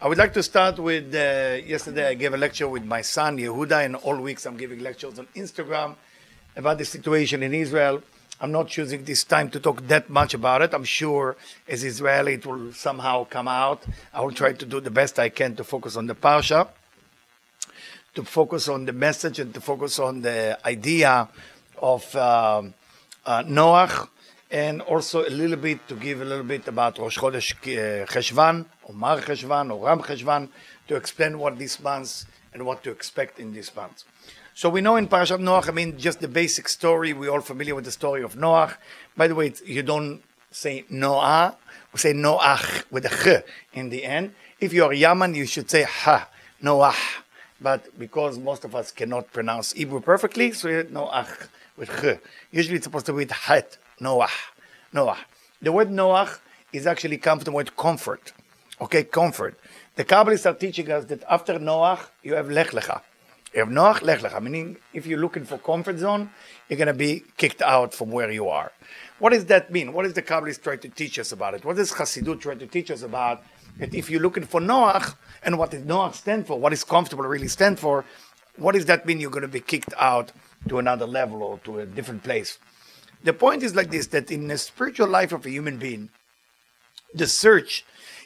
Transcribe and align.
I 0.00 0.06
would 0.06 0.16
like 0.16 0.32
to 0.34 0.44
start 0.44 0.78
with 0.78 1.12
uh, 1.12 1.56
yesterday 1.66 2.06
I 2.06 2.14
gave 2.14 2.32
a 2.32 2.36
lecture 2.36 2.68
with 2.68 2.84
my 2.84 3.02
son 3.02 3.36
Yehuda, 3.36 3.84
and 3.84 3.96
all 3.96 4.16
weeks 4.16 4.46
I'm 4.46 4.56
giving 4.56 4.78
lectures 4.78 5.18
on 5.18 5.26
Instagram 5.34 5.96
about 6.54 6.78
the 6.78 6.84
situation 6.84 7.42
in 7.42 7.52
Israel. 7.52 8.00
I'm 8.40 8.52
not 8.52 8.68
choosing 8.68 9.02
this 9.02 9.24
time 9.24 9.50
to 9.50 9.58
talk 9.58 9.84
that 9.88 10.08
much 10.08 10.34
about 10.34 10.62
it. 10.62 10.72
I'm 10.72 10.84
sure 10.84 11.36
as 11.66 11.82
Israeli 11.82 12.34
it 12.34 12.46
will 12.46 12.72
somehow 12.74 13.24
come 13.24 13.48
out. 13.48 13.82
I 14.14 14.20
will 14.20 14.30
try 14.30 14.52
to 14.52 14.64
do 14.64 14.78
the 14.78 14.92
best 14.92 15.18
I 15.18 15.30
can 15.30 15.56
to 15.56 15.64
focus 15.64 15.96
on 15.96 16.06
the 16.06 16.14
Parsha, 16.14 16.68
to 18.14 18.22
focus 18.22 18.68
on 18.68 18.84
the 18.84 18.92
message, 18.92 19.40
and 19.40 19.52
to 19.52 19.60
focus 19.60 19.98
on 19.98 20.20
the 20.20 20.60
idea 20.64 21.28
of 21.82 22.14
um, 22.14 22.72
uh, 23.26 23.42
Noach 23.42 24.06
and 24.50 24.80
also 24.82 25.26
a 25.26 25.30
little 25.30 25.56
bit 25.56 25.86
to 25.88 25.94
give 25.94 26.22
a 26.22 26.24
little 26.24 26.44
bit 26.44 26.66
about 26.68 26.98
Rosh 26.98 27.18
Chodesh 27.18 27.52
uh, 27.52 28.06
Cheshvan, 28.06 28.64
or 28.84 28.94
Mar 28.94 29.20
Cheshvan, 29.20 29.72
or 29.74 29.86
Ram 29.86 30.00
Cheshvan, 30.00 30.48
to 30.88 30.96
explain 30.96 31.38
what 31.38 31.58
this 31.58 31.80
month 31.80 32.24
and 32.54 32.64
what 32.64 32.82
to 32.84 32.90
expect 32.90 33.38
in 33.38 33.52
this 33.52 33.74
month. 33.76 34.04
So 34.54 34.70
we 34.70 34.80
know 34.80 34.96
in 34.96 35.06
Parashat 35.06 35.38
Noach, 35.38 35.68
I 35.68 35.72
mean, 35.72 35.98
just 35.98 36.20
the 36.20 36.28
basic 36.28 36.68
story, 36.68 37.12
we're 37.12 37.30
all 37.30 37.40
familiar 37.40 37.74
with 37.74 37.84
the 37.84 37.92
story 37.92 38.22
of 38.22 38.34
Noach. 38.34 38.74
By 39.16 39.28
the 39.28 39.34
way, 39.34 39.52
you 39.64 39.82
don't 39.82 40.22
say 40.50 40.84
Noah, 40.88 41.56
we 41.92 41.98
say 41.98 42.12
Noach 42.12 42.84
with 42.90 43.04
a 43.04 43.08
ch 43.08 43.44
in 43.74 43.90
the 43.90 44.04
end. 44.04 44.34
If 44.58 44.72
you're 44.72 44.92
Yaman, 44.92 45.34
you 45.34 45.46
should 45.46 45.70
say 45.70 45.84
ha, 45.84 46.28
Noach. 46.62 46.96
But 47.60 47.98
because 47.98 48.38
most 48.38 48.64
of 48.64 48.74
us 48.74 48.90
cannot 48.92 49.32
pronounce 49.32 49.72
Hebrew 49.72 50.00
perfectly, 50.00 50.52
so 50.52 50.68
Noach 50.84 51.48
with 51.76 51.90
ch. 51.90 52.18
Usually 52.50 52.76
it's 52.76 52.84
supposed 52.84 53.06
to 53.06 53.12
be 53.12 53.18
with 53.18 53.30
het, 53.30 53.78
Noah. 54.00 54.30
Noah. 54.92 55.18
The 55.60 55.72
word 55.72 55.90
Noah 55.90 56.30
is 56.72 56.86
actually 56.86 57.18
come 57.18 57.38
from 57.38 57.44
the 57.44 57.52
word 57.52 57.76
comfort. 57.76 58.32
Okay, 58.80 59.04
comfort. 59.04 59.58
The 59.96 60.04
Kabbalists 60.04 60.46
are 60.46 60.54
teaching 60.54 60.90
us 60.90 61.04
that 61.06 61.24
after 61.28 61.58
Noah, 61.58 61.98
you 62.22 62.34
have 62.34 62.48
Lech 62.48 62.70
Lecha. 62.70 63.00
You 63.54 63.60
have 63.60 63.70
Noach, 63.70 64.02
Lech 64.02 64.20
Lecha, 64.20 64.42
meaning 64.42 64.76
if 64.92 65.06
you're 65.06 65.18
looking 65.18 65.44
for 65.44 65.56
comfort 65.56 65.98
zone, 65.98 66.30
you're 66.68 66.76
going 66.76 66.86
to 66.86 66.92
be 66.92 67.24
kicked 67.38 67.62
out 67.62 67.94
from 67.94 68.10
where 68.10 68.30
you 68.30 68.48
are. 68.48 68.72
What 69.18 69.30
does 69.32 69.46
that 69.46 69.72
mean? 69.72 69.94
What 69.94 70.02
does 70.02 70.12
the 70.12 70.22
Kabbalists 70.22 70.62
try 70.62 70.76
to 70.76 70.88
teach 70.88 71.18
us 71.18 71.32
about 71.32 71.54
it? 71.54 71.64
What 71.64 71.76
does 71.76 71.90
Chassidut 71.92 72.40
try 72.40 72.54
to 72.54 72.66
teach 72.66 72.90
us 72.90 73.02
about? 73.02 73.42
That 73.78 73.94
if 73.94 74.10
you're 74.10 74.20
looking 74.20 74.44
for 74.44 74.60
Noach, 74.60 75.14
and 75.42 75.58
what 75.58 75.70
does 75.70 75.82
Noach 75.82 76.14
stand 76.14 76.46
for? 76.46 76.60
What 76.60 76.74
is 76.74 76.84
comfortable 76.84 77.24
really 77.24 77.48
stand 77.48 77.78
for? 77.78 78.04
What 78.56 78.74
does 78.74 78.84
that 78.86 79.06
mean? 79.06 79.18
You're 79.18 79.30
going 79.30 79.42
to 79.42 79.48
be 79.48 79.60
kicked 79.60 79.94
out 79.98 80.30
to 80.68 80.78
another 80.78 81.06
level 81.06 81.42
or 81.42 81.58
to 81.60 81.80
a 81.80 81.86
different 81.86 82.22
place. 82.22 82.58
The 83.24 83.32
point 83.32 83.62
is 83.62 83.74
like 83.74 83.90
this 83.90 84.08
that 84.08 84.30
in 84.30 84.48
the 84.48 84.58
spiritual 84.58 85.08
life 85.08 85.32
of 85.32 85.44
a 85.44 85.50
human 85.50 85.78
being, 85.78 86.10
the 87.14 87.26
search 87.26 87.84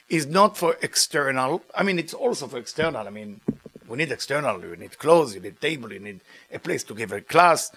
is 0.08 0.26
not 0.26 0.58
for 0.58 0.76
external. 0.82 1.62
I 1.74 1.82
mean, 1.82 1.98
it's 1.98 2.14
also 2.14 2.46
for 2.46 2.58
external. 2.58 3.06
I 3.06 3.10
mean, 3.10 3.40
we 3.88 3.96
need 3.96 4.12
external, 4.12 4.58
we 4.58 4.76
need 4.76 4.98
clothes, 4.98 5.34
you 5.34 5.40
need 5.40 5.60
table, 5.60 5.92
you 5.92 5.98
need 5.98 6.20
a 6.52 6.58
place 6.58 6.84
to 6.84 6.94
give 6.94 7.12
a 7.12 7.20
class. 7.20 7.70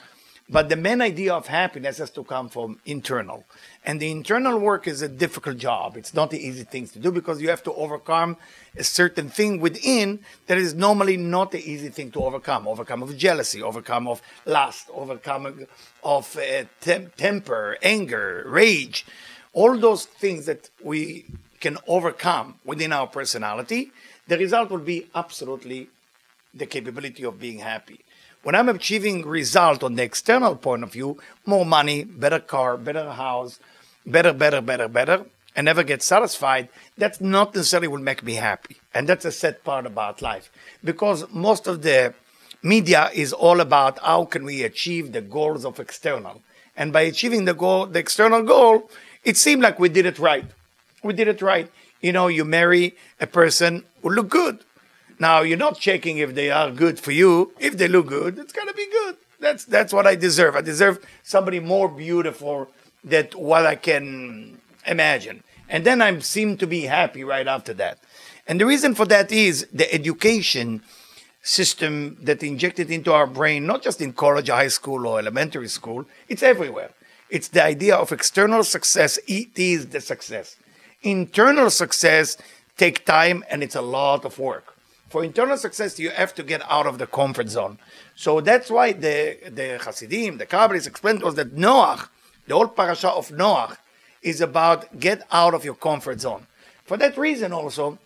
But 0.48 0.70
the 0.70 0.76
main 0.76 1.02
idea 1.02 1.34
of 1.34 1.48
happiness 1.48 1.98
has 1.98 2.12
to 2.12 2.24
come 2.24 2.50
from 2.50 2.80
internal. 2.86 3.46
And 3.84 4.00
the 4.00 4.12
internal 4.12 4.60
work 4.60 4.88
is 4.88 5.02
a 5.02 5.08
difficult 5.08 5.58
job. 5.58 5.98
It's 5.98 6.14
not 6.14 6.30
the 6.30 6.40
easy 6.40 6.64
things 6.64 6.92
to 6.92 7.00
do 7.00 7.12
because 7.12 7.42
you 7.42 7.50
have 7.50 7.64
to 7.64 7.74
overcome 7.74 8.38
a 8.78 8.84
certain 8.84 9.30
thing 9.30 9.60
within 9.60 10.20
that 10.46 10.60
is 10.60 10.76
normally 10.76 11.18
not 11.18 11.52
the 11.52 11.68
easy 11.68 11.90
thing 11.90 12.12
to 12.12 12.24
overcome. 12.24 12.68
Overcome 12.68 13.02
of 13.02 13.18
jealousy, 13.18 13.64
overcome 13.64 14.08
of 14.08 14.22
lust, 14.46 14.88
overcome 14.94 15.66
of 16.04 16.38
uh, 16.38 16.66
tem- 16.80 17.12
temper, 17.18 17.78
anger, 17.82 18.44
rage. 18.46 19.04
All 19.54 19.76
those 19.80 20.06
things 20.06 20.46
that 20.46 20.70
we 20.84 21.26
can 21.60 21.80
overcome 21.88 22.60
within 22.64 22.94
our 22.94 23.08
personality, 23.08 23.92
the 24.28 24.38
result 24.38 24.70
will 24.70 24.78
be 24.78 25.08
absolutely 25.16 25.90
the 26.54 26.68
capability 26.68 27.26
of 27.26 27.40
being 27.40 27.60
happy. 27.60 28.02
When 28.46 28.54
I'm 28.54 28.70
achieving 28.70 29.26
result 29.26 29.82
on 29.82 29.96
the 29.96 30.04
external 30.04 30.56
point 30.56 30.84
of 30.84 30.94
view, 30.94 31.18
more 31.48 31.66
money, 31.66 32.04
better 32.04 32.40
car, 32.40 32.78
better 32.78 33.10
house, 33.14 33.60
better, 34.06 34.34
better, 34.34 34.62
better, 34.62 34.88
better, 34.88 35.26
and 35.56 35.66
never 35.66 35.82
get 35.82 36.04
satisfied, 36.04 36.70
that's 36.96 37.20
not 37.20 37.56
necessarily 37.56 37.88
will 37.88 37.98
make 37.98 38.22
me 38.22 38.36
happy. 38.36 38.78
And 38.94 39.10
that's 39.10 39.26
a 39.26 39.32
sad 39.32 39.64
part 39.64 39.88
about 39.88 40.22
life. 40.22 40.52
Because 40.84 41.26
most 41.32 41.66
of 41.66 41.82
the 41.82 42.14
media 42.62 43.10
is 43.16 43.34
all 43.34 43.62
about 43.62 43.98
how 43.98 44.26
can 44.26 44.46
we 44.46 44.62
achieve 44.62 45.12
the 45.12 45.22
goals 45.22 45.66
of 45.66 45.80
external. 45.80 46.44
And 46.78 46.94
by 46.94 47.02
achieving 47.02 47.46
the 47.46 47.56
goal, 47.56 47.88
the 47.88 47.98
external 47.98 48.44
goal, 48.44 48.92
it 49.24 49.38
seemed 49.38 49.64
like 49.64 49.80
we 49.80 49.90
did 49.90 50.06
it 50.06 50.20
right. 50.20 50.46
We 51.02 51.14
did 51.14 51.28
it 51.28 51.42
right. 51.42 51.72
You 52.00 52.12
know, 52.12 52.28
you 52.28 52.46
marry 52.46 52.96
a 53.20 53.26
person 53.26 53.86
who 54.04 54.12
look 54.12 54.30
good. 54.30 54.60
Now 55.20 55.42
you're 55.42 55.58
not 55.58 55.80
checking 55.80 56.18
if 56.18 56.36
they 56.36 56.52
are 56.52 56.72
good 56.72 57.00
for 57.00 57.12
you. 57.12 57.54
If 57.60 57.78
they 57.78 57.88
look 57.88 58.08
good, 58.08 58.38
it's 58.38 58.54
gonna 58.54 58.74
be 58.74 58.88
good. 58.90 59.16
That's 59.40 59.66
that's 59.66 59.94
what 59.94 60.08
I 60.08 60.16
deserve. 60.16 60.56
I 60.56 60.62
deserve 60.62 61.06
somebody 61.24 61.60
more 61.60 61.88
beautiful 61.88 62.70
than 63.04 63.28
what 63.36 63.66
I 63.66 63.76
can 63.76 64.60
imagine. 64.86 65.44
And 65.70 65.86
then 65.86 66.02
I 66.02 66.20
seem 66.20 66.58
to 66.58 66.68
be 66.68 66.82
happy 66.82 67.24
right 67.24 67.48
after 67.48 67.74
that. 67.76 68.00
And 68.48 68.60
the 68.60 68.66
reason 68.66 68.94
for 68.94 69.06
that 69.06 69.32
is 69.32 69.68
the 69.74 69.92
education 69.94 70.82
system 71.42 72.18
that 72.22 72.44
injected 72.44 72.90
into 72.92 73.14
our 73.14 73.28
brain, 73.28 73.66
not 73.66 73.82
just 73.82 74.02
in 74.02 74.14
college, 74.14 74.50
high 74.50 74.68
school, 74.68 75.08
or 75.08 75.20
elementary 75.20 75.68
school, 75.68 76.06
it's 76.28 76.44
everywhere. 76.44 76.92
It's 77.30 77.48
the 77.48 77.64
idea 77.64 77.96
of 77.96 78.12
external 78.12 78.64
success. 78.64 79.18
It 79.28 79.58
is 79.58 79.88
the 79.88 80.02
success. 80.02 80.56
Internal 81.02 81.70
success 81.70 82.38
take 82.78 83.06
time 83.06 83.44
and 83.50 83.64
it's 83.64 83.76
a 83.76 83.82
lot 83.82 84.26
of 84.26 84.38
work 84.38 84.75
for 85.16 85.24
internal 85.24 85.56
success, 85.56 85.98
you 85.98 86.10
have 86.10 86.36
to 86.36 86.44
get 86.44 86.62
out 86.70 86.86
of 86.86 86.98
the 86.98 87.08
comfort 87.08 87.48
zone. 87.48 87.80
So 88.18 88.42
that's 88.42 88.70
why 88.70 88.92
the, 88.92 89.38
the 89.50 89.80
Hasidim, 89.82 90.40
the 90.40 90.46
Kabbalists 90.46 90.88
explained 90.88 91.22
to 91.22 91.28
us 91.28 91.36
that 91.36 91.56
Noach, 91.56 92.10
the 92.48 92.54
whole 92.54 92.68
parasha 92.68 93.12
of 93.12 93.30
Noach, 93.30 93.78
is 94.22 94.42
about 94.42 95.00
get 95.00 95.26
out 95.32 95.54
of 95.54 95.64
your 95.64 95.76
comfort 95.76 96.20
zone. 96.20 96.48
For 96.84 96.98
that 96.98 97.18
reason 97.18 97.54
also, 97.54 97.98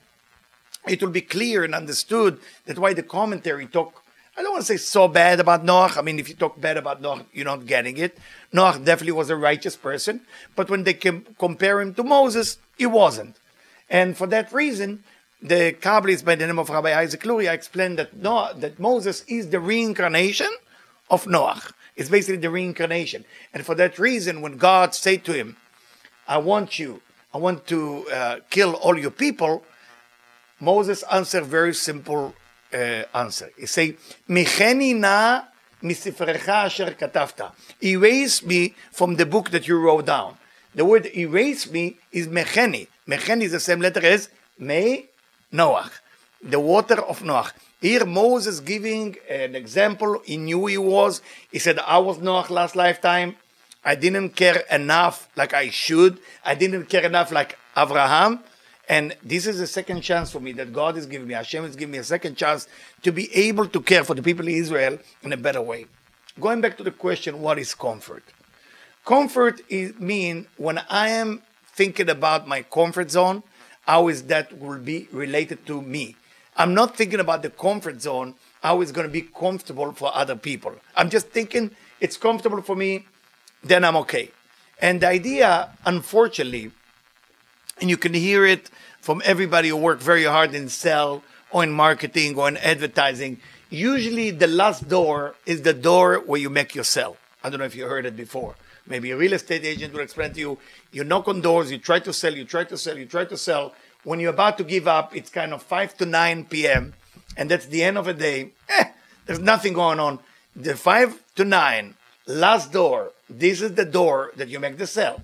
it 0.88 1.02
will 1.02 1.10
be 1.10 1.22
clear 1.22 1.64
and 1.64 1.74
understood 1.74 2.40
that 2.68 2.78
why 2.78 2.94
the 2.94 3.02
commentary 3.02 3.66
talk, 3.66 4.04
I 4.38 4.44
don't 4.44 4.52
want 4.52 4.68
to 4.68 4.72
say 4.74 4.78
so 4.78 5.08
bad 5.08 5.40
about 5.40 5.66
Noach. 5.66 5.98
I 5.98 6.04
mean, 6.04 6.20
if 6.20 6.30
you 6.30 6.36
talk 6.36 6.62
bad 6.62 6.78
about 6.78 7.02
Noach, 7.02 7.26
you're 7.34 7.44
not 7.44 7.66
getting 7.66 7.98
it. 7.98 8.20
Noach 8.54 8.86
definitely 8.86 9.14
was 9.14 9.32
a 9.32 9.36
righteous 9.36 9.76
person, 9.76 10.22
but 10.56 10.70
when 10.70 10.84
they 10.84 10.94
compare 10.94 11.82
him 11.82 11.96
to 11.96 12.04
Moses, 12.04 12.60
he 12.78 12.86
wasn't. 12.86 13.36
And 13.90 14.16
for 14.16 14.28
that 14.28 14.54
reason, 14.54 15.04
the 15.42 15.74
Kabbalists 15.74 16.24
by 16.24 16.36
the 16.36 16.46
name 16.46 16.60
of 16.60 16.70
Rabbi 16.70 16.98
Isaac 16.98 17.26
Luria 17.26 17.54
explained 17.54 17.98
that 17.98 18.16
Noah, 18.16 18.54
that 18.58 18.80
Moses 18.80 19.24
is 19.28 19.50
the 19.50 19.60
reincarnation 19.60 20.50
of 21.10 21.26
Noach. 21.26 21.72
It's 21.96 22.10
basically 22.10 22.38
the 22.38 22.50
reincarnation. 22.50 23.26
And 23.54 23.66
for 23.66 23.76
that 23.76 24.00
reason, 24.00 24.42
when 24.42 24.58
God 24.58 24.94
said 24.94 25.24
to 25.26 25.34
him, 25.34 25.58
I 26.28 26.38
want 26.38 26.80
you, 26.80 27.02
I 27.34 27.38
want 27.38 27.68
to 27.68 28.08
uh, 28.10 28.40
kill 28.50 28.74
all 28.76 28.98
your 28.98 29.12
people, 29.12 29.64
Moses 30.60 31.04
answered 31.12 31.46
very 31.46 31.74
simple 31.74 32.36
uh, 32.74 33.04
answer. 33.14 33.50
He 33.58 33.66
said, 33.66 33.98
Micheni 34.28 34.96
na 34.96 35.44
misifrecha 35.82 36.66
asher 36.66 36.92
katafta. 36.92 37.52
Erase 37.82 38.44
me 38.44 38.76
from 38.92 39.16
the 39.16 39.26
book 39.26 39.52
that 39.52 39.68
you 39.68 39.80
wrote 39.80 40.06
down. 40.06 40.38
The 40.76 40.86
word 40.86 41.08
erase 41.16 41.72
me 41.72 41.98
is 42.12 42.28
mecheni. 42.28 42.88
Mecheni 43.08 43.44
is 43.44 43.52
the 43.54 43.60
same 43.60 43.80
letter 43.80 44.06
as 44.06 44.30
me 44.58 45.09
Noach, 45.54 45.92
the 46.42 46.60
water 46.60 47.02
of 47.02 47.22
Noach. 47.22 47.52
Here 47.82 48.06
Moses 48.06 48.60
giving 48.60 49.16
an 49.30 49.56
example. 49.56 50.22
He 50.26 50.38
knew 50.38 50.66
he 50.66 50.78
was. 50.78 51.22
He 51.52 51.60
said, 51.60 51.80
I 51.80 51.98
was 51.98 52.18
Noach 52.18 52.50
last 52.50 52.76
lifetime. 52.76 53.36
I 53.84 53.96
didn't 53.96 54.32
care 54.32 54.64
enough 54.70 55.30
like 55.36 55.54
I 55.54 55.70
should. 55.70 56.20
I 56.44 56.56
didn't 56.56 56.86
care 56.86 57.06
enough 57.06 57.32
like 57.32 57.58
Abraham. 57.78 58.42
And 58.90 59.16
this 59.24 59.48
is 59.48 59.60
a 59.60 59.68
second 59.68 60.02
chance 60.02 60.32
for 60.32 60.40
me 60.40 60.52
that 60.54 60.74
God 60.74 60.98
is 60.98 61.06
giving 61.06 61.28
me. 61.28 61.36
Hashem 61.36 61.64
is 61.64 61.76
giving 61.76 61.94
me 61.94 62.00
a 62.00 62.04
second 62.04 62.36
chance 62.36 62.68
to 63.04 63.12
be 63.12 63.34
able 63.36 63.68
to 63.68 63.82
care 63.82 64.04
for 64.04 64.16
the 64.16 64.24
people 64.24 64.48
in 64.48 64.56
Israel 64.56 64.98
in 65.22 65.32
a 65.32 65.38
better 65.38 65.62
way. 65.62 65.86
Going 66.40 66.60
back 66.60 66.76
to 66.78 66.84
the 66.84 66.92
question, 66.92 67.42
what 67.42 67.60
is 67.60 67.74
comfort? 67.76 68.24
Comfort 69.06 69.62
is 69.70 69.98
mean 70.00 70.48
when 70.58 70.80
I 70.90 71.10
am 71.10 71.42
thinking 71.74 72.10
about 72.10 72.48
my 72.48 72.64
comfort 72.64 73.12
zone, 73.12 73.44
how 73.90 74.08
is 74.08 74.22
that 74.26 74.56
will 74.60 74.78
be 74.78 75.08
related 75.12 75.66
to 75.66 75.82
me. 75.82 76.16
I'm 76.56 76.76
not 76.76 76.96
thinking 76.96 77.20
about 77.20 77.42
the 77.42 77.50
comfort 77.50 78.00
zone, 78.04 78.36
how 78.62 78.82
it's 78.82 78.92
going 78.92 79.08
to 79.08 79.12
be 79.12 79.24
comfortable 79.24 79.94
for 79.94 80.16
other 80.16 80.36
people. 80.36 80.76
I'm 80.96 81.10
just 81.10 81.30
thinking 81.30 81.72
it's 82.00 82.16
comfortable 82.16 82.62
for 82.62 82.76
me, 82.76 83.06
then 83.64 83.84
I'm 83.84 83.96
okay. 84.04 84.30
And 84.80 85.02
the 85.02 85.08
idea, 85.08 85.72
unfortunately, 85.88 86.72
and 87.82 87.90
you 87.90 87.98
can 87.98 88.14
hear 88.14 88.46
it 88.46 88.70
from 89.02 89.24
everybody 89.26 89.70
who 89.70 89.78
work 89.78 90.00
very 90.00 90.26
hard 90.26 90.54
in 90.54 90.70
sell 90.70 91.24
or 91.50 91.64
in 91.64 91.72
marketing 91.72 92.38
or 92.38 92.48
in 92.48 92.58
advertising, 92.58 93.40
usually 93.72 94.30
the 94.30 94.46
last 94.46 94.88
door 94.88 95.34
is 95.48 95.64
the 95.64 95.74
door 95.74 96.22
where 96.28 96.40
you 96.40 96.52
make 96.52 96.76
your 96.76 96.84
sell. 96.84 97.18
I 97.44 97.50
don't 97.50 97.58
know 97.58 97.66
if 97.66 97.76
you 97.76 97.88
heard 97.88 98.06
it 98.06 98.16
before. 98.16 98.54
Maybe 98.90 99.12
a 99.12 99.18
real 99.18 99.34
estate 99.34 99.64
agent 99.64 99.94
will 99.94 100.02
explain 100.02 100.34
to 100.34 100.40
you, 100.40 100.58
you 100.92 101.04
knock 101.04 101.28
on 101.28 101.42
doors, 101.42 101.72
you 101.72 101.78
try 101.78 102.00
to 102.00 102.12
sell, 102.12 102.36
you 102.36 102.44
try 102.44 102.64
to 102.64 102.78
sell, 102.78 102.98
you 102.98 103.06
try 103.06 103.26
to 103.26 103.38
sell. 103.38 103.74
when 104.04 104.20
you're 104.20 104.34
about 104.34 104.58
to 104.58 104.64
give 104.64 104.88
up, 104.88 105.16
it's 105.16 105.30
kind 105.30 105.54
of 105.54 105.62
5 105.62 105.98
to 105.98 106.06
9 106.06 106.46
p.m., 106.46 106.94
and 107.38 107.52
that's 107.52 107.66
the 107.68 107.84
end 107.84 107.98
of 107.98 108.06
the 108.06 108.14
day. 108.14 108.50
Eh, 108.70 108.86
there's 109.26 109.40
nothing 109.40 109.74
going 109.74 110.00
on. 110.00 110.20
The 110.56 110.76
5 110.76 111.22
to 111.36 111.46
9, 111.46 111.94
last 112.28 112.72
door, 112.72 113.12
this 113.30 113.62
is 113.62 113.76
the 113.76 113.86
door 113.86 114.32
that 114.38 114.48
you 114.48 114.60
make 114.60 114.78
the 114.78 114.88
sale. 114.88 115.22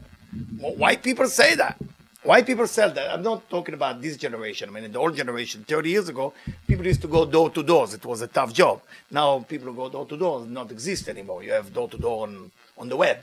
Why 0.59 0.97
people 0.97 1.27
say 1.27 1.55
that? 1.55 1.77
Why 2.23 2.41
people 2.41 2.67
sell 2.67 2.91
that? 2.91 3.11
I'm 3.13 3.21
not 3.21 3.49
talking 3.49 3.75
about 3.75 4.01
this 4.01 4.17
generation. 4.17 4.67
I 4.69 4.71
mean, 4.71 4.83
in 4.83 4.91
the 4.91 4.99
old 4.99 5.15
generation, 5.15 5.63
30 5.67 5.89
years 5.89 6.09
ago, 6.09 6.33
people 6.67 6.85
used 6.85 7.01
to 7.01 7.07
go 7.07 7.25
door 7.25 7.51
to 7.51 7.61
doors. 7.61 7.93
It 7.93 8.03
was 8.03 8.21
a 8.21 8.27
tough 8.27 8.51
job. 8.51 8.81
Now 9.11 9.39
people 9.47 9.71
go 9.73 9.89
door 9.89 10.07
to 10.07 10.17
door 10.17 10.43
not 10.45 10.71
exist 10.71 11.07
anymore. 11.07 11.43
You 11.43 11.51
have 11.51 11.71
door 11.71 11.87
to 11.87 11.97
door 11.97 12.23
on 12.23 12.51
on 12.77 12.89
the 12.89 12.97
web. 12.97 13.19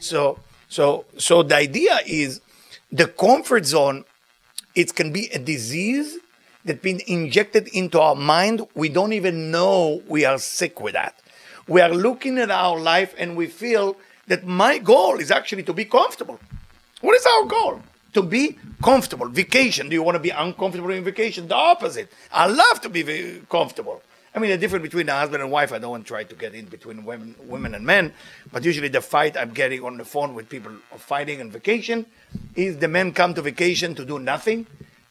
So 0.00 0.38
so 0.68 1.04
so 1.18 1.42
the 1.42 1.56
idea 1.56 1.98
is 2.06 2.40
the 2.92 3.06
comfort 3.06 3.66
zone. 3.66 4.04
It 4.74 4.94
can 4.94 5.12
be 5.12 5.28
a 5.32 5.38
disease 5.38 6.18
that 6.64 6.82
been 6.82 7.00
injected 7.06 7.68
into 7.68 8.00
our 8.00 8.14
mind. 8.14 8.66
We 8.74 8.88
don't 8.88 9.12
even 9.12 9.50
know 9.50 10.02
we 10.08 10.24
are 10.24 10.38
sick 10.38 10.80
with 10.80 10.94
that. 10.94 11.14
We 11.66 11.80
are 11.80 11.90
looking 11.90 12.38
at 12.38 12.50
our 12.50 12.78
life 12.78 13.14
and 13.18 13.36
we 13.36 13.46
feel 13.46 13.96
that 14.26 14.46
my 14.46 14.78
goal 14.78 15.18
is 15.18 15.30
actually 15.30 15.62
to 15.64 15.72
be 15.72 15.84
comfortable. 15.84 16.38
What 17.00 17.14
is 17.14 17.26
our 17.26 17.44
goal? 17.44 17.82
to 18.16 18.22
be 18.22 18.58
comfortable. 18.82 19.28
Vacation. 19.28 19.90
Do 19.90 19.94
you 19.94 20.02
want 20.02 20.16
to 20.16 20.24
be 20.30 20.30
uncomfortable 20.30 20.90
in 20.90 21.04
vacation? 21.04 21.48
The 21.48 21.54
opposite. 21.54 22.10
I 22.32 22.46
love 22.46 22.80
to 22.80 22.88
be 22.88 23.42
comfortable. 23.50 24.02
I 24.36 24.38
mean, 24.38 24.50
the 24.50 24.58
difference 24.58 24.82
between 24.82 25.08
a 25.08 25.14
husband 25.14 25.42
and 25.42 25.50
wife, 25.50 25.72
I 25.72 25.78
don't 25.78 25.92
want 25.92 26.04
to 26.04 26.08
try 26.08 26.22
to 26.22 26.34
get 26.34 26.54
in 26.54 26.66
between 26.66 27.06
women, 27.06 27.34
women 27.48 27.74
and 27.74 27.86
men, 27.86 28.12
but 28.52 28.66
usually 28.66 28.88
the 28.88 29.00
fight 29.00 29.34
I'm 29.34 29.52
getting 29.54 29.82
on 29.82 29.96
the 29.96 30.04
phone 30.04 30.34
with 30.34 30.50
people 30.50 30.72
fighting 30.98 31.40
on 31.40 31.50
vacation 31.50 32.04
is 32.54 32.76
the 32.76 32.86
men 32.86 33.12
come 33.12 33.32
to 33.32 33.40
vacation 33.40 33.94
to 33.94 34.04
do 34.04 34.18
nothing, 34.18 34.66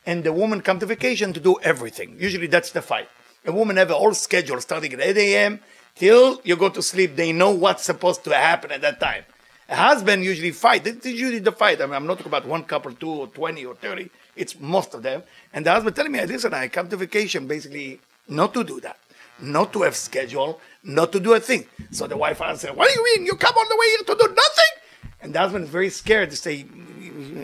and 0.05 0.23
the 0.23 0.31
woman 0.31 0.61
come 0.61 0.77
to 0.77 0.85
vacation 0.85 1.33
to 1.33 1.39
do 1.39 1.57
everything. 1.63 2.15
Usually 2.19 2.45
that's 2.45 2.69
the 2.69 2.83
fight. 2.83 3.09
A 3.47 3.51
woman 3.51 3.77
have 3.77 3.89
a 3.89 3.95
whole 3.95 4.13
schedule 4.13 4.61
starting 4.61 4.93
at 4.93 5.01
8 5.01 5.17
a.m. 5.17 5.59
till 5.95 6.39
you 6.43 6.55
go 6.55 6.69
to 6.69 6.83
sleep. 6.83 7.15
They 7.15 7.33
know 7.33 7.49
what's 7.49 7.83
supposed 7.83 8.23
to 8.25 8.35
happen 8.35 8.71
at 8.71 8.81
that 8.81 8.99
time. 8.99 9.23
A 9.69 9.75
husband 9.75 10.23
usually 10.23 10.51
fight. 10.51 10.85
It's 10.85 11.03
usually 11.03 11.39
the 11.39 11.51
fight. 11.51 11.81
I 11.81 11.87
mean, 11.87 11.95
I'm 11.95 12.05
not 12.05 12.19
talking 12.19 12.29
about 12.29 12.45
one 12.47 12.63
couple, 12.63 12.93
two 12.93 13.09
or 13.09 13.27
20 13.27 13.65
or 13.65 13.73
30. 13.73 14.07
It's 14.35 14.59
most 14.59 14.93
of 14.93 15.01
them. 15.01 15.23
And 15.51 15.65
the 15.65 15.71
husband 15.71 15.95
telling 15.95 16.11
me, 16.11 16.23
listen, 16.25 16.53
I 16.53 16.67
come 16.67 16.89
to 16.89 16.97
vacation 16.97 17.47
basically 17.47 17.99
not 18.27 18.53
to 18.53 18.63
do 18.63 18.79
that, 18.81 18.97
not 19.39 19.73
to 19.73 19.83
have 19.83 19.95
schedule, 19.95 20.59
not 20.83 21.11
to 21.11 21.19
do 21.19 21.33
a 21.33 21.39
thing. 21.39 21.65
So 21.91 22.07
the 22.07 22.17
wife 22.17 22.41
answered, 22.41 22.75
what 22.75 22.91
do 22.91 22.99
you 22.99 23.03
mean? 23.03 23.25
You 23.25 23.35
come 23.35 23.53
all 23.57 23.67
the 23.67 23.75
way 23.75 23.87
here 23.89 24.15
to 24.15 24.27
do 24.27 24.27
nothing? 24.33 24.73
And 25.21 25.33
the 25.33 25.39
husband 25.39 25.65
is 25.65 25.69
very 25.69 25.89
scared 25.89 26.29
to 26.31 26.35
say, 26.35 26.65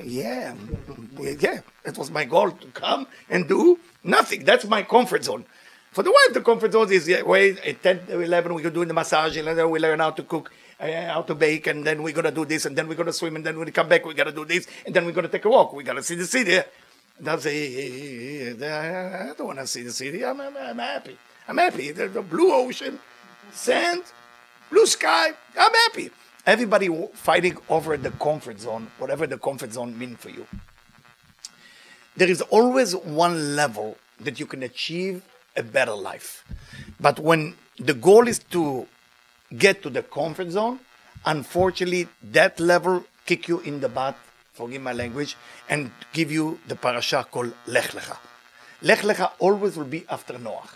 yeah, 0.03 0.55
yeah, 1.19 1.61
that 1.83 1.97
was 1.97 2.11
my 2.11 2.25
goal 2.25 2.51
to 2.51 2.67
come 2.67 3.07
and 3.29 3.47
do 3.47 3.79
nothing. 4.03 4.43
That's 4.43 4.65
my 4.65 4.83
comfort 4.83 5.23
zone. 5.23 5.45
For 5.91 6.03
the 6.03 6.11
wife, 6.11 6.33
the 6.33 6.41
comfort 6.41 6.71
zone 6.71 6.91
is 6.91 7.07
yeah, 7.07 7.21
wait 7.23 7.59
at 7.65 7.83
10 7.83 8.01
11, 8.09 8.53
we 8.53 8.61
can 8.61 8.73
do 8.73 8.85
the 8.85 8.93
massage, 8.93 9.35
and 9.35 9.47
then 9.47 9.69
we 9.69 9.79
learn 9.79 9.99
how 9.99 10.11
to 10.11 10.23
cook 10.23 10.51
uh, 10.79 10.87
how 11.07 11.21
to 11.21 11.35
bake, 11.35 11.67
and 11.67 11.85
then 11.85 12.01
we're 12.01 12.13
gonna 12.13 12.31
do 12.31 12.45
this, 12.45 12.65
and 12.65 12.77
then 12.77 12.87
we're 12.87 12.95
gonna 12.95 13.11
swim, 13.11 13.35
and 13.35 13.45
then 13.45 13.57
when 13.57 13.65
we 13.65 13.71
come 13.71 13.89
back, 13.89 14.05
we 14.05 14.13
gotta 14.13 14.31
do 14.31 14.45
this, 14.45 14.67
and 14.85 14.95
then 14.95 15.05
we're 15.05 15.11
gonna 15.11 15.27
take 15.27 15.43
a 15.43 15.49
walk. 15.49 15.73
We 15.73 15.83
gotta 15.83 16.01
see 16.01 16.15
the 16.15 16.25
city. 16.25 16.59
I'll 17.25 17.39
say, 17.39 18.51
I 18.51 19.33
don't 19.37 19.47
want 19.47 19.59
to 19.59 19.67
see 19.67 19.83
the 19.83 19.91
city. 19.91 20.25
I'm, 20.25 20.41
I'm, 20.41 20.57
I'm 20.57 20.77
happy. 20.79 21.17
I'm 21.51 21.57
happy. 21.57 21.91
The, 21.91 22.07
the 22.07 22.21
blue 22.21 22.53
ocean, 22.53 22.97
sand, 23.51 24.03
blue 24.69 24.85
sky. 24.85 25.33
I'm 25.59 25.73
happy. 25.73 26.09
Everybody 26.45 26.87
fighting 27.13 27.57
over 27.67 27.97
the 27.97 28.11
comfort 28.11 28.61
zone, 28.61 28.89
whatever 28.97 29.27
the 29.27 29.37
comfort 29.37 29.73
zone 29.73 29.99
means 29.99 30.17
for 30.17 30.29
you. 30.29 30.47
There 32.15 32.29
is 32.29 32.41
always 32.43 32.95
one 32.95 33.57
level 33.57 33.97
that 34.21 34.39
you 34.39 34.45
can 34.45 34.63
achieve 34.63 35.23
a 35.57 35.61
better 35.61 35.93
life. 35.93 36.45
But 37.01 37.19
when 37.19 37.55
the 37.77 37.95
goal 37.95 38.29
is 38.29 38.39
to 38.51 38.87
get 39.57 39.83
to 39.83 39.89
the 39.89 40.03
comfort 40.03 40.51
zone, 40.51 40.79
unfortunately, 41.25 42.07
that 42.31 42.61
level 42.61 43.03
kick 43.25 43.49
you 43.49 43.59
in 43.59 43.81
the 43.81 43.89
butt, 43.89 44.15
forgive 44.53 44.81
my 44.81 44.93
language, 44.93 45.35
and 45.67 45.91
give 46.13 46.31
you 46.31 46.61
the 46.69 46.77
parasha 46.77 47.25
called 47.29 47.51
Lech 47.67 47.91
Lecha. 47.91 48.17
Lech 48.81 48.99
Lecha 48.99 49.31
always 49.39 49.75
will 49.75 49.83
be 49.83 50.05
after 50.09 50.35
Noach. 50.35 50.69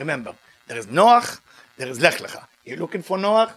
Remember, 0.00 0.34
there 0.66 0.78
is 0.78 0.86
Noach, 0.86 1.40
there 1.76 1.88
is 1.88 2.00
Lech 2.00 2.18
Lecha. 2.18 2.44
You're 2.64 2.78
looking 2.78 3.02
for 3.02 3.16
Noach? 3.16 3.52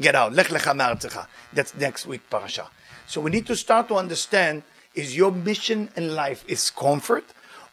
Get 0.00 0.14
out. 0.14 0.32
Lech 0.32 0.48
Lecha 0.48 0.74
Ma'artzecha. 0.74 1.26
That's 1.52 1.74
next 1.76 2.06
week 2.06 2.28
parasha. 2.28 2.66
So 3.06 3.20
we 3.22 3.30
need 3.30 3.46
to 3.46 3.56
start 3.56 3.88
to 3.88 3.94
understand 3.94 4.64
is 4.94 5.16
your 5.16 5.32
mission 5.32 5.90
in 5.96 6.14
life 6.14 6.44
is 6.46 6.70
comfort 6.70 7.24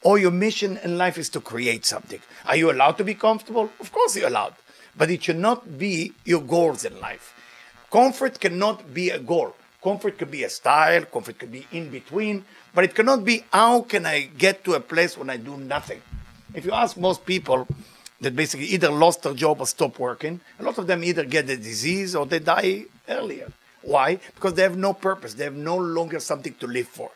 or 0.01 0.17
your 0.17 0.31
mission 0.31 0.77
in 0.83 0.97
life 0.97 1.17
is 1.17 1.29
to 1.29 1.41
create 1.41 1.85
something. 1.85 2.21
Are 2.45 2.55
you 2.55 2.71
allowed 2.71 2.97
to 2.99 3.03
be 3.03 3.15
comfortable? 3.15 3.69
Of 3.79 3.91
course 3.91 4.15
you're 4.15 4.27
allowed 4.27 4.55
but 4.95 5.09
it 5.09 5.23
should 5.23 5.37
not 5.39 5.77
be 5.77 6.13
your 6.25 6.41
goals 6.41 6.85
in 6.85 6.99
life. 6.99 7.33
Comfort 7.91 8.39
cannot 8.39 8.93
be 8.93 9.09
a 9.09 9.19
goal. 9.19 9.55
Comfort 9.83 10.17
could 10.17 10.29
be 10.29 10.43
a 10.43 10.49
style, 10.49 11.05
comfort 11.05 11.39
could 11.39 11.51
be 11.51 11.65
in 11.71 11.89
between, 11.89 12.45
but 12.73 12.83
it 12.83 12.93
cannot 12.93 13.25
be 13.25 13.43
how 13.51 13.81
can 13.81 14.05
I 14.05 14.29
get 14.37 14.63
to 14.65 14.75
a 14.75 14.79
place 14.79 15.17
when 15.17 15.29
I 15.29 15.37
do 15.37 15.57
nothing. 15.57 16.01
If 16.53 16.65
you 16.65 16.71
ask 16.71 16.97
most 16.97 17.25
people 17.25 17.67
that 18.19 18.35
basically 18.35 18.67
either 18.67 18.89
lost 18.89 19.23
their 19.23 19.33
job 19.33 19.61
or 19.61 19.67
stopped 19.67 19.99
working, 19.99 20.41
a 20.59 20.63
lot 20.63 20.77
of 20.77 20.87
them 20.87 21.03
either 21.03 21.25
get 21.25 21.47
the 21.47 21.57
disease 21.57 22.15
or 22.15 22.25
they 22.25 22.39
die 22.39 22.85
earlier. 23.09 23.51
Why? 23.81 24.19
Because 24.35 24.53
they 24.53 24.63
have 24.63 24.77
no 24.77 24.93
purpose, 24.93 25.33
they 25.33 25.43
have 25.45 25.55
no 25.55 25.77
longer 25.77 26.19
something 26.19 26.53
to 26.55 26.67
live 26.67 26.87
for. 26.87 27.09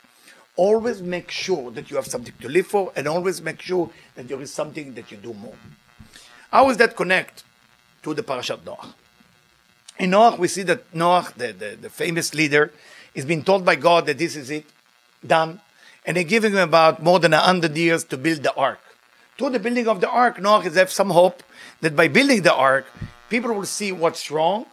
Always 0.55 1.01
make 1.01 1.29
sure 1.29 1.69
that 1.71 1.91
you 1.91 1.97
have 1.97 2.07
something 2.07 2.33
to 2.41 2.49
live 2.49 2.67
for 2.67 2.91
and 2.95 3.07
always 3.07 3.41
make 3.41 3.61
sure 3.61 3.89
that 4.15 4.27
there 4.27 4.41
is 4.41 4.51
something 4.51 4.93
that 4.93 5.11
you 5.11 5.17
do 5.17 5.33
more. 5.33 5.55
How 6.49 6.67
does 6.67 6.77
that 6.77 6.95
connect 6.95 7.43
to 8.05 8.13
the 8.13 8.21
Parashat 8.23 8.59
Noach. 8.59 8.93
In 9.97 10.11
Noach, 10.11 10.37
we 10.37 10.47
see 10.47 10.61
that 10.63 10.91
Noach, 10.93 11.33
the, 11.33 11.51
the, 11.53 11.75
the, 11.81 11.89
famous 11.89 12.35
leader, 12.35 12.71
is 13.15 13.25
being 13.25 13.43
told 13.43 13.65
by 13.65 13.75
God 13.75 14.05
that 14.05 14.19
this 14.19 14.35
is 14.35 14.51
it, 14.51 14.65
done. 15.25 15.59
And 16.05 16.15
they're 16.15 16.23
giving 16.23 16.53
him 16.53 16.59
about 16.59 17.01
more 17.01 17.19
than 17.19 17.33
a 17.33 17.39
hundred 17.39 17.75
years 17.75 18.03
to 18.05 18.17
build 18.17 18.43
the 18.43 18.53
ark. 18.53 18.79
To 19.37 19.49
the 19.49 19.59
building 19.59 19.87
of 19.87 19.99
the 19.99 20.09
ark, 20.09 20.37
Noach 20.37 20.63
has 20.63 20.93
some 20.93 21.09
hope 21.09 21.43
that 21.81 21.95
by 21.95 22.07
building 22.07 22.41
the 22.41 22.53
ark, 22.53 22.85
people 23.29 23.53
will 23.53 23.65
see 23.65 23.91
what's 23.91 24.31
wrong, 24.31 24.65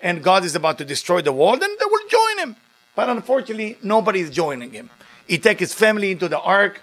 and 0.00 0.22
God 0.22 0.44
is 0.44 0.54
about 0.54 0.78
to 0.78 0.84
destroy 0.84 1.20
the 1.20 1.32
world, 1.32 1.62
and 1.62 1.78
they 1.78 1.84
will 1.84 2.08
join 2.08 2.38
him. 2.38 2.56
But 2.94 3.10
unfortunately, 3.10 3.76
nobody 3.82 4.20
is 4.20 4.30
joining 4.30 4.70
him. 4.72 4.88
He 5.26 5.38
takes 5.38 5.60
his 5.60 5.74
family 5.74 6.12
into 6.12 6.28
the 6.28 6.40
ark. 6.40 6.80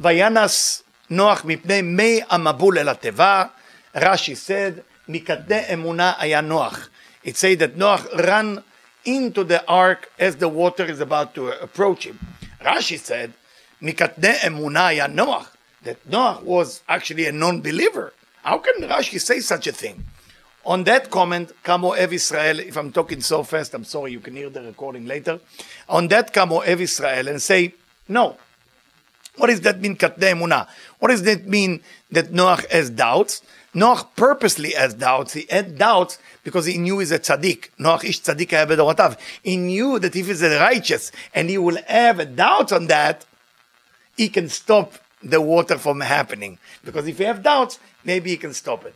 Vayanas 0.00 0.82
Noach 1.10 1.38
mipnei 1.38 1.84
mei 1.84 2.20
amabul 2.20 2.78
el 2.78 2.94
Rashi 3.94 4.36
said 4.36 4.84
Mikadeh 5.08 5.66
emuna 5.66 6.16
aya 6.20 6.40
Noach. 6.40 6.88
It 7.24 7.36
says 7.36 7.58
that 7.58 7.76
Noach 7.76 8.24
ran 8.24 8.62
into 9.04 9.42
the 9.42 9.66
ark 9.66 10.12
as 10.18 10.36
the 10.36 10.48
water 10.48 10.84
is 10.84 11.00
about 11.00 11.34
to 11.34 11.48
approach 11.60 12.04
him. 12.04 12.18
Rashi 12.60 12.98
said, 12.98 13.32
Mikadeh 13.82 14.36
emuna 14.40 14.90
aya 14.90 15.08
Noach. 15.08 15.46
That 15.82 16.08
Noach 16.08 16.42
was 16.42 16.82
actually 16.88 17.26
a 17.26 17.32
non-believer. 17.32 18.12
How 18.42 18.58
can 18.58 18.82
Rashi 18.82 19.20
say 19.20 19.40
such 19.40 19.66
a 19.66 19.72
thing? 19.72 20.04
On 20.64 20.84
that 20.84 21.10
comment, 21.10 21.52
Kamo 21.62 21.92
Ev 21.92 22.12
Israel, 22.12 22.60
if 22.60 22.76
I'm 22.76 22.92
talking 22.92 23.22
so 23.22 23.42
fast, 23.42 23.72
I'm 23.72 23.84
sorry, 23.84 24.12
you 24.12 24.20
can 24.20 24.36
hear 24.36 24.50
the 24.50 24.62
recording 24.62 25.06
later. 25.06 25.40
On 25.88 26.06
that, 26.08 26.34
Kamo 26.34 26.60
Ev 26.60 26.82
Israel 26.82 27.28
and 27.28 27.40
say, 27.40 27.74
no. 28.08 28.36
What 29.36 29.46
does 29.46 29.62
that 29.62 29.80
mean, 29.80 29.96
Katne 29.96 30.34
Emunah? 30.34 30.68
What 30.98 31.08
does 31.08 31.22
that 31.22 31.46
mean 31.46 31.80
that 32.10 32.30
Noach 32.30 32.70
has 32.70 32.90
doubts? 32.90 33.40
Noach 33.74 34.08
purposely 34.16 34.72
has 34.72 34.94
doubts. 34.94 35.32
He 35.32 35.46
had 35.48 35.78
doubts 35.78 36.18
because 36.42 36.66
he 36.66 36.76
knew 36.76 36.98
he's 36.98 37.12
a 37.12 37.18
tzaddik. 37.18 37.70
Noach 37.78 38.04
ish 38.04 38.20
tzaddik 38.20 39.16
He 39.42 39.56
knew 39.56 39.98
that 39.98 40.14
if 40.14 40.26
he's 40.26 40.42
righteous 40.42 41.12
and 41.32 41.48
he 41.48 41.56
will 41.56 41.78
have 41.86 42.18
a 42.18 42.26
doubt 42.26 42.72
on 42.72 42.88
that, 42.88 43.24
he 44.16 44.28
can 44.28 44.48
stop 44.48 44.94
the 45.22 45.40
water 45.40 45.78
from 45.78 46.00
happening. 46.00 46.58
Because 46.84 47.06
if 47.06 47.20
you 47.20 47.26
have 47.26 47.42
doubts, 47.42 47.78
maybe 48.04 48.30
you 48.30 48.38
can 48.38 48.54
stop 48.54 48.84
it. 48.84 48.94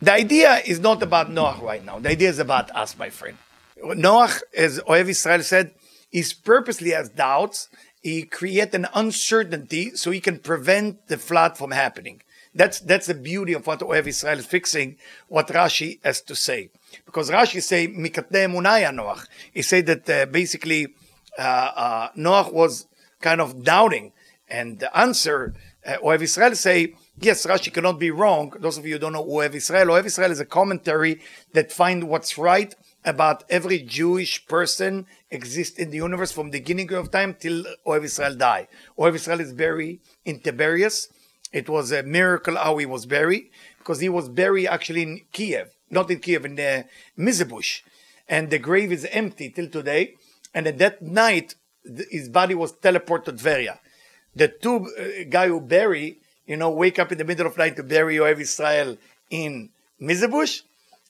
The 0.00 0.12
idea 0.12 0.62
is 0.66 0.78
not 0.78 1.02
about 1.02 1.30
Noach 1.30 1.62
right 1.62 1.84
now. 1.84 1.98
The 1.98 2.10
idea 2.10 2.28
is 2.28 2.38
about 2.38 2.70
us, 2.76 2.98
my 2.98 3.10
friend. 3.10 3.38
Noach, 3.82 4.42
as 4.56 4.80
Ohev 4.80 5.08
Israel 5.08 5.42
said, 5.42 5.72
is 6.12 6.32
purposely 6.32 6.90
has 6.90 7.08
doubts. 7.08 7.68
He 8.02 8.22
create 8.22 8.74
an 8.74 8.86
uncertainty 8.94 9.96
so 9.96 10.10
he 10.10 10.20
can 10.20 10.38
prevent 10.38 11.08
the 11.08 11.18
flood 11.18 11.56
from 11.56 11.70
happening. 11.70 12.22
That's 12.54 12.80
that's 12.80 13.06
the 13.06 13.14
beauty 13.14 13.52
of 13.52 13.66
what 13.66 13.80
Ohev 13.80 14.06
Israel 14.06 14.38
is 14.38 14.46
fixing 14.46 14.96
what 15.28 15.48
Rashi 15.48 15.98
has 16.02 16.22
to 16.22 16.34
say. 16.34 16.70
Because 17.04 17.30
Rashi 17.30 17.62
say 17.62 17.88
Mikatne 17.88 18.50
Munaya 18.54 18.90
Noach. 18.94 19.26
He 19.52 19.62
said 19.62 19.86
that 19.86 20.08
uh, 20.08 20.26
basically 20.26 20.94
uh, 21.38 21.42
uh, 21.42 22.08
Noach 22.16 22.52
was 22.52 22.86
kind 23.20 23.40
of 23.40 23.64
doubting, 23.64 24.12
and 24.48 24.78
the 24.78 24.96
answer 24.96 25.54
uh, 25.86 25.96
Ohev 26.04 26.22
Israel 26.22 26.54
say 26.54 26.94
yes, 27.18 27.46
Rashi 27.46 27.72
cannot 27.72 27.98
be 27.98 28.10
wrong. 28.10 28.52
Those 28.58 28.78
of 28.78 28.86
you 28.86 28.94
who 28.94 28.98
don't 28.98 29.12
know 29.12 29.24
Ohev 29.24 29.54
Israel, 29.54 29.86
Ohev 29.86 30.06
Israel 30.06 30.30
is 30.30 30.40
a 30.40 30.44
commentary 30.44 31.20
that 31.52 31.72
find 31.72 32.04
what's 32.04 32.36
right 32.36 32.74
about 33.04 33.44
every 33.48 33.78
Jewish 33.78 34.46
person 34.46 35.06
exists 35.30 35.78
in 35.78 35.90
the 35.90 35.98
universe 35.98 36.32
from 36.32 36.50
the 36.50 36.58
beginning 36.58 36.92
of 36.92 37.10
time 37.10 37.34
till 37.38 37.64
Ohev 37.86 38.04
Israel 38.04 38.34
die. 38.34 38.68
Ohev 38.98 39.14
Israel 39.14 39.40
is 39.40 39.52
buried 39.52 40.00
in 40.24 40.40
Tiberias. 40.40 41.08
It 41.52 41.68
was 41.68 41.92
a 41.92 42.02
miracle 42.02 42.56
how 42.56 42.76
he 42.78 42.86
was 42.86 43.06
buried 43.06 43.50
because 43.78 44.00
he 44.00 44.08
was 44.08 44.28
buried 44.28 44.66
actually 44.66 45.02
in 45.02 45.20
Kiev, 45.32 45.70
not 45.90 46.10
in 46.10 46.18
Kiev, 46.18 46.44
in 46.44 46.56
the 46.56 46.86
Mizebush. 47.16 47.82
And 48.28 48.50
the 48.50 48.58
grave 48.58 48.90
is 48.90 49.06
empty 49.12 49.50
till 49.50 49.68
today. 49.68 50.16
And 50.52 50.66
at 50.66 50.78
that 50.78 51.00
night, 51.00 51.54
his 52.10 52.28
body 52.28 52.54
was 52.54 52.72
teleported 52.72 53.24
to 53.24 53.32
Tveria. 53.32 53.78
The 54.34 54.48
two 54.48 54.86
uh, 54.86 55.24
guy 55.28 55.48
who 55.48 55.60
bury, 55.60 56.18
you 56.46 56.56
know, 56.56 56.70
wake 56.70 56.98
up 56.98 57.12
in 57.12 57.18
the 57.18 57.24
middle 57.24 57.46
of 57.46 57.56
night 57.56 57.76
to 57.76 57.82
bury 57.82 58.16
Ohev 58.16 58.40
Israel 58.40 58.96
in 59.30 59.70
Mizebush. 60.00 60.62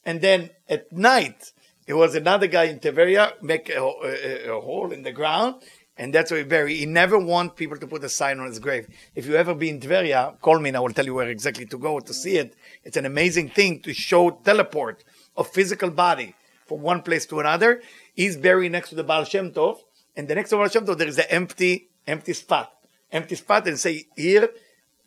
And 0.04 0.20
then 0.20 0.50
at 0.68 0.92
night, 0.92 1.52
there 1.86 1.96
was 1.96 2.14
another 2.14 2.46
guy 2.46 2.64
in 2.64 2.80
Tveria 2.80 3.40
make 3.42 3.68
a, 3.70 3.80
a, 3.80 4.56
a, 4.56 4.60
hole 4.60 4.92
in 4.92 5.02
the 5.02 5.12
ground, 5.12 5.62
and 5.96 6.12
that's 6.12 6.30
where 6.30 6.38
he 6.38 6.44
buried. 6.44 6.76
He 6.76 6.86
never 6.86 7.18
want 7.18 7.56
people 7.56 7.76
to 7.78 7.86
put 7.86 8.02
a 8.04 8.08
sign 8.08 8.38
on 8.40 8.46
his 8.46 8.58
grave. 8.58 8.88
If 9.14 9.26
you 9.26 9.36
ever 9.36 9.54
be 9.54 9.70
in 9.70 9.80
Tveria, 9.80 10.40
call 10.40 10.58
me 10.58 10.70
and 10.70 10.76
I 10.76 10.80
will 10.80 10.92
tell 10.92 11.04
you 11.04 11.14
where 11.14 11.28
exactly 11.28 11.66
to 11.66 11.78
go 11.78 12.00
to 12.00 12.12
see 12.14 12.38
it. 12.38 12.54
It's 12.84 12.96
an 12.96 13.06
amazing 13.06 13.50
thing 13.50 13.80
to 13.82 13.94
show 13.94 14.30
teleport 14.30 15.04
of 15.36 15.48
physical 15.48 15.90
body 15.90 16.34
from 16.66 16.82
one 16.82 17.02
place 17.02 17.26
to 17.26 17.40
another. 17.40 17.82
He's 18.14 18.36
buried 18.36 18.72
next 18.72 18.90
to 18.90 18.94
the 18.96 19.04
Baal 19.04 19.24
Shem 19.24 19.52
Tov, 19.52 19.78
and 20.16 20.28
the 20.28 20.34
next 20.34 20.50
Tov 20.50 20.98
there 20.98 21.08
is 21.08 21.18
an 21.18 21.26
empty, 21.28 21.88
empty 22.06 22.32
spot, 22.32 22.72
empty 23.12 23.34
spot, 23.34 23.66
and 23.66 23.78
say 23.78 24.06
here 24.16 24.50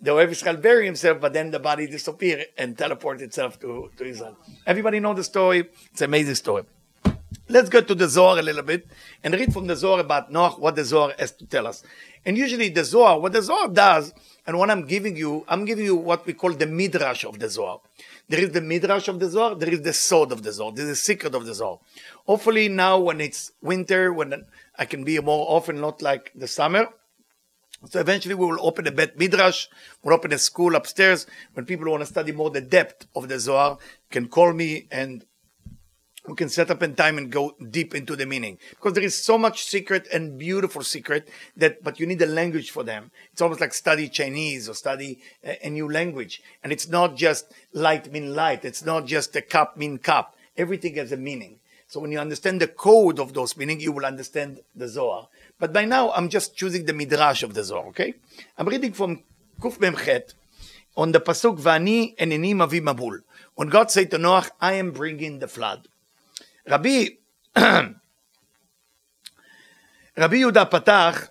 the 0.02 0.12
Ohev 0.12 0.30
Israel 0.30 0.58
bury 0.58 0.86
himself, 0.86 1.20
but 1.20 1.34
then 1.34 1.52
the 1.52 1.60
body 1.60 1.88
disappear 1.88 2.46
and 2.58 2.78
teleport 2.78 3.22
itself 3.22 3.60
to, 3.60 3.92
to 3.98 4.06
Israel. 4.06 4.38
Everybody 4.66 5.00
know 5.00 5.14
the 5.14 5.24
story. 5.24 5.70
It's 5.92 6.02
an 6.02 6.06
amazing 6.06 6.36
story. 6.36 6.64
Let's 7.48 7.70
go 7.70 7.82
to 7.82 7.96
the 7.96 8.08
Zohar 8.08 8.40
a 8.40 8.42
little 8.42 8.64
bit 8.64 8.88
and 9.24 9.34
read 9.34 9.54
from 9.54 9.68
the 9.68 9.76
Zohar 9.76 10.00
about 10.00 10.32
Noach, 10.32 10.60
what 10.60 10.76
the 10.76 10.86
Zohar 10.86 11.14
has 11.18 11.32
to 11.34 11.46
tell 11.46 11.68
us. 11.68 11.84
And 12.26 12.38
usually 12.38 12.70
the 12.70 12.84
Zohar, 12.84 13.20
what 13.20 13.34
the 13.34 13.42
Zohar 13.42 13.68
does, 13.68 14.14
and 14.46 14.58
what 14.58 14.70
I'm 14.70 14.86
giving 14.86 15.16
you, 15.16 15.46
I'm 15.48 15.66
giving 15.66 15.86
you 15.86 15.96
what 15.96 16.26
we 16.26 16.34
call 16.34 16.54
the 16.54 16.66
Midrash 16.66 17.24
of 17.24 17.40
the 17.40 17.50
Zohar. 17.50 17.82
There 18.28 18.40
is 18.40 18.52
the 18.52 18.62
Midrash 18.62 19.08
of 19.08 19.20
the 19.20 19.30
Zohar, 19.30 19.56
there 19.56 19.70
is 19.70 19.82
the 19.82 19.94
Sod 19.94 20.32
of 20.32 20.44
the 20.44 20.52
Zohar, 20.52 20.72
there 20.72 20.86
is 20.86 20.92
the 20.92 20.96
secret 20.96 21.36
of 21.36 21.46
the 21.46 21.54
Zohar. 21.54 21.80
Hopefully 22.26 22.68
now 22.68 23.00
when 23.00 23.22
it's 23.22 23.52
winter, 23.62 24.12
when 24.12 24.46
I 24.78 24.86
can 24.86 25.04
be 25.04 25.20
more 25.20 25.46
often, 25.50 25.80
not 25.80 26.02
like 26.02 26.32
the 26.36 26.48
summer, 26.48 26.90
so 27.86 28.00
eventually 28.00 28.36
we 28.36 28.46
will 28.46 28.66
open 28.66 28.88
a 28.88 28.92
Bet 28.92 29.18
Midrash, 29.18 29.68
we'll 30.04 30.14
open 30.14 30.34
a 30.34 30.38
school 30.38 30.76
upstairs. 30.76 31.26
When 31.54 31.66
people 31.66 31.90
want 31.90 32.02
to 32.02 32.06
study 32.06 32.34
more 32.34 32.50
the 32.50 32.60
depth 32.60 33.08
of 33.16 33.30
the 33.30 33.40
Zohar, 33.40 33.78
can 34.12 34.28
call 34.28 34.52
me 34.52 34.88
and 34.92 35.26
we 36.28 36.36
can 36.36 36.50
set 36.50 36.70
up 36.70 36.84
in 36.84 36.96
time 36.96 37.18
and 37.18 37.32
go 37.32 37.56
deep 37.70 37.96
into 37.96 38.16
the 38.16 38.26
meaning. 38.26 38.58
Because 38.72 38.94
there 38.94 39.04
is 39.04 39.16
so 39.16 39.38
much 39.38 39.64
secret 39.64 40.08
and 40.14 40.38
beautiful 40.38 40.84
secret 40.84 41.30
that, 41.58 41.84
but 41.84 42.00
you 42.00 42.06
need 42.06 42.22
a 42.22 42.26
language 42.26 42.72
for 42.72 42.84
them. 42.84 43.12
It's 43.32 43.42
almost 43.42 43.62
like 43.62 43.74
study 43.74 44.10
Chinese 44.10 44.70
or 44.70 44.74
study 44.74 45.20
a, 45.44 45.68
a 45.68 45.70
new 45.70 45.90
language. 45.92 46.42
And 46.64 46.72
it's 46.72 46.88
not 46.88 47.16
just 47.16 47.52
light 47.74 48.12
mean 48.12 48.36
light. 48.36 48.66
It's 48.66 48.86
not 48.86 49.06
just 49.06 49.36
a 49.36 49.42
cup 49.42 49.78
mean 49.78 49.98
cup. 49.98 50.36
Everything 50.58 50.96
has 50.96 51.12
a 51.12 51.18
meaning. 51.18 51.60
So 51.88 52.00
when 52.00 52.12
you 52.12 52.20
understand 52.20 52.62
the 52.62 52.68
code 52.68 53.20
of 53.20 53.34
those 53.34 53.58
meaning, 53.58 53.80
you 53.80 53.92
will 53.92 54.06
understand 54.06 54.60
the 54.76 54.88
Zohar. 54.88 55.28
But 55.58 55.74
by 55.74 55.86
now, 55.86 56.12
I'm 56.12 56.30
just 56.30 56.56
choosing 56.56 56.86
the 56.86 56.94
midrash 56.94 57.42
of 57.42 57.56
the 57.56 57.64
Zohar, 57.64 57.88
okay? 57.88 58.14
I'm 58.58 58.68
reading 58.68 58.94
from 58.94 59.24
Kuf 59.60 59.80
Memchet 59.80 60.36
on 60.96 61.14
the 61.14 61.20
pasuk 61.20 61.60
Vani 61.60 62.16
enini 62.18 62.54
mavi 62.54 62.80
mabul. 62.80 63.22
When 63.56 63.70
God 63.70 63.90
said 63.90 64.12
to 64.12 64.18
Noach, 64.18 64.52
I 64.62 64.74
am 64.74 64.92
bringing 64.92 65.40
the 65.40 65.48
flood. 65.48 65.88
רבי, 66.68 67.16
רבי 70.18 70.38
יהודה 70.38 70.66
פתח 70.66 71.28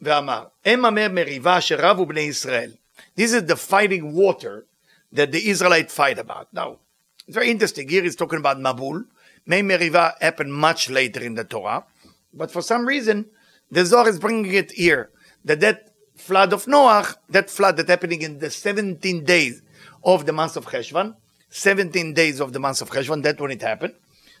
ואמר, 0.00 0.44
אממה 0.74 1.08
מריבה 1.08 1.60
שרבו 1.60 2.06
בני 2.06 2.20
ישראל. 2.20 2.70
This 3.16 3.32
is 3.32 3.42
the 3.46 3.56
fighting 3.56 4.12
water 4.12 4.66
that 5.12 5.32
the 5.32 5.48
Israelites 5.48 5.94
fight 5.94 6.18
about. 6.18 6.46
Now, 6.52 6.78
it's 7.26 7.34
very 7.34 7.50
interesting. 7.50 7.88
Here 7.88 8.02
he's 8.02 8.16
talking 8.16 8.38
about 8.38 8.58
Mabul. 8.58 9.06
Mei 9.46 9.62
Meriva 9.62 10.14
happened 10.20 10.54
much 10.54 10.90
later 10.90 11.20
in 11.20 11.34
the 11.34 11.44
Torah. 11.44 11.84
But 12.32 12.50
for 12.50 12.62
some 12.62 12.86
reason, 12.86 13.26
the 13.70 13.84
Zohar 13.84 14.08
is 14.08 14.18
bringing 14.18 14.52
it 14.52 14.72
here. 14.72 15.10
That 15.44 15.60
that 15.60 15.90
flood 16.16 16.52
of 16.52 16.66
Noah, 16.66 17.06
that 17.28 17.50
flood 17.50 17.76
that 17.78 17.88
happening 17.88 18.22
in 18.22 18.38
the 18.38 18.50
17 18.50 19.24
days 19.24 19.62
of 20.04 20.26
the 20.26 20.32
month 20.32 20.56
of 20.56 20.66
Cheshvan, 20.66 21.16
17 21.50 22.12
days 22.14 22.40
of 22.40 22.52
the 22.52 22.60
month 22.60 22.82
of 22.82 22.90
Cheshvan, 22.90 23.22
that's 23.22 23.40
when 23.40 23.50
it 23.50 23.62
happened. 23.62 23.94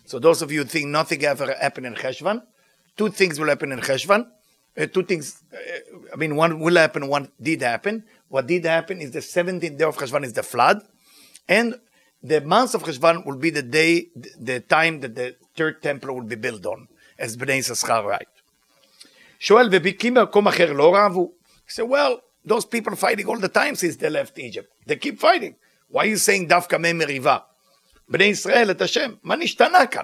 So 0.08 0.18
those 0.18 0.40
of 0.40 0.50
you 0.50 0.60
who 0.60 0.64
think 0.64 0.86
nothing 0.86 1.22
ever 1.22 1.54
happened 1.60 1.84
in 1.84 1.94
Cheshvan, 1.94 2.40
two 2.96 3.10
things 3.10 3.38
will 3.38 3.48
happen 3.48 3.72
in 3.72 3.80
Cheshvan. 3.80 4.26
Uh, 4.74 4.86
two 4.86 5.02
things, 5.02 5.42
uh, 5.52 5.58
I 6.14 6.16
mean, 6.16 6.34
one 6.34 6.60
will 6.60 6.76
happen, 6.76 7.08
one 7.08 7.28
did 7.38 7.60
happen. 7.60 8.04
What 8.28 8.46
did 8.46 8.64
happen 8.64 9.02
is 9.02 9.10
the 9.10 9.18
17th 9.18 9.76
day 9.76 9.84
of 9.84 9.98
Cheshvan 9.98 10.24
is 10.24 10.32
the 10.32 10.42
flood, 10.42 10.80
and 11.46 11.74
the 12.22 12.40
month 12.40 12.74
of 12.74 12.84
Cheshvan 12.84 13.26
will 13.26 13.36
be 13.36 13.50
the 13.50 13.62
day, 13.62 14.06
the 14.40 14.60
time 14.60 15.00
that 15.00 15.14
the 15.14 15.36
third 15.54 15.82
temple 15.82 16.14
will 16.14 16.22
be 16.34 16.36
built 16.36 16.64
on, 16.64 16.88
as 17.18 17.36
Bnei 17.36 17.58
Yissaschar 17.58 18.02
write. 18.06 18.28
שואל, 19.40 19.68
ובקים 19.72 20.14
במקום 20.14 20.48
אחר 20.48 20.72
He 21.66 21.70
said, 21.70 21.82
well, 21.82 22.22
those 22.46 22.64
people 22.64 22.96
fighting 22.96 23.26
all 23.26 23.38
the 23.38 23.48
time 23.48 23.74
since 23.74 23.96
they 23.96 24.08
left 24.08 24.38
Egypt. 24.38 24.72
They 24.86 24.96
keep 24.96 25.20
fighting. 25.20 25.56
Why 25.88 26.04
are 26.04 26.06
you 26.06 26.16
saying 26.16 26.48
דווקא 26.48 26.78
Riva? 27.06 27.42
בני 28.09 28.23
ישראל 28.23 28.71
את 28.71 28.81
השם. 28.81 29.13
מה 29.23 29.35
נשתנה 29.35 29.85
כאן? 29.85 30.03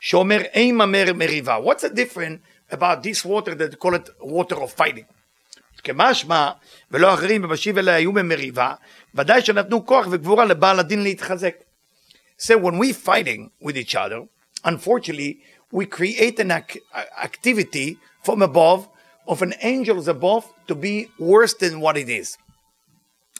שאומר 0.00 0.40
אימה 0.54 0.86
מריבה. 0.86 1.58
What's 1.58 1.82
the 1.82 1.94
difference 1.94 2.72
about 2.72 3.02
this 3.02 3.24
water 3.24 3.54
that 3.54 3.70
they 3.70 3.76
call 3.76 3.94
it 3.94 4.08
water 4.20 4.56
of 4.56 4.72
fighting? 4.72 5.04
כמשמע, 5.84 6.50
ולא 6.90 7.14
אחרים 7.14 7.42
במשיב 7.42 7.78
אליה 7.78 7.94
היו 7.94 8.12
במריבה, 8.12 8.74
ודאי 9.14 9.42
שנתנו 9.42 9.86
כוח 9.86 10.06
וגבורה 10.10 10.44
לבעל 10.44 10.78
הדין 10.78 11.02
להתחזק. 11.02 11.54
So 12.38 12.52
when 12.58 12.78
we 12.78 12.92
fighting 12.92 13.50
with 13.62 13.76
each 13.76 13.94
other, 13.94 14.20
unfortunately, 14.64 15.40
we 15.72 15.86
create 15.86 16.38
an 16.40 16.50
ac- 16.50 16.80
activity 17.22 17.98
from 18.24 18.42
above 18.42 18.88
of 19.26 19.42
an 19.42 19.54
angels 19.60 20.08
above 20.08 20.44
to 20.68 20.74
be 20.74 21.08
worse 21.18 21.54
than 21.54 21.80
what 21.80 21.96
it 21.96 22.08
is. 22.08 22.36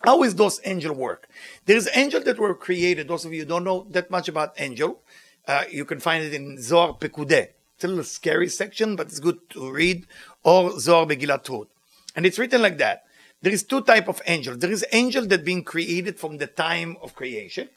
How 0.06 0.24
is 0.24 0.36
those 0.36 0.60
angel 0.66 0.94
work? 0.94 1.28
There's 1.66 1.88
angel 1.96 2.22
that 2.22 2.40
were 2.40 2.54
created. 2.54 3.08
Those 3.08 3.26
of 3.26 3.34
you 3.34 3.46
don't 3.46 3.64
know 3.64 3.88
that 3.90 4.12
much 4.12 4.28
about 4.28 4.54
angel, 4.60 5.02
uh, 5.48 5.64
you 5.70 5.86
can 5.86 6.00
find 6.00 6.24
it 6.24 6.34
in 6.34 6.62
Zohar 6.62 6.94
Pekudei. 6.94 7.50
It's 7.76 7.84
a 7.84 7.88
little 7.88 8.04
scary 8.04 8.48
section, 8.48 8.96
but 8.96 9.08
it's 9.08 9.20
good 9.20 9.50
to 9.52 9.72
read. 9.72 10.06
Or 10.44 10.80
Zohar 10.80 11.06
Megillat 11.06 11.48
Ruth. 11.50 11.68
And 12.16 12.26
it's 12.26 12.40
written 12.40 12.62
like 12.62 12.78
that. 12.78 13.04
There 13.42 13.52
is 13.52 13.64
two 13.64 13.82
type 13.82 14.08
of 14.08 14.22
angels. 14.26 14.60
There 14.60 14.72
is 14.72 14.86
angel 14.92 15.26
that 15.28 15.44
being 15.44 15.64
created 15.64 16.20
from 16.20 16.38
the 16.38 16.48
time 16.48 16.98
of 17.02 17.16
creation. 17.16 17.70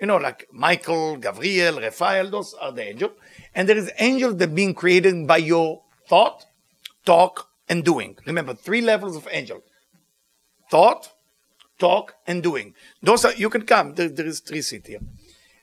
You 0.00 0.06
know, 0.06 0.16
like 0.16 0.46
Michael, 0.52 1.16
Gabriel, 1.16 1.80
Raphael, 1.80 2.30
those 2.30 2.54
are 2.54 2.70
the 2.70 2.88
angel. 2.88 3.12
And 3.54 3.68
there 3.68 3.76
is 3.76 3.90
angel 3.98 4.34
that 4.34 4.54
being 4.54 4.74
created 4.74 5.26
by 5.26 5.38
your 5.38 5.82
thought, 6.06 6.46
talk, 7.04 7.48
and 7.68 7.84
doing. 7.84 8.16
Remember, 8.26 8.54
three 8.54 8.80
levels 8.80 9.16
of 9.16 9.26
angel. 9.30 9.62
Thought, 10.70 11.10
talk, 11.78 12.14
and 12.26 12.42
doing. 12.42 12.74
Those 13.02 13.24
are, 13.24 13.34
you 13.34 13.50
can 13.50 13.62
come, 13.62 13.94
there, 13.94 14.08
there 14.08 14.26
is 14.26 14.40
three 14.40 14.62
seats 14.62 14.88
here. 14.88 15.00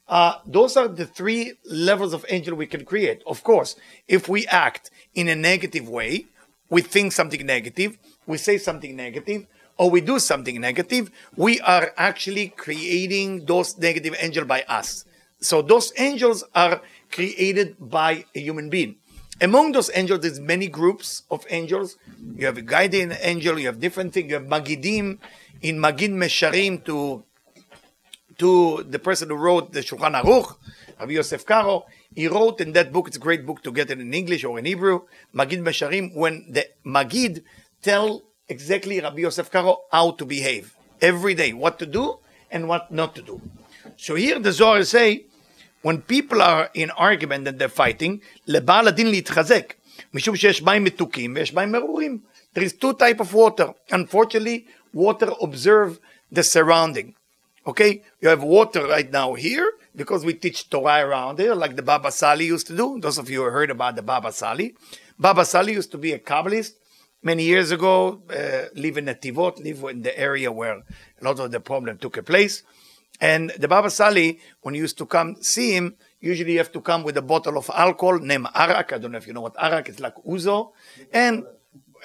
Uh, 0.08 0.36
those 0.46 0.78
are 0.78 0.88
the 0.88 1.06
three 1.06 1.54
levels 1.66 2.14
of 2.14 2.26
angel 2.30 2.56
we 2.56 2.68
can 2.68 2.86
create. 2.86 3.24
Of 3.26 3.44
course, 3.44 3.76
if 4.08 4.30
we 4.30 4.46
act 4.48 4.92
in 5.14 5.28
a 5.28 5.36
negative 5.36 5.90
way, 5.90 6.28
we 6.70 6.82
think 6.82 7.12
something 7.12 7.46
negative, 7.46 7.98
we 8.26 8.38
say 8.38 8.58
something 8.58 8.96
negative, 8.96 9.48
or 9.78 9.90
we 9.90 10.02
do 10.02 10.20
something 10.20 10.60
negative, 10.62 11.12
we 11.36 11.60
are 11.62 11.92
actually 11.98 12.50
creating 12.50 13.46
those 13.46 13.78
negative 13.78 14.16
angels 14.20 14.48
by 14.48 14.64
us. 14.64 15.06
So 15.40 15.62
those 15.62 15.92
angels 15.98 16.44
are 16.54 16.82
created 17.12 17.76
by 17.80 18.26
a 18.34 18.40
human 18.40 18.70
being. 18.70 18.96
Among 19.42 19.74
those 19.74 19.92
angels, 19.94 20.22
there's 20.22 20.40
many 20.40 20.68
groups 20.68 21.24
of 21.30 21.46
angels. 21.50 21.98
You 22.36 22.46
have 22.46 22.58
a 22.58 22.62
guardian 22.62 23.14
angel, 23.20 23.60
you 23.60 23.66
have 23.68 23.82
different 23.82 24.14
things, 24.14 24.30
you 24.30 24.36
have 24.36 24.46
Magidim, 24.46 25.20
in 25.65 25.77
Magid 25.79 26.11
Mesharim 26.11 26.85
to 26.85 27.25
to 28.41 28.83
the 28.89 28.99
person 28.99 29.29
who 29.29 29.37
wrote 29.37 29.73
the 29.73 29.81
Shulchan 29.81 30.19
Aruch, 30.19 30.57
Rabbi 30.99 31.13
Yosef 31.13 31.45
Karo. 31.45 31.85
He 32.15 32.27
wrote 32.27 32.61
in 32.63 32.73
that 32.73 32.91
book, 32.91 33.07
it's 33.07 33.19
a 33.19 33.21
great 33.21 33.45
book 33.45 33.63
to 33.63 33.71
get 33.71 33.91
it 33.91 34.01
in 34.01 34.15
English 34.15 34.45
or 34.45 34.59
in 34.59 34.65
Hebrew, 34.65 35.03
Magid 35.35 35.61
Mesharim, 35.61 36.17
when 36.17 36.47
the 36.49 36.65
Magid 36.85 37.43
tell 37.83 38.23
exactly 38.49 38.99
Rabbi 38.99 39.21
Yosef 39.21 39.51
Karo 39.51 39.83
how 39.93 40.13
to 40.13 40.25
behave 40.25 40.75
every 41.03 41.35
day, 41.35 41.53
what 41.53 41.79
to 41.81 41.87
do 41.87 42.19
and 42.51 42.67
what 42.67 42.91
not 42.91 43.15
to 43.17 43.23
do. 43.23 43.43
So 43.99 44.15
here 44.15 44.39
the 44.39 44.53
Zohar 44.53 44.83
say, 44.85 45.27
when 45.83 46.01
people 46.01 46.41
are 46.41 46.71
in 46.73 46.91
argument 46.93 47.47
and 47.47 47.59
they're 47.59 47.69
fighting, 47.69 48.21
לבעל 48.47 48.89
הדין 48.89 49.11
להתחזק, 49.11 49.75
משום 50.15 50.37
שיש 50.37 50.63
מים 50.63 50.85
מתוקים 50.85 51.35
ויש 51.37 51.55
מים 51.55 51.73
מרורים. 51.73 52.19
There 52.55 52.65
is 52.65 52.73
two 52.73 52.95
type 52.95 53.21
of 53.21 53.33
water. 53.33 53.75
Unfortunately, 53.93 54.67
water 54.96 55.30
observe 55.42 56.00
the 56.32 56.42
surrounding. 56.42 57.14
Okay, 57.68 58.04
you 58.22 58.30
have 58.30 58.44
water 58.44 58.88
right 58.88 59.12
now 59.12 59.34
here, 59.34 59.72
because 59.96 60.24
we 60.24 60.34
teach 60.34 60.70
Torah 60.70 61.06
around 61.06 61.40
here, 61.40 61.56
like 61.56 61.76
the 61.76 61.82
Baba 61.82 62.12
Sali 62.12 62.46
used 62.46 62.68
to 62.68 62.78
do. 62.78 63.00
Those 63.00 63.18
of 63.18 63.30
you 63.30 63.44
who 63.44 63.50
heard 63.50 63.72
about 63.72 63.96
the 63.96 64.04
Baba 64.04 64.32
Sali. 64.32 64.76
Baba 65.20 65.46
Sali 65.46 65.74
used 65.74 65.92
to 65.92 65.98
be 65.98 66.14
a 66.14 66.20
Kabbalist 66.20 66.74
many 67.24 67.44
years 67.44 67.72
ago, 67.72 68.22
uh, 68.30 68.66
live 68.76 68.98
in 68.98 69.06
Netivot, 69.06 69.64
live 69.64 69.84
in 69.90 70.04
the 70.04 70.18
area 70.18 70.52
where 70.52 70.76
a 70.76 71.24
lot 71.24 71.40
of 71.40 71.52
the 71.52 71.60
problem 71.60 71.98
took 71.98 72.24
place. 72.26 72.64
And 73.20 73.50
the 73.58 73.68
Baba 73.68 73.90
Sali, 73.90 74.40
when 74.62 74.76
you 74.76 74.82
used 74.82 74.98
to 75.00 75.06
come 75.06 75.38
see 75.42 75.72
him, 75.72 75.96
usually 76.20 76.52
you 76.54 76.58
have 76.60 76.72
to 76.74 76.82
come 76.82 77.04
with 77.04 77.18
a 77.18 77.22
bottle 77.22 77.58
of 77.58 77.72
alcohol 77.74 78.20
named 78.20 78.48
arak. 78.54 78.94
I 78.94 78.98
don't 79.00 79.12
know 79.12 79.18
if 79.18 79.26
you 79.26 79.34
know 79.34 79.42
what 79.42 79.56
arak 79.58 79.90
is 79.90 80.00
like 80.00 80.16
ouzo, 80.28 80.74
And 81.12 81.46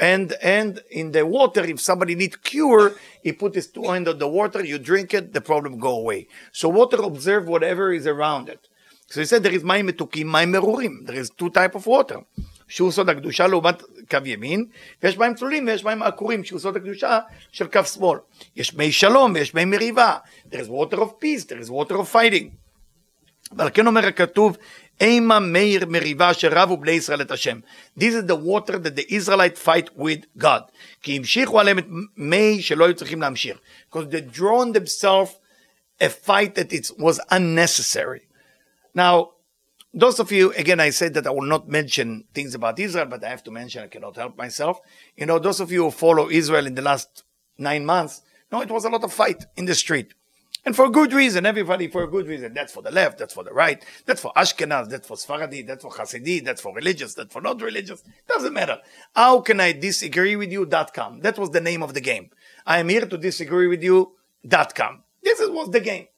and 0.01 0.33
and 0.43 0.83
in 0.91 1.13
the 1.13 1.25
water, 1.27 1.63
if 1.63 1.79
somebody 1.81 2.15
needs 2.15 2.37
cure, 2.37 2.95
he 3.23 3.33
put 3.33 3.55
his 3.55 3.67
two 3.69 3.85
hand 3.85 4.09
on 4.09 4.19
the 4.19 4.29
water, 4.29 4.65
you 4.65 4.79
drink 4.79 5.13
it, 5.15 5.33
the 5.33 5.41
problem 5.41 5.79
go 5.79 5.93
away. 6.03 6.27
So 6.53 6.69
water 6.69 6.97
observe 7.03 7.47
whatever 7.47 7.93
is 7.93 8.07
around 8.07 8.49
it. 8.49 8.67
So 9.09 9.21
he 9.21 9.27
said 9.27 9.43
there 9.43 9.53
is 9.53 9.65
מים 9.65 9.87
מתוקים, 9.87 10.27
מים 10.27 10.53
מרורים. 10.53 11.07
There 11.07 11.21
is 11.21 11.31
two 11.31 11.51
type 11.51 11.75
of 11.75 11.87
water. 11.87 12.21
שהוא 12.69 12.91
סוד 12.91 13.09
הקדושה 13.09 13.47
לעומת 13.47 13.83
קו 14.11 14.19
ימין, 14.25 14.65
ויש 15.03 15.19
מים 15.19 15.35
צלולים 15.35 15.67
ויש 15.67 15.85
מים 15.85 16.03
עקורים, 16.03 16.45
שהוא 16.45 16.61
סוד 16.61 16.77
הקדושה 16.77 17.19
של 17.53 17.67
קו 17.67 17.85
שמאל. 17.85 18.19
יש 18.57 18.75
מי 18.75 18.93
שלום 18.93 19.33
ויש 19.35 19.55
מי 19.55 19.65
מריבה. 19.65 20.17
There 20.51 20.61
is 20.61 20.69
water 20.69 20.97
of 20.97 21.21
peace, 21.21 21.45
there 21.45 21.61
is 21.61 21.71
water 21.71 21.95
of 21.95 22.15
fighting. 22.15 22.51
ועל 23.57 23.71
כן 23.75 23.87
אומר 23.87 24.07
הכתוב, 24.07 24.57
אימה 25.02 25.40
מאיר 25.40 25.86
מריבה 25.86 26.34
שרבו 26.34 26.78
בני 26.78 26.92
ישראל 26.92 27.22
את 27.22 27.32
השם. 27.32 27.60
This 28.00 28.14
is 28.14 28.26
the 28.28 28.36
water 28.36 28.78
that 28.78 28.96
the 28.96 29.06
Israelite 29.10 29.58
fight 29.58 29.98
with 29.98 30.26
God. 30.38 30.62
כי 31.02 31.18
המשיכו 31.18 31.60
עליהם 31.60 31.80
את 31.80 31.86
מי 32.18 32.62
שלא 32.62 32.86
היו 32.86 32.96
צריכים 32.96 33.22
להמשיך. 33.22 33.58
Because 33.90 34.08
they 34.12 34.38
drawn 34.38 34.72
themselves 34.74 35.32
a 36.02 36.10
fight 36.10 36.56
that 36.56 36.74
it 36.74 36.92
was 36.98 37.20
unnecessary. 37.32 38.22
Now, 38.94 39.32
those 39.94 40.20
of 40.20 40.32
you, 40.32 40.52
again, 40.54 40.80
I 40.82 40.90
said 40.90 41.14
that 41.14 41.26
I 41.26 41.30
will 41.30 41.50
not 41.56 41.70
mention 41.70 42.26
things 42.34 42.54
about 42.54 42.80
Israel, 42.80 43.06
but 43.06 43.24
I 43.24 43.30
have 43.30 43.44
to 43.44 43.52
mention, 43.52 43.84
I 43.84 43.88
cannot 43.88 44.18
help 44.18 44.38
myself. 44.38 44.82
You 45.16 45.26
know, 45.26 45.40
those 45.40 45.62
of 45.62 45.72
you 45.72 45.84
who 45.86 45.92
follow 45.92 46.30
Israel 46.30 46.68
in 46.68 46.76
the 46.76 46.82
last 46.82 47.24
nine 47.58 47.86
months, 47.86 48.22
no, 48.52 48.62
it 48.62 48.70
was 48.70 48.84
a 48.84 48.90
lot 48.90 49.04
of 49.06 49.14
fight 49.14 49.46
in 49.56 49.66
the 49.66 49.76
street. 49.76 50.14
And 50.65 50.77
for 50.77 50.91
good 50.91 51.13
reason, 51.13 51.47
everybody 51.47 51.89
for 51.89 52.03
a 52.05 52.07
good 52.07 52.27
reason. 52.27 52.53
That's 52.53 52.73
for 52.73 52.83
the 52.83 52.91
left, 52.91 53.19
that's 53.19 53.33
for 53.33 53.43
the 53.43 53.53
right, 53.53 53.83
that's 54.05 54.21
for 54.21 54.33
Ashkenaz, 54.37 54.91
that's 54.91 55.09
for 55.09 55.17
Sfaradi, 55.17 55.67
that's 55.67 55.83
for 55.83 55.91
Hasidi, 55.91 56.45
that's 56.45 56.61
for 56.61 56.75
religious, 56.75 57.15
that's 57.15 57.33
for 57.33 57.41
not 57.41 57.63
religious. 57.63 58.03
Doesn't 58.29 58.53
matter. 58.53 58.79
How 59.15 59.41
can 59.41 59.59
I 59.61 59.73
disagree 59.73 60.37
with 60.37 60.53
you? 60.53 60.67
Dot 60.67 60.93
com. 60.93 61.21
That 61.21 61.39
was 61.39 61.51
the 61.51 61.61
name 61.61 61.83
of 61.83 61.95
the 61.95 62.01
game. 62.01 62.31
I 62.67 62.79
am 62.79 62.91
here 62.91 63.07
to 63.07 63.17
disagree 63.17 63.69
with 63.69 63.83
you. 63.83 64.13
Dot 64.47 64.75
com. 64.75 65.03
This 65.23 65.41
was 65.41 65.71
the 65.71 65.81
game. 65.81 66.09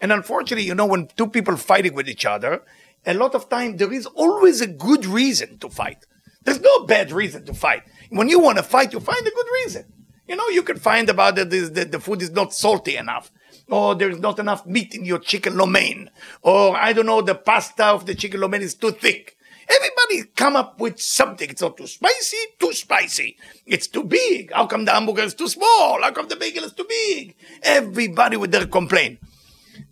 And 0.00 0.12
unfortunately, 0.12 0.66
you 0.66 0.74
know, 0.74 0.86
when 0.86 1.08
two 1.16 1.28
people 1.28 1.56
fighting 1.56 1.94
with 1.94 2.08
each 2.08 2.24
other, 2.24 2.62
a 3.06 3.14
lot 3.14 3.34
of 3.34 3.48
time 3.48 3.76
there 3.76 3.92
is 3.92 4.06
always 4.06 4.60
a 4.60 4.66
good 4.66 5.06
reason 5.06 5.58
to 5.58 5.68
fight. 5.68 6.04
There's 6.44 6.60
no 6.60 6.86
bad 6.86 7.12
reason 7.12 7.44
to 7.46 7.54
fight. 7.54 7.84
When 8.10 8.28
you 8.28 8.40
want 8.40 8.58
to 8.58 8.64
fight, 8.64 8.92
you 8.92 8.98
find 8.98 9.24
a 9.24 9.30
good 9.30 9.46
reason. 9.64 9.84
You 10.26 10.36
know, 10.36 10.48
you 10.48 10.62
can 10.62 10.78
find 10.78 11.08
about 11.08 11.36
that 11.36 11.50
the, 11.50 11.84
the 11.84 12.00
food 12.00 12.22
is 12.22 12.30
not 12.30 12.54
salty 12.54 12.96
enough, 12.96 13.30
or 13.72 13.94
there's 13.94 14.18
not 14.18 14.38
enough 14.38 14.66
meat 14.66 14.94
in 14.94 15.04
your 15.04 15.18
chicken 15.18 15.56
lo 15.56 15.64
mein, 15.64 16.10
or 16.42 16.76
I 16.76 16.92
don't 16.92 17.06
know, 17.06 17.22
the 17.22 17.34
pasta 17.34 17.86
of 17.86 18.04
the 18.04 18.14
chicken 18.14 18.40
lo 18.40 18.48
mein 18.48 18.60
is 18.60 18.74
too 18.74 18.90
thick. 18.90 19.36
Everybody 19.66 20.30
come 20.36 20.56
up 20.56 20.78
with 20.78 21.00
something. 21.00 21.48
It's 21.48 21.62
not 21.62 21.78
too 21.78 21.86
spicy, 21.86 22.36
too 22.58 22.72
spicy. 22.74 23.38
It's 23.64 23.86
too 23.86 24.04
big. 24.04 24.52
How 24.52 24.66
come 24.66 24.84
the 24.84 24.90
hamburger 24.90 25.22
is 25.22 25.34
too 25.34 25.48
small? 25.48 26.02
How 26.02 26.10
come 26.10 26.28
the 26.28 26.36
bagel 26.36 26.64
is 26.64 26.74
too 26.74 26.84
big? 26.86 27.34
Everybody 27.62 28.36
with 28.36 28.50
their 28.50 28.66
complaint. 28.66 29.20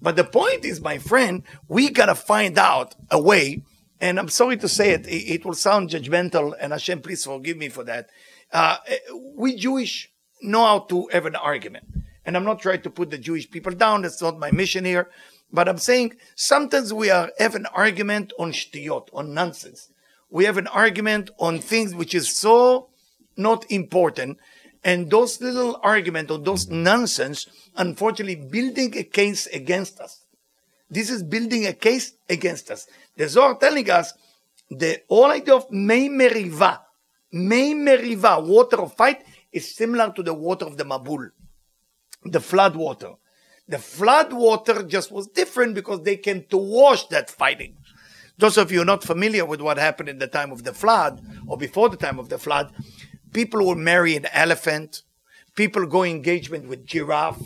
But 0.03 0.17
the 0.17 0.25
point 0.25 0.67
is, 0.67 0.83
my 0.83 0.99
friend, 0.99 1.43
we 1.69 1.89
gotta 1.89 2.15
find 2.15 2.59
out 2.59 2.95
a 3.11 3.19
way. 3.19 3.63
And 4.01 4.19
I'm 4.19 4.29
sorry 4.29 4.59
to 4.59 4.69
say 4.69 4.91
it, 4.91 5.07
it, 5.07 5.35
it 5.35 5.45
will 5.47 5.55
sound 5.55 5.90
judgmental, 5.90 6.53
and 6.61 6.73
Hashem, 6.73 7.01
please 7.01 7.25
forgive 7.25 7.57
me 7.57 7.69
for 7.71 7.85
that. 7.85 8.11
Uh, 8.53 8.77
we 9.37 9.57
Jewish 9.57 10.11
know 10.43 10.64
how 10.64 10.79
to 10.81 11.09
have 11.12 11.27
an 11.27 11.37
argument. 11.37 11.85
And 12.24 12.37
I'm 12.37 12.44
not 12.44 12.61
trying 12.61 12.83
to 12.83 12.90
put 12.90 13.11
the 13.11 13.18
Jewish 13.18 13.50
people 13.50 13.72
down. 13.72 14.02
That's 14.02 14.22
not 14.22 14.38
my 14.38 14.50
mission 14.50 14.85
here. 14.85 15.09
But 15.52 15.68
I'm 15.68 15.78
saying 15.78 16.16
sometimes 16.35 16.92
we 16.92 17.11
are, 17.11 17.30
have 17.38 17.54
an 17.54 17.66
argument 17.66 18.33
on 18.38 18.52
shtiyot, 18.52 19.09
on 19.12 19.35
nonsense. 19.35 19.88
We 20.30 20.44
have 20.44 20.59
an 20.59 20.68
argument 20.68 21.30
on 21.38 21.59
things 21.59 21.94
which 21.94 22.14
is 22.14 22.28
so 22.28 22.88
not 23.37 23.70
important. 23.70 24.38
And 24.85 25.11
those 25.11 25.40
little 25.40 25.78
argument 25.83 26.30
or 26.30 26.38
those 26.38 26.68
nonsense, 26.68 27.46
unfortunately, 27.76 28.37
building 28.37 28.96
a 28.96 29.02
case 29.02 29.46
against 29.48 30.00
us. 30.00 30.24
This 30.90 31.11
is 31.11 31.22
building 31.22 31.66
a 31.66 31.72
case 31.72 32.14
against 32.28 32.70
us. 32.70 32.87
The 33.16 33.28
Zohar 33.28 33.56
telling 33.56 33.90
us 33.90 34.14
the 34.70 35.02
whole 35.09 35.30
idea 35.30 35.54
of 35.54 35.70
Mei 35.70 36.09
Meriva, 36.09 36.80
Mei 37.33 37.74
Meriva, 37.74 38.44
water 38.44 38.80
of 38.83 38.94
fight, 38.94 39.22
is 39.52 39.74
similar 39.74 40.12
to 40.12 40.22
the 40.22 40.35
water 40.35 40.64
of 40.64 40.76
the 40.76 40.85
Mabul, 40.85 41.30
the 42.24 42.40
flood 42.40 42.76
water. 42.76 43.12
The 43.68 43.78
flood 43.78 44.33
water 44.33 44.83
just 44.83 45.12
was 45.12 45.28
different 45.28 45.74
because 45.74 46.02
they 46.02 46.16
came 46.16 46.44
to 46.50 46.56
wash 46.56 47.06
that 47.09 47.30
fighting. 47.30 47.76
Those 48.37 48.56
of 48.56 48.72
you 48.72 48.85
not 48.85 49.04
familiar 49.04 49.44
with 49.44 49.61
what 49.61 49.78
happened 49.78 50.09
in 50.09 50.18
the 50.18 50.26
time 50.26 50.50
of 50.50 50.64
the 50.64 50.72
flood 50.72 51.20
or 51.46 51.56
before 51.56 51.88
the 51.88 51.96
time 51.96 52.18
of 52.18 52.30
the 52.30 52.38
flood, 52.38 52.72
people 53.33 53.66
would 53.66 53.78
marry 53.78 54.16
an 54.16 54.26
elephant, 54.33 55.02
people 55.54 55.87
go 55.87 56.02
engagement 56.04 56.66
with 56.66 56.87
giraffe, 56.87 57.42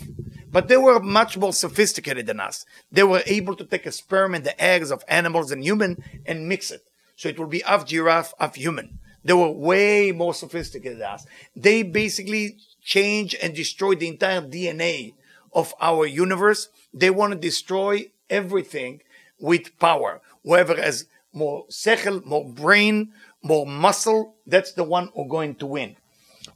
but 0.51 0.69
they 0.69 0.77
were 0.77 1.01
much 1.01 1.37
more 1.37 1.51
sophisticated 1.51 2.27
than 2.27 2.39
us. 2.39 2.65
They 2.91 3.03
were 3.03 3.23
able 3.25 3.55
to 3.57 3.65
take 3.65 3.85
a 3.85 3.91
sperm 3.91 4.33
and 4.33 4.45
the 4.45 4.59
eggs 4.61 4.89
of 4.89 5.03
animals 5.07 5.51
and 5.51 5.63
human 5.63 6.01
and 6.25 6.47
mix 6.47 6.71
it. 6.71 6.81
So 7.17 7.27
it 7.29 7.37
will 7.37 7.47
be 7.47 7.59
half 7.59 7.85
giraffe, 7.85 8.33
half 8.39 8.55
human. 8.55 8.99
They 9.23 9.33
were 9.33 9.51
way 9.51 10.11
more 10.11 10.33
sophisticated 10.33 10.99
than 10.99 11.09
us. 11.09 11.25
They 11.55 11.83
basically 11.83 12.57
change 12.85 13.35
and 13.41 13.53
destroy 13.53 13.95
the 13.95 14.07
entire 14.07 14.41
DNA 14.41 15.15
of 15.51 15.73
our 15.81 16.05
universe. 16.05 16.69
They 16.93 17.09
want 17.09 17.33
to 17.33 17.39
destroy 17.39 18.11
everything 18.29 19.01
with 19.39 19.77
power. 19.79 20.21
Whoever 20.43 20.75
has 20.75 21.07
more 21.33 21.65
sechel, 21.67 22.23
more 22.23 22.47
brain, 22.47 23.11
more 23.41 23.65
muscle, 23.65 24.35
that's 24.47 24.71
the 24.71 24.83
one 24.83 25.09
who's 25.13 25.29
going 25.29 25.55
to 25.55 25.65
win. 25.65 25.97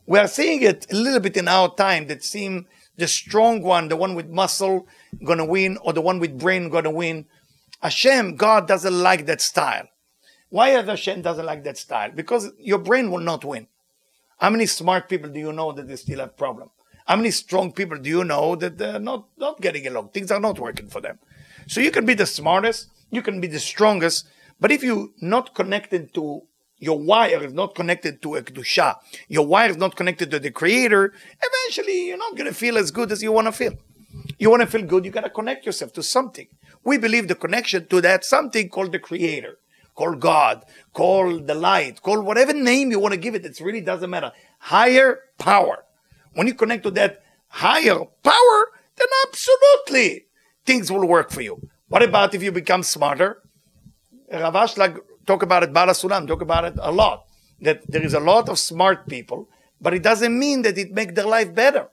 We 0.05 0.19
are 0.19 0.27
seeing 0.27 0.61
it 0.61 0.85
a 0.91 0.95
little 0.95 1.19
bit 1.19 1.35
in 1.35 1.47
our 1.47 1.73
time 1.75 2.07
that 2.07 2.23
seem 2.23 2.67
the 2.95 3.07
strong 3.07 3.61
one, 3.61 3.87
the 3.89 3.95
one 3.95 4.13
with 4.13 4.29
muscle, 4.29 4.87
gonna 5.23 5.45
win, 5.45 5.77
or 5.81 5.93
the 5.93 6.01
one 6.01 6.19
with 6.19 6.37
brain 6.37 6.69
gonna 6.69 6.91
win. 6.91 7.25
Hashem, 7.81 8.35
God 8.35 8.67
doesn't 8.67 9.01
like 9.01 9.25
that 9.25 9.41
style. 9.41 9.87
Why 10.49 10.69
Hashem 10.69 11.21
doesn't 11.21 11.45
like 11.45 11.63
that 11.63 11.77
style? 11.77 12.11
Because 12.13 12.51
your 12.59 12.79
brain 12.79 13.09
will 13.09 13.19
not 13.19 13.43
win. 13.43 13.67
How 14.39 14.49
many 14.49 14.65
smart 14.65 15.09
people 15.09 15.29
do 15.29 15.39
you 15.39 15.51
know 15.51 15.73
that 15.73 15.87
they 15.87 15.97
still 15.97 16.19
have 16.19 16.37
problem? 16.37 16.69
How 17.05 17.17
many 17.17 17.31
strong 17.31 17.73
people 17.73 17.97
do 17.97 18.09
you 18.09 18.23
know 18.23 18.55
that 18.55 18.77
they're 18.77 18.99
not, 18.99 19.25
not 19.37 19.59
getting 19.59 19.85
along? 19.87 20.09
Things 20.09 20.31
are 20.31 20.39
not 20.39 20.59
working 20.59 20.87
for 20.87 21.01
them. 21.01 21.19
So 21.67 21.81
you 21.81 21.91
can 21.91 22.05
be 22.05 22.13
the 22.13 22.25
smartest, 22.25 22.89
you 23.11 23.21
can 23.21 23.41
be 23.41 23.47
the 23.47 23.59
strongest, 23.59 24.27
but 24.59 24.71
if 24.71 24.81
you're 24.81 25.09
not 25.21 25.53
connected 25.55 26.13
to 26.13 26.43
your 26.77 26.97
wire 26.97 27.43
is 27.43 27.51
not 27.51 27.75
connected 27.75 28.21
to 28.21 28.35
a 28.35 28.41
kedusha, 28.41 28.95
your 29.27 29.45
wire 29.45 29.69
is 29.69 29.77
not 29.77 29.97
connected 29.97 30.31
to 30.31 30.39
the 30.39 30.51
creator, 30.51 31.13
eventually 31.43 32.07
you're 32.07 32.17
not 32.17 32.37
going 32.37 32.47
to 32.47 32.53
feel 32.53 32.77
as 32.77 32.91
good 32.91 33.11
as 33.11 33.21
you 33.21 33.33
want 33.33 33.47
to 33.47 33.51
feel. 33.51 33.73
You 34.37 34.49
want 34.49 34.61
to 34.61 34.67
feel 34.67 34.83
good, 34.83 35.03
you 35.03 35.11
got 35.11 35.25
to 35.25 35.29
connect 35.29 35.65
yourself 35.65 35.91
to 35.93 36.03
something. 36.03 36.47
We 36.85 36.97
believe 36.97 37.27
the 37.27 37.35
connection 37.35 37.87
to 37.87 37.99
that 38.01 38.23
something 38.23 38.69
called 38.69 38.93
the 38.93 38.99
creator, 38.99 39.57
called 39.99 40.21
God, 40.21 40.63
call 40.93 41.41
the 41.41 41.53
light, 41.53 42.01
call 42.01 42.21
whatever 42.21 42.53
name 42.53 42.89
you 42.89 42.99
want 42.99 43.13
to 43.13 43.19
give 43.19 43.35
it. 43.35 43.43
It 43.43 43.59
really 43.59 43.81
doesn't 43.81 44.09
matter. 44.09 44.31
Higher 44.59 45.19
power. 45.37 45.83
When 46.33 46.47
you 46.47 46.53
connect 46.53 46.83
to 46.83 46.91
that 46.91 47.21
higher 47.49 47.99
power, 48.23 48.59
then 48.95 49.07
absolutely 49.27 50.27
things 50.65 50.89
will 50.89 51.05
work 51.05 51.31
for 51.31 51.41
you. 51.41 51.55
What 51.89 52.01
about 52.01 52.33
if 52.33 52.41
you 52.41 52.53
become 52.53 52.81
smarter? 52.81 53.43
Rav 54.31 54.53
Ashlag 54.53 54.99
talk 55.27 55.43
about 55.43 55.63
it, 55.63 55.73
Baal 55.73 55.87
HaSulam, 55.87 56.27
talk 56.27 56.41
about 56.41 56.63
it 56.63 56.75
a 56.79 56.93
lot. 56.93 57.25
That 57.59 57.79
there 57.91 58.05
is 58.09 58.13
a 58.13 58.21
lot 58.21 58.47
of 58.47 58.57
smart 58.57 59.05
people, 59.09 59.49
but 59.81 59.93
it 59.93 60.01
doesn't 60.01 60.37
mean 60.45 60.61
that 60.61 60.77
it 60.77 60.93
make 60.93 61.15
their 61.15 61.27
life 61.27 61.53
better. 61.53 61.89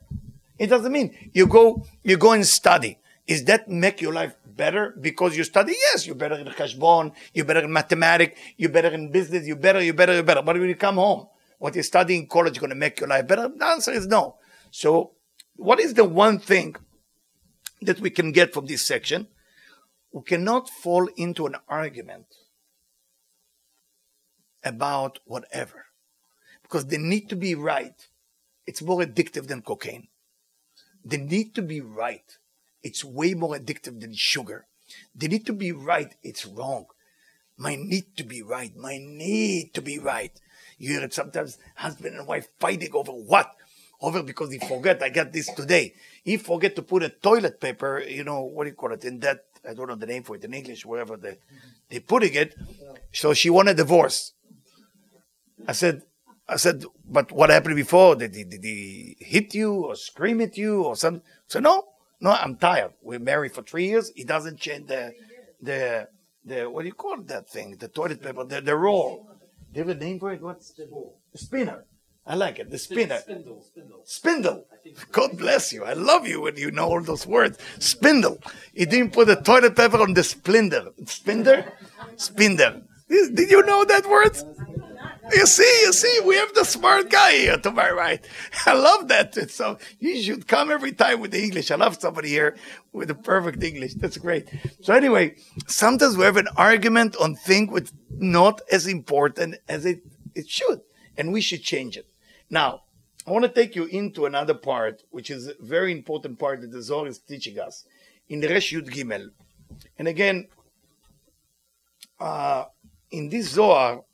It 0.61 0.69
doesn't 0.69 0.93
mean 0.93 1.09
you 1.33 1.49
go, 1.49 1.85
you 2.05 2.17
go 2.17 2.33
and 2.33 2.47
study. 2.47 2.99
Is 3.27 3.45
that 3.47 3.69
make 3.69 4.01
your 4.01 4.13
life 4.13 4.37
better 4.57 4.95
because 5.01 5.37
you 5.37 5.45
study? 5.45 5.73
Yes, 5.73 6.07
you're 6.07 6.17
better 6.17 6.37
in 6.37 6.47
cheshbon, 6.47 7.13
you're 7.35 7.45
better 7.45 7.61
in 7.61 7.73
mathematics, 7.73 8.39
you're 8.57 8.71
better 8.71 8.89
in 8.89 9.11
business, 9.11 9.47
you're 9.47 9.57
better, 9.57 9.83
you're 9.83 9.95
better, 9.95 10.15
you're 10.15 10.23
better. 10.23 10.43
But 10.43 10.59
when 10.59 10.69
you 10.69 10.77
come 10.77 10.97
home, 10.97 11.29
what 11.59 11.75
you 11.75 11.83
study 11.83 12.17
in 12.17 12.27
college 12.27 12.59
going 12.59 12.71
to 12.71 12.77
make 12.77 13.01
your 13.01 13.09
life 13.09 13.27
better? 13.27 13.49
The 13.49 13.67
answer 13.67 13.93
is 13.93 14.07
no. 14.07 14.37
So, 14.71 15.13
what 15.57 15.81
is 15.81 15.95
the 15.95 16.05
one 16.05 16.39
thing 16.39 16.77
that 17.83 18.01
we 18.01 18.11
can 18.11 18.33
get 18.33 18.53
from 18.53 18.67
this 18.67 18.83
section? 18.83 19.29
We 20.13 20.23
cannot 20.23 20.69
fall 20.69 21.09
into 21.17 21.47
an 21.47 21.57
argument 21.69 22.27
about 24.65 25.21
whatever. 25.25 25.87
Because 26.63 26.87
they 26.87 26.99
need 26.99 27.29
to 27.29 27.37
be 27.37 27.55
right. 27.55 28.09
It's 28.67 28.83
more 28.83 29.01
addictive 29.01 29.47
than 29.47 29.63
cocaine. 29.63 30.09
They 31.05 31.19
need 31.19 31.55
to 31.55 31.63
be 31.63 31.81
right. 31.81 32.37
It's 32.87 33.05
way 33.05 33.35
more 33.35 33.57
addictive 33.57 34.01
than 34.01 34.15
sugar. 34.15 34.67
The 35.15 35.27
need 35.27 35.45
to 35.47 35.53
be 35.53 35.73
right, 35.73 36.15
it's 36.23 36.47
wrong. 36.47 36.87
My 37.59 37.75
need 37.75 38.17
to 38.19 38.25
be 38.25 38.43
right, 38.43 38.75
my 38.77 38.99
need 38.99 39.75
to 39.75 39.83
be 39.83 39.99
right. 39.99 40.31
You 40.79 40.91
hear 40.91 41.03
it 41.03 41.13
sometimes, 41.13 41.59
husband 41.75 42.15
and 42.17 42.29
wife 42.29 42.49
fighting 42.61 42.91
over 42.95 43.13
what? 43.13 43.51
Over 44.01 44.23
because 44.23 44.53
he 44.53 44.59
forget, 44.59 45.03
I 45.03 45.09
got 45.09 45.33
this 45.33 45.49
today. 45.53 45.95
He 46.23 46.37
forget 46.37 46.77
to 46.77 46.83
put 46.83 47.03
a 47.03 47.09
toilet 47.09 47.61
paper, 47.61 48.05
you 48.07 48.23
know, 48.23 48.43
what 48.43 48.65
do 48.65 48.71
you 48.71 48.77
call 48.77 48.93
it, 48.93 49.05
in 49.05 49.19
that, 49.21 49.47
I 49.69 49.75
don't 49.75 49.89
know 49.89 49.97
the 49.97 50.07
name 50.07 50.23
for 50.23 50.37
it 50.37 50.45
in 50.45 50.55
English, 50.55 50.87
wherever 50.87 51.17
they, 51.17 51.39
they 51.89 51.99
putting 51.99 52.35
it. 52.35 52.55
So 53.11 53.35
she 53.35 53.51
want 53.51 53.71
a 53.71 53.75
divorce. 53.75 54.35
I 55.67 55.73
said, 55.73 56.03
I 56.49 56.57
said, 56.57 56.85
but 57.05 57.33
what 57.33 57.51
happened 57.51 57.75
before? 57.75 58.15
Did 58.15 58.35
he, 58.37 58.45
did 58.45 58.63
he 58.63 59.17
hit 59.19 59.55
you 59.55 59.87
or 59.87 59.97
scream 59.97 60.41
at 60.41 60.57
you 60.57 60.85
or 60.85 60.95
something? 60.95 61.25
So 61.49 61.59
no, 61.59 61.85
no, 62.21 62.31
I'm 62.31 62.57
tired. 62.57 62.93
We're 63.03 63.19
married 63.19 63.53
for 63.53 63.63
three 63.63 63.87
years. 63.89 64.11
He 64.15 64.25
doesn't 64.25 64.59
change 64.59 64.89
the, 64.89 65.13
the, 65.61 66.09
the, 66.45 66.71
what 66.71 66.83
do 66.83 66.89
you 66.89 66.95
call 66.95 67.21
that 67.23 67.49
thing? 67.49 67.77
The 67.79 67.89
toilet 67.89 68.23
paper, 68.23 68.45
the, 68.45 68.61
the 68.61 68.77
roll. 68.77 69.29
Do 69.73 69.81
you 69.81 69.87
have 69.87 69.97
a 69.97 70.01
name 70.01 70.19
for 70.19 70.33
it? 70.33 70.41
What's 70.41 70.73
the 70.73 70.89
spinner? 71.35 71.85
I 72.27 72.35
like 72.35 72.59
it. 72.59 72.71
The 72.71 72.79
spinner. 72.79 73.19
Spindle, 73.19 73.63
spindle. 73.63 74.01
Spindle. 74.05 74.67
God 75.13 75.39
bless 75.39 75.73
you. 75.73 75.85
I 75.85 75.93
love 75.93 76.27
you 76.27 76.41
when 76.41 76.57
you 76.57 76.73
know 76.73 76.89
all 76.89 77.01
those 77.01 77.27
words. 77.27 77.59
Spindle. 77.79 78.39
He 78.75 78.85
didn't 78.85 79.13
put 79.13 79.29
the 79.29 79.37
toilet 79.37 79.77
paper 79.77 79.99
on 79.99 80.15
the 80.15 80.23
splinder. 80.23 80.93
Spinder? 81.05 81.71
Spinder. 82.17 82.83
Did 83.09 83.51
you 83.51 83.65
know 83.65 83.85
that 83.85 84.07
word? 84.09 84.37
You 85.33 85.45
see, 85.47 85.81
you 85.83 85.93
see, 85.93 86.21
we 86.25 86.37
have 86.37 86.55
the 86.55 86.65
smart 86.65 87.11
guy 87.11 87.33
here 87.33 87.57
to 87.59 87.71
my 87.73 87.91
right. 87.91 88.25
I 88.65 88.75
love 88.75 89.09
that. 89.09 89.51
So 89.51 89.79
you 89.99 90.23
should 90.23 90.47
come 90.47 90.71
every 90.71 90.93
time 90.93 91.21
with 91.21 91.33
the 91.33 91.43
English. 91.43 91.71
I 91.71 91.77
love 91.77 92.01
somebody 92.01 92.29
here 92.29 92.57
with 92.93 93.09
the 93.09 93.15
perfect 93.15 93.63
English. 93.63 93.95
That's 93.95 94.19
great. 94.19 94.49
So 94.83 94.95
anyway, 94.95 95.35
sometimes 95.67 96.17
we 96.17 96.25
have 96.25 96.37
an 96.37 96.49
argument 96.57 97.17
on 97.17 97.35
things 97.35 97.71
which 97.71 97.91
not 98.11 98.61
as 98.71 98.87
important 98.87 99.57
as 99.69 99.85
it, 99.85 100.03
it 100.35 100.49
should, 100.49 100.81
and 101.17 101.33
we 101.33 101.41
should 101.41 101.63
change 101.63 101.97
it. 101.97 102.07
Now, 102.49 102.83
I 103.27 103.33
want 103.33 103.45
to 103.45 103.51
take 103.51 103.75
you 103.75 103.87
into 103.87 104.27
another 104.27 104.55
part, 104.55 105.03
which 105.11 105.31
is 105.31 105.49
a 105.49 105.55
very 105.61 105.91
important 105.91 106.39
part 106.39 106.61
that 106.61 106.71
the 106.71 106.81
Zohar 106.83 107.09
is 107.09 107.19
teaching 107.19 107.59
us 107.59 107.85
in 108.29 108.39
the 108.39 108.49
Resh 108.49 108.73
Yud 108.73 108.89
Gimel. 108.89 109.31
And 109.99 110.07
again, 110.07 110.47
uh, 112.21 112.67
in 113.11 113.29
this 113.29 113.51
Zohar, 113.51 114.05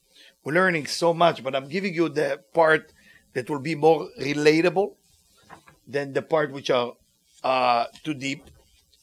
we're 0.44 0.54
learning 0.54 0.88
so 0.88 1.14
much, 1.14 1.44
but 1.44 1.56
I'm 1.56 1.68
giving 1.68 1.94
you 1.94 2.10
the 2.10 2.42
part 2.54 2.94
that 3.34 3.50
will 3.50 3.60
be 3.60 3.76
more 3.76 4.10
relatable 4.20 4.96
than 5.88 6.14
the 6.14 6.22
part 6.22 6.52
which 6.52 6.70
are 6.70 6.94
uh, 7.44 7.86
too 8.04 8.14
deep, 8.14 8.44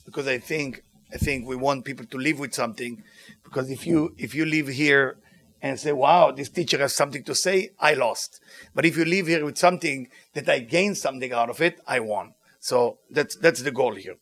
because 0.04 0.26
I 0.26 0.38
think 0.38 0.82
I 1.12 1.16
think 1.16 1.46
we 1.46 1.56
want 1.56 1.84
people 1.84 2.06
to 2.06 2.18
live 2.18 2.38
with 2.38 2.54
something. 2.54 3.02
Because 3.42 3.70
if 3.70 3.86
you 3.86 4.14
if 4.18 4.34
you 4.34 4.44
live 4.44 4.68
here 4.68 5.18
and 5.62 5.78
say, 5.78 5.92
"Wow, 5.92 6.32
this 6.32 6.48
teacher 6.48 6.78
has 6.78 6.94
something 6.94 7.22
to 7.24 7.34
say," 7.34 7.70
I 7.78 7.94
lost. 7.94 8.40
But 8.74 8.84
if 8.84 8.96
you 8.96 9.04
live 9.04 9.26
here 9.26 9.44
with 9.44 9.58
something 9.58 10.08
that 10.34 10.48
I 10.48 10.58
gain 10.60 10.94
something 10.94 11.32
out 11.32 11.50
of 11.50 11.60
it, 11.60 11.80
I 11.86 12.00
won. 12.00 12.34
So 12.58 12.98
that's 13.10 13.36
that's 13.36 13.62
the 13.62 13.70
goal 13.70 13.94
here. 13.94 14.16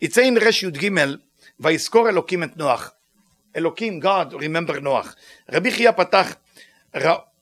It's 0.00 0.18
in 0.18 0.34
Resh 0.36 0.62
Yud 0.62 0.76
Gimel, 0.76 1.20
ויזכור 1.60 2.08
אלוקים 2.08 2.44
את 2.44 2.56
נוח. 2.56 2.92
אלוקים, 3.56 4.00
God, 4.02 4.32
remember 4.32 4.80
נוח. 4.80 5.14
רבי 5.52 5.70
חייא 5.70 5.92
פתח, 5.92 6.34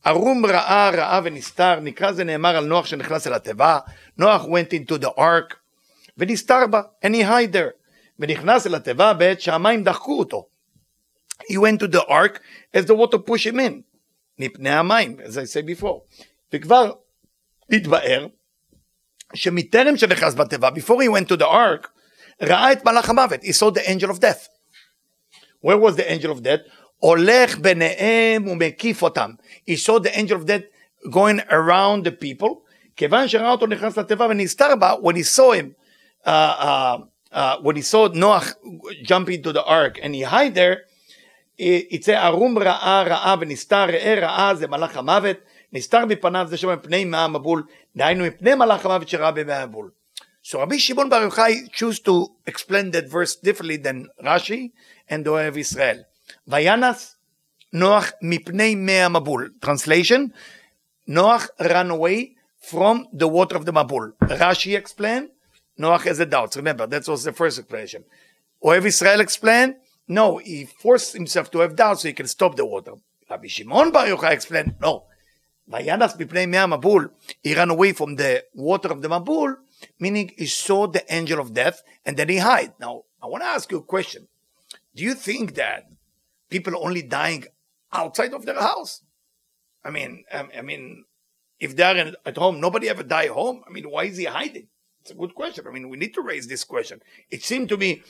ערום 0.05 0.47
רעה, 0.47 0.91
רעה 0.91 1.21
ונסתר, 1.25 1.81
נקרא 1.81 2.13
זה 2.13 2.25
נאמר 2.25 2.57
על 2.57 2.65
נוח 2.65 2.87
שנכנס 2.87 3.27
אל 3.27 3.35
התיבה, 3.35 3.79
נוח 4.19 4.45
went 4.45 4.73
into 4.73 5.03
the 5.03 5.19
ark, 5.19 5.55
ונסתר 6.19 6.67
בה, 6.71 6.83
and 7.05 7.09
he 7.09 7.23
hide 7.23 7.53
there. 7.53 7.79
ונכנס 8.19 8.67
אל 8.67 8.75
התיבה 8.75 9.15
בעת 9.15 9.41
שהמים 9.41 9.85
דחקו 9.85 10.19
אותו. 10.19 10.47
He 11.43 11.57
went 11.57 11.81
to 11.81 11.93
the 11.93 12.05
ark 12.09 12.41
as 12.77 12.85
the 12.87 12.95
water 12.95 13.19
push 13.19 13.47
him 13.47 13.59
in, 13.59 13.83
מפני 14.39 14.71
המים, 14.71 15.17
as 15.21 15.37
I 15.37 15.45
said 15.45 15.81
before. 15.81 16.23
וכבר 16.53 16.93
התבאר 17.73 18.27
שמטרם 19.35 19.97
שנכנס 19.97 20.35
בתיבה, 20.35 20.69
before 20.69 21.01
he 21.03 21.09
went 21.09 21.29
to 21.29 21.37
the 21.37 21.47
ark, 21.47 21.89
ראה 22.43 22.73
את 22.73 22.85
מלאך 22.85 23.11
המוות, 23.11 23.43
he 23.43 23.53
saw 23.53 23.71
the 23.71 23.89
angel 23.89 24.11
of 24.11 24.21
death. 24.21 24.52
Where 25.63 25.79
was 25.79 25.97
the 25.97 26.11
angel 26.11 26.31
of 26.31 26.43
death? 26.43 26.61
הולך 26.99 27.59
ביניהם 27.59 28.49
ומקיף 28.49 29.03
אותם. 29.03 29.31
He 29.71 29.77
saw 29.77 29.99
the 29.99 30.19
angel 30.19 30.37
of 30.37 30.47
death 30.47 30.65
going 31.11 31.41
around 31.51 32.05
the 32.05 32.11
people. 32.11 32.49
כיוון 32.97 33.29
שראה 33.29 33.51
אותו 33.51 33.67
נכנס 33.67 33.99
לתיבה 33.99 34.27
ונסתר 34.27 34.77
בה, 34.79 34.93
when 35.03 35.15
he 35.15 35.23
saw 35.37 35.53
him, 35.53 35.75
uh, 36.25 36.29
uh, 36.29 36.99
uh, 37.33 37.57
when 37.63 37.77
he 37.77 37.83
saw 37.83 38.09
Noach 38.09 38.55
jump 39.05 39.31
into 39.31 39.53
the 39.53 39.65
ark 39.65 39.99
and 40.03 40.15
he 40.15 40.23
hide 40.23 40.55
there, 40.55 40.77
יצא 41.91 42.13
ערום 42.13 42.59
רעה 42.59 43.03
רעה 43.03 43.35
ונסתר 43.41 43.85
ראה 43.85 44.15
רעה 44.21 44.55
זה 44.55 44.67
מלאך 44.67 44.97
המוות, 44.97 45.37
נסתר 45.73 46.05
מפניו 46.05 46.47
זה 46.49 46.57
שם 46.57 46.69
מפני 46.69 47.05
מי 47.05 47.17
המבול, 47.17 47.63
דהיינו 47.97 48.25
מפני 48.25 48.55
מלאך 48.55 48.87
המוות 48.87 49.09
שראה 49.09 49.31
במי 49.31 49.53
המבול. 49.53 49.91
So 50.43 50.61
Rabbi 50.61 50.79
Shimon 50.79 51.11
Bar 51.11 51.29
Yochai 51.29 51.71
choose 51.73 51.99
to 52.01 52.29
explain 52.47 52.91
that 52.93 53.07
verse 53.11 53.37
differently 53.37 53.77
than 53.77 54.07
Rashi 54.25 54.71
and 55.08 55.26
Ohev 55.26 55.58
Israel. 55.58 56.06
Vayanas 56.50 57.16
Noach 57.74 58.14
mipnei 58.22 58.78
mea 58.78 59.08
mabul. 59.10 59.50
Translation: 59.62 60.34
Noach 61.10 61.48
ran 61.60 61.90
away 61.90 62.36
from 62.60 63.08
the 63.12 63.28
water 63.28 63.56
of 63.56 63.66
the 63.66 63.74
Mabul. 63.74 64.14
Rashi 64.22 64.78
explained, 64.78 65.30
Noach 65.80 66.04
has 66.04 66.20
a 66.20 66.26
doubt. 66.26 66.56
Remember, 66.56 66.88
that 66.88 67.08
was 67.08 67.24
the 67.24 67.34
first 67.34 67.60
explanation. 67.60 68.06
Ohev 68.64 68.86
Israel 68.86 69.20
explained, 69.20 69.76
no, 70.08 70.38
he 70.38 70.66
forced 70.66 71.14
himself 71.14 71.52
to 71.52 71.60
have 71.60 71.76
doubt 71.76 72.00
so 72.00 72.08
he 72.08 72.14
can 72.14 72.28
stop 72.28 72.56
the 72.56 72.66
water. 72.66 72.94
Rabbi 73.30 73.48
Shimon 73.48 73.92
Bar 73.92 74.06
Yochai 74.06 74.32
explained, 74.32 74.76
no. 74.80 75.06
Vayanas 75.70 76.18
mipnei 76.18 76.48
mea 76.48 76.60
mabul. 76.60 77.10
He 77.42 77.54
ran 77.54 77.70
away 77.70 77.92
from 77.92 78.16
the 78.16 78.44
water 78.54 78.90
of 78.90 79.02
the 79.02 79.10
Mabul 79.10 79.56
meaning 80.00 80.32
he 80.38 80.46
saw 80.46 80.88
the 80.88 81.04
angel 81.14 81.40
of 81.40 81.54
death 81.54 81.84
and 82.06 82.18
then 82.18 82.30
he 82.30 82.38
hid. 82.38 82.74
Now, 82.80 83.04
I 83.22 83.28
want 83.28 83.44
to 83.44 83.48
ask 83.48 83.72
you 83.72 83.80
a 83.80 83.84
question. 83.84 84.28
Do 84.96 85.04
you 85.04 85.16
think 85.16 85.56
that 85.56 85.90
people 86.50 86.74
are 86.76 86.84
only 86.84 87.02
dying 87.02 87.46
outside 87.92 88.34
of 88.34 88.46
their 88.46 88.60
house? 88.60 89.02
I 89.84 89.90
mean, 89.90 90.24
um, 90.32 90.50
I 90.58 90.62
mean, 90.62 91.06
if 91.60 91.76
they're 91.76 92.14
at 92.26 92.38
home, 92.38 92.60
nobody 92.60 92.90
ever 92.90 93.04
die 93.04 93.28
home. 93.28 93.64
I 93.68 93.72
mean, 93.72 93.90
why 93.90 94.06
is 94.06 94.18
he 94.18 94.26
hiding? 94.26 94.68
It's 95.02 95.12
a 95.12 95.16
good 95.16 95.36
question. 95.36 95.66
I 95.68 95.72
mean, 95.72 95.90
we 95.90 95.98
need 95.98 96.14
to 96.14 96.22
raise 96.22 96.48
this 96.48 96.64
question. 96.64 97.02
It 97.30 97.44
seemed 97.44 97.70
to 97.70 97.78
me 97.78 98.04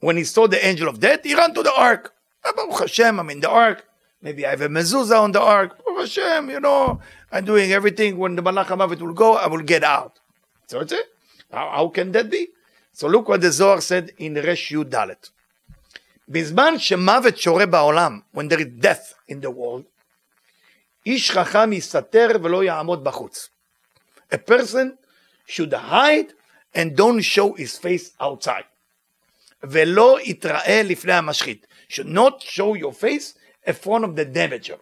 when 0.00 0.16
he 0.16 0.24
saw 0.24 0.46
the 0.46 0.64
angel 0.64 0.88
of 0.88 1.00
death, 1.00 1.20
he 1.22 1.34
ran 1.34 1.54
to 1.54 1.62
the 1.62 1.72
ark. 1.74 2.14
Ah, 2.44 2.78
Hashem, 2.78 3.20
I'm 3.20 3.30
in 3.30 3.40
the 3.40 3.50
ark. 3.50 3.84
Maybe 4.22 4.46
I 4.46 4.50
have 4.50 4.60
a 4.60 4.68
mezuzah 4.68 5.20
on 5.20 5.32
the 5.32 5.40
ark. 5.40 5.78
Hashem, 5.98 6.50
you 6.50 6.60
know, 6.60 7.00
I'm 7.30 7.44
doing 7.44 7.72
everything. 7.72 8.18
When 8.18 8.36
the 8.36 8.42
Malach 8.42 8.66
HaMavet 8.66 9.00
will 9.00 9.14
go, 9.14 9.36
I 9.36 9.46
will 9.46 9.62
get 9.62 9.84
out. 9.84 10.18
So 10.66 10.80
it's 10.80 10.92
it. 10.92 11.06
How, 11.50 11.70
how 11.70 11.88
can 11.88 12.12
that 12.12 12.30
be? 12.30 12.48
So 12.92 13.08
look 13.08 13.28
what 13.28 13.40
the 13.40 13.52
Zohar 13.52 13.80
said 13.80 14.12
in 14.18 14.34
Resh 14.34 14.70
Dalet. 14.72 15.30
בזמן 16.28 16.78
שמוות 16.78 17.38
שורה 17.38 17.66
בעולם, 17.66 18.20
when 18.36 18.48
there 18.48 18.60
is 18.60 18.82
death 18.82 19.30
in 19.30 19.44
the 19.44 19.50
world, 19.50 19.84
איש 21.06 21.30
חכם 21.30 21.72
יסתתר 21.72 22.28
ולא 22.42 22.64
יעמוד 22.64 23.04
בחוץ. 23.04 23.48
A 24.32 24.36
person 24.36 24.96
should 25.46 25.72
hide 25.72 26.32
and 26.74 26.96
don't 26.96 27.22
show 27.22 27.54
his 27.54 27.78
face 27.78 28.10
outside. 28.20 28.64
ולא 29.62 30.18
יתראה 30.22 30.82
לפני 30.84 31.12
המשחית. 31.12 31.66
should 31.88 32.08
not 32.08 32.42
show 32.42 32.74
your 32.74 32.92
face 32.92 33.34
in 33.66 33.72
front 33.72 34.04
of 34.04 34.16
the 34.16 34.24
damager. 34.24 34.78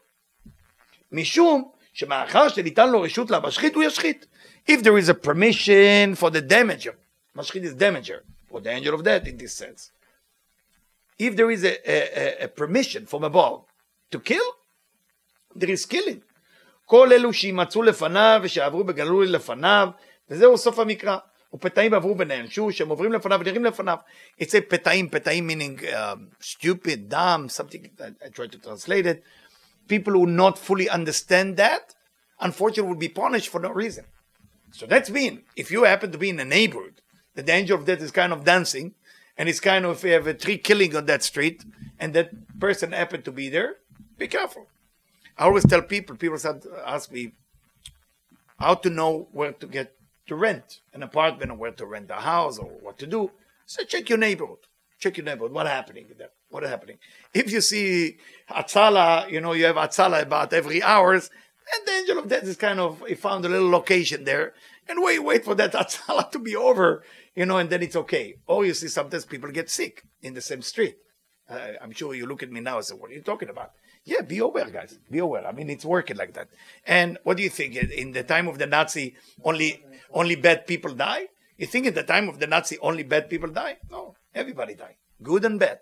משום 1.12 1.70
שמאחר 1.92 2.48
שניתן 2.48 2.90
לו 2.90 3.00
רשות 3.00 3.30
להמשחית, 3.30 3.74
הוא 3.74 3.84
ישחית. 3.84 4.26
if 4.66 4.82
there 4.82 4.98
is 4.98 5.08
a 5.08 5.14
permission 5.14 6.14
for 6.14 6.30
the 6.30 6.40
damager, 6.40 6.94
Mashchit 7.36 7.64
is 7.64 7.74
damager, 7.74 8.20
or 8.50 8.60
the 8.60 8.70
angel 8.70 8.94
of 8.94 9.02
death 9.02 9.26
in 9.26 9.36
this 9.36 9.52
sense. 9.52 9.90
If 11.17 11.35
there 11.35 11.51
is 11.51 11.63
a, 11.63 11.75
a, 11.85 12.45
a 12.45 12.47
permission 12.47 13.05
from 13.05 13.23
above 13.23 13.65
to 14.11 14.19
kill, 14.19 14.47
there 15.55 15.69
is 15.69 15.85
killing. 15.85 16.21
כל 16.85 17.13
אלו 17.13 17.33
שימצאו 17.33 17.83
לפניו 17.83 18.39
ושעברו 18.43 18.83
בגלוי 18.83 19.27
לפניו, 19.27 19.89
וזהו 20.29 20.57
סוף 20.57 20.79
המקרא. 20.79 21.17
ופתאים 21.53 21.93
עברו 21.93 22.17
ונענשו, 22.17 22.71
שהם 22.71 22.89
עוברים 22.89 23.13
לפניו 23.13 23.39
ונראים 23.39 23.65
לפניו. 23.65 23.97
It's 24.41 24.43
a 24.43 24.61
פתאים, 24.69 25.09
פתאים 25.09 25.47
meaning 25.47 25.79
um, 25.79 26.29
stupid, 26.39 27.09
dumb, 27.09 27.49
something, 27.49 27.89
I, 27.99 28.25
I 28.25 28.29
try 28.29 28.47
to 28.47 28.57
translate 28.57 29.05
it. 29.05 29.23
People 29.87 30.13
who 30.13 30.25
not 30.27 30.59
fully 30.59 30.89
understand 30.89 31.57
that, 31.57 31.95
unfortunately 32.39 32.91
will 32.91 32.99
be 32.99 33.09
punished 33.09 33.49
for 33.49 33.59
no 33.59 33.71
reason. 33.71 34.05
So 34.71 34.85
that's 34.85 35.09
mean. 35.09 35.43
If 35.55 35.71
you 35.71 35.83
happen 35.83 36.11
to 36.11 36.19
be 36.19 36.29
in 36.29 36.39
a 36.39 36.45
neighborhood, 36.45 37.01
the 37.33 37.41
danger 37.41 37.73
of 37.73 37.85
death 37.85 38.01
is 38.01 38.11
kind 38.11 38.31
of 38.31 38.43
dancing, 38.43 38.93
and 39.36 39.48
it's 39.48 39.60
kind 39.60 39.84
of 39.84 39.98
if 39.98 40.04
you 40.04 40.12
have 40.12 40.26
a 40.26 40.34
tree 40.34 40.58
killing 40.58 40.94
on 40.96 41.06
that 41.06 41.22
street, 41.22 41.64
and 41.98 42.14
that 42.14 42.30
person 42.58 42.92
happened 42.92 43.24
to 43.24 43.32
be 43.32 43.48
there, 43.48 43.76
be 44.18 44.28
careful. 44.28 44.66
I 45.36 45.44
always 45.44 45.66
tell 45.66 45.82
people, 45.82 46.16
people 46.16 46.38
ask 46.86 47.10
me 47.10 47.32
how 48.58 48.74
to 48.74 48.90
know 48.90 49.28
where 49.32 49.52
to 49.52 49.66
get 49.66 49.96
to 50.26 50.36
rent 50.36 50.80
an 50.92 51.02
apartment 51.02 51.50
or 51.50 51.56
where 51.56 51.72
to 51.72 51.86
rent 51.86 52.10
a 52.10 52.14
house 52.14 52.58
or 52.58 52.66
what 52.80 52.98
to 52.98 53.06
do. 53.06 53.30
So 53.66 53.84
check 53.84 54.08
your 54.08 54.18
neighborhood. 54.18 54.58
Check 54.98 55.16
your 55.16 55.26
neighborhood. 55.26 55.52
What 55.52 55.66
happening 55.66 56.06
there? 56.16 56.30
What 56.50 56.62
is 56.62 56.70
happening? 56.70 56.98
If 57.32 57.50
you 57.50 57.60
see 57.60 58.18
Atzala, 58.48 59.30
you 59.30 59.40
know, 59.40 59.52
you 59.52 59.64
have 59.64 59.76
Atzala 59.76 60.22
about 60.22 60.52
every 60.52 60.82
hours, 60.82 61.30
and 61.74 61.86
the 61.86 61.92
angel 61.92 62.18
of 62.18 62.28
death 62.28 62.44
is 62.44 62.56
kind 62.56 62.78
of, 62.78 63.02
he 63.06 63.14
found 63.14 63.44
a 63.44 63.48
little 63.48 63.70
location 63.70 64.24
there, 64.24 64.54
and 64.88 65.02
wait, 65.02 65.18
wait 65.18 65.44
for 65.44 65.54
that 65.56 65.72
Atzala 65.72 66.30
to 66.32 66.38
be 66.38 66.54
over, 66.54 67.02
you 67.34 67.46
know, 67.46 67.58
and 67.58 67.70
then 67.70 67.82
it's 67.82 67.96
okay. 67.96 68.36
See 68.48 68.88
sometimes 68.88 69.24
people 69.24 69.50
get 69.50 69.70
sick 69.70 70.02
in 70.22 70.34
the 70.34 70.40
same 70.40 70.62
street. 70.62 70.96
Uh, 71.48 71.72
I'm 71.82 71.92
sure 71.92 72.14
you 72.14 72.26
look 72.26 72.42
at 72.42 72.50
me 72.50 72.60
now 72.60 72.76
and 72.76 72.86
say, 72.86 72.94
what 72.94 73.10
are 73.10 73.14
you 73.14 73.20
talking 73.20 73.50
about? 73.50 73.72
Yeah, 74.04 74.20
be 74.20 74.38
aware, 74.38 74.66
guys. 74.66 74.98
Be 75.10 75.18
aware. 75.18 75.46
I 75.46 75.52
mean, 75.52 75.70
it's 75.70 75.84
working 75.84 76.16
like 76.16 76.34
that. 76.34 76.48
And 76.86 77.18
what 77.24 77.36
do 77.36 77.42
you 77.42 77.50
think? 77.50 77.74
In 77.76 78.12
the 78.12 78.22
time 78.22 78.48
of 78.48 78.58
the 78.58 78.66
Nazi, 78.66 79.14
only 79.42 79.84
only 80.12 80.36
bad 80.36 80.66
people 80.66 80.94
die? 80.94 81.28
You 81.56 81.66
think 81.66 81.86
in 81.86 81.94
the 81.94 82.02
time 82.02 82.28
of 82.28 82.38
the 82.38 82.46
Nazi, 82.46 82.78
only 82.80 83.02
bad 83.02 83.30
people 83.30 83.48
die? 83.50 83.78
No, 83.90 84.14
everybody 84.34 84.74
die, 84.74 84.96
good 85.22 85.44
and 85.44 85.58
bad. 85.58 85.78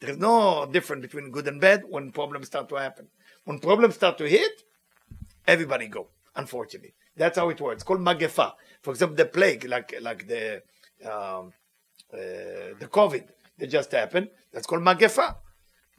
There's 0.00 0.18
no 0.18 0.66
difference 0.66 1.02
between 1.02 1.30
good 1.30 1.48
and 1.48 1.60
bad 1.60 1.84
when 1.88 2.12
problems 2.12 2.46
start 2.46 2.68
to 2.70 2.76
happen. 2.76 3.08
When 3.44 3.58
problems 3.58 3.94
start 3.94 4.18
to 4.18 4.28
hit, 4.28 4.62
everybody 5.46 5.88
go. 5.88 6.08
Unfortunately, 6.34 6.94
that's 7.16 7.38
how 7.38 7.48
it 7.48 7.60
works. 7.60 7.76
It's 7.76 7.82
called 7.82 8.00
magefa. 8.00 8.52
For 8.82 8.90
example, 8.90 9.16
the 9.16 9.26
plague, 9.26 9.64
like 9.64 9.94
like 10.00 10.28
the 10.28 10.62
um, 11.04 11.52
uh, 12.12 12.74
the 12.78 12.88
COVID 12.90 13.24
that 13.58 13.66
just 13.68 13.92
happened, 13.92 14.28
that's 14.52 14.66
called 14.66 14.82
magefa. 14.82 15.36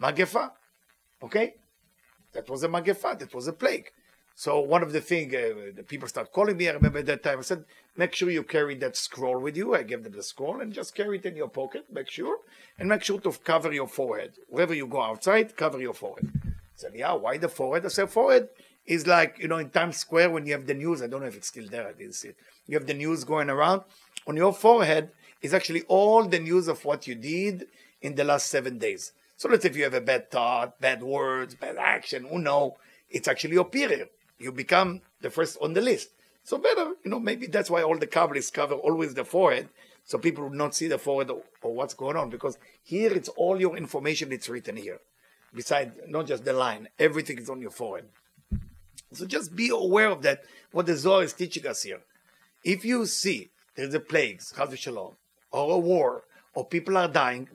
Magefa. 0.01 0.51
Okay, 1.23 1.55
that 2.33 2.49
was 2.49 2.63
a 2.63 2.67
magefa. 2.67 3.17
That 3.17 3.33
was 3.33 3.47
a 3.47 3.53
plague. 3.53 3.91
So 4.35 4.59
one 4.59 4.83
of 4.83 4.93
the 4.93 5.01
things 5.01 5.33
uh, 5.33 5.71
the 5.75 5.81
people 5.81 6.07
start 6.07 6.31
calling 6.31 6.57
me. 6.57 6.69
I 6.69 6.73
remember 6.73 6.99
at 6.99 7.07
that 7.07 7.23
time 7.23 7.39
I 7.39 7.41
said, 7.41 7.65
make 7.95 8.13
sure 8.13 8.29
you 8.29 8.43
carry 8.43 8.75
that 8.75 8.95
scroll 8.95 9.39
with 9.39 9.57
you. 9.57 9.73
I 9.73 9.81
gave 9.81 10.03
them 10.03 10.13
the 10.13 10.21
scroll 10.21 10.61
and 10.61 10.71
just 10.71 10.93
carry 10.93 11.17
it 11.17 11.25
in 11.25 11.35
your 11.35 11.49
pocket. 11.49 11.85
Make 11.91 12.11
sure 12.11 12.37
and 12.77 12.87
make 12.87 13.03
sure 13.03 13.19
to 13.19 13.31
cover 13.31 13.73
your 13.73 13.87
forehead 13.87 14.33
wherever 14.47 14.75
you 14.75 14.85
go 14.85 15.01
outside. 15.01 15.57
Cover 15.57 15.79
your 15.79 15.95
forehead. 15.95 16.29
I 16.45 16.49
said, 16.75 16.91
yeah, 16.93 17.13
why 17.13 17.39
the 17.39 17.49
forehead? 17.49 17.83
I 17.85 17.89
said, 17.89 18.11
forehead 18.11 18.49
is 18.85 19.07
like 19.07 19.39
you 19.39 19.47
know 19.47 19.57
in 19.57 19.71
Times 19.71 19.97
Square 19.97 20.29
when 20.29 20.45
you 20.45 20.53
have 20.53 20.67
the 20.67 20.75
news. 20.75 21.01
I 21.01 21.07
don't 21.07 21.21
know 21.21 21.27
if 21.27 21.35
it's 21.35 21.47
still 21.47 21.67
there. 21.67 21.87
I 21.87 21.93
didn't 21.93 22.13
see 22.13 22.29
it. 22.29 22.37
You 22.67 22.77
have 22.77 22.85
the 22.85 22.93
news 22.93 23.23
going 23.23 23.49
around 23.49 23.81
on 24.27 24.37
your 24.37 24.53
forehead. 24.53 25.11
Is 25.39 25.53
actually 25.53 25.83
all 25.83 26.27
the 26.27 26.39
news 26.39 26.67
of 26.67 26.83
what 26.83 27.05
you 27.05 27.13
did 27.13 27.67
in 28.01 28.15
the 28.15 28.23
last 28.23 28.47
seven 28.47 28.79
days. 28.79 29.11
So 29.35 29.47
let's 29.47 29.61
say 29.61 29.69
if 29.69 29.77
you 29.77 29.83
have 29.83 29.93
a 29.93 30.01
bad 30.01 30.31
thought, 30.31 30.81
bad 30.81 31.03
words, 31.03 31.53
bad 31.53 31.77
action, 31.77 32.25
who 32.25 32.39
know, 32.39 32.77
it's 33.09 33.27
actually 33.27 33.53
your 33.53 33.65
period 33.65 34.09
you 34.39 34.51
become 34.51 35.01
the 35.21 35.29
first 35.29 35.57
on 35.61 35.73
the 35.73 35.81
list. 35.81 36.09
So 36.43 36.57
better, 36.57 36.93
you 37.03 37.11
know, 37.11 37.19
maybe 37.19 37.47
that's 37.47 37.69
why 37.69 37.83
all 37.83 37.97
the 37.97 38.07
Kabbalists 38.07 38.53
cover 38.53 38.75
always 38.75 39.13
the 39.13 39.25
forehead, 39.25 39.69
so 40.05 40.17
people 40.17 40.45
would 40.45 40.53
not 40.53 40.75
see 40.75 40.87
the 40.87 40.97
forehead 40.97 41.29
or, 41.29 41.41
or 41.61 41.73
what's 41.73 41.93
going 41.93 42.15
on, 42.15 42.29
because 42.29 42.57
here 42.83 43.11
it's 43.11 43.29
all 43.29 43.59
your 43.59 43.75
information, 43.75 44.31
it's 44.31 44.47
written 44.47 44.77
here. 44.77 44.99
Besides, 45.53 45.91
not 46.07 46.27
just 46.27 46.45
the 46.45 46.53
line, 46.53 46.87
everything 46.99 47.37
is 47.37 47.49
on 47.49 47.61
your 47.61 47.71
forehead. 47.71 48.07
So 49.13 49.25
just 49.25 49.55
be 49.55 49.69
aware 49.69 50.09
of 50.09 50.21
that, 50.21 50.43
what 50.71 50.85
the 50.85 50.95
Zohar 50.95 51.23
is 51.23 51.33
teaching 51.33 51.67
us 51.67 51.83
here. 51.83 52.01
If 52.63 52.85
you 52.85 53.05
see 53.05 53.49
there's 53.77 53.93
a 53.93 53.99
plague, 53.99 54.41
or 55.51 55.71
a 55.71 55.77
war, 55.77 56.23
or 56.55 56.65
people 56.65 56.97
are 56.97 57.07
dying, 57.07 57.47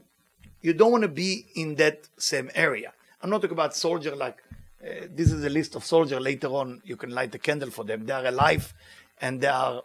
you 0.62 0.72
don't 0.72 0.92
want 0.92 1.02
to 1.02 1.08
be 1.08 1.46
in 1.56 1.74
that 1.74 2.08
same 2.16 2.48
area. 2.54 2.92
I'm 3.20 3.28
not 3.28 3.42
talking 3.42 3.56
about 3.56 3.74
soldier 3.74 4.14
like 4.14 4.38
uh, 4.82 5.06
this 5.14 5.30
is 5.30 5.44
a 5.44 5.50
list 5.50 5.74
of 5.74 5.84
soldiers. 5.84 6.20
Later 6.20 6.48
on, 6.48 6.80
you 6.84 6.96
can 6.96 7.10
light 7.10 7.34
a 7.34 7.38
candle 7.38 7.70
for 7.70 7.84
them. 7.84 8.06
They 8.06 8.12
are 8.12 8.26
alive, 8.26 8.72
and 9.20 9.40
they 9.40 9.48
are 9.48 9.82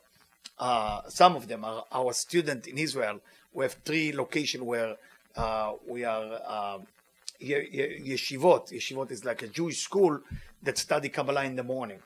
uh, 0.60 1.02
some 1.10 1.36
of 1.36 1.48
them 1.48 1.66
are 1.66 1.86
our 1.92 2.14
students 2.14 2.68
in 2.68 2.78
Israel. 2.78 3.20
We 3.54 3.66
have 3.66 3.74
three 3.86 4.12
locations 4.12 4.64
where 4.64 4.96
uh, 5.36 5.74
we 5.88 6.04
are 6.04 6.40
uh, 6.46 6.80
yeshivot. 7.42 8.72
Yeshivot 8.72 9.12
is 9.12 9.26
like 9.26 9.42
a 9.44 9.48
Jewish 9.48 9.80
school 9.82 10.20
that 10.64 10.78
study 10.78 11.10
Kabbalah 11.10 11.46
in 11.46 11.56
the 11.56 11.64
morning. 11.64 12.00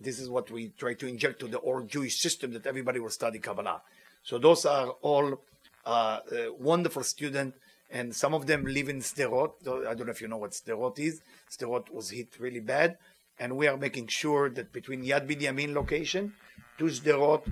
This 0.00 0.18
is 0.18 0.28
what 0.28 0.50
we 0.50 0.72
try 0.78 0.94
to 0.94 1.06
inject 1.06 1.40
to 1.40 1.48
the 1.48 1.60
old 1.60 1.88
Jewish 1.88 2.20
system 2.20 2.52
that 2.52 2.66
everybody 2.66 2.98
will 3.00 3.10
study 3.10 3.38
Kabbalah. 3.38 3.82
So 4.24 4.38
those 4.38 4.66
are 4.66 4.88
all 5.02 5.40
uh, 5.84 5.88
uh, 5.88 6.20
wonderful 6.58 7.02
students 7.02 7.56
and 7.92 8.14
some 8.14 8.34
of 8.34 8.46
them 8.46 8.64
live 8.64 8.88
in 8.88 9.00
Sderot. 9.00 9.52
I 9.86 9.94
don't 9.94 10.06
know 10.06 10.12
if 10.12 10.20
you 10.20 10.28
know 10.28 10.38
what 10.38 10.52
Sderot 10.52 10.98
is. 10.98 11.20
Sderot 11.50 11.90
was 11.92 12.10
hit 12.10 12.40
really 12.40 12.60
bad, 12.60 12.96
and 13.38 13.56
we 13.56 13.68
are 13.68 13.76
making 13.76 14.06
sure 14.06 14.48
that 14.50 14.72
between 14.72 15.04
Yad 15.04 15.28
Binyamin 15.28 15.74
location 15.74 16.32
to 16.78 16.84
Sderot, 16.84 17.42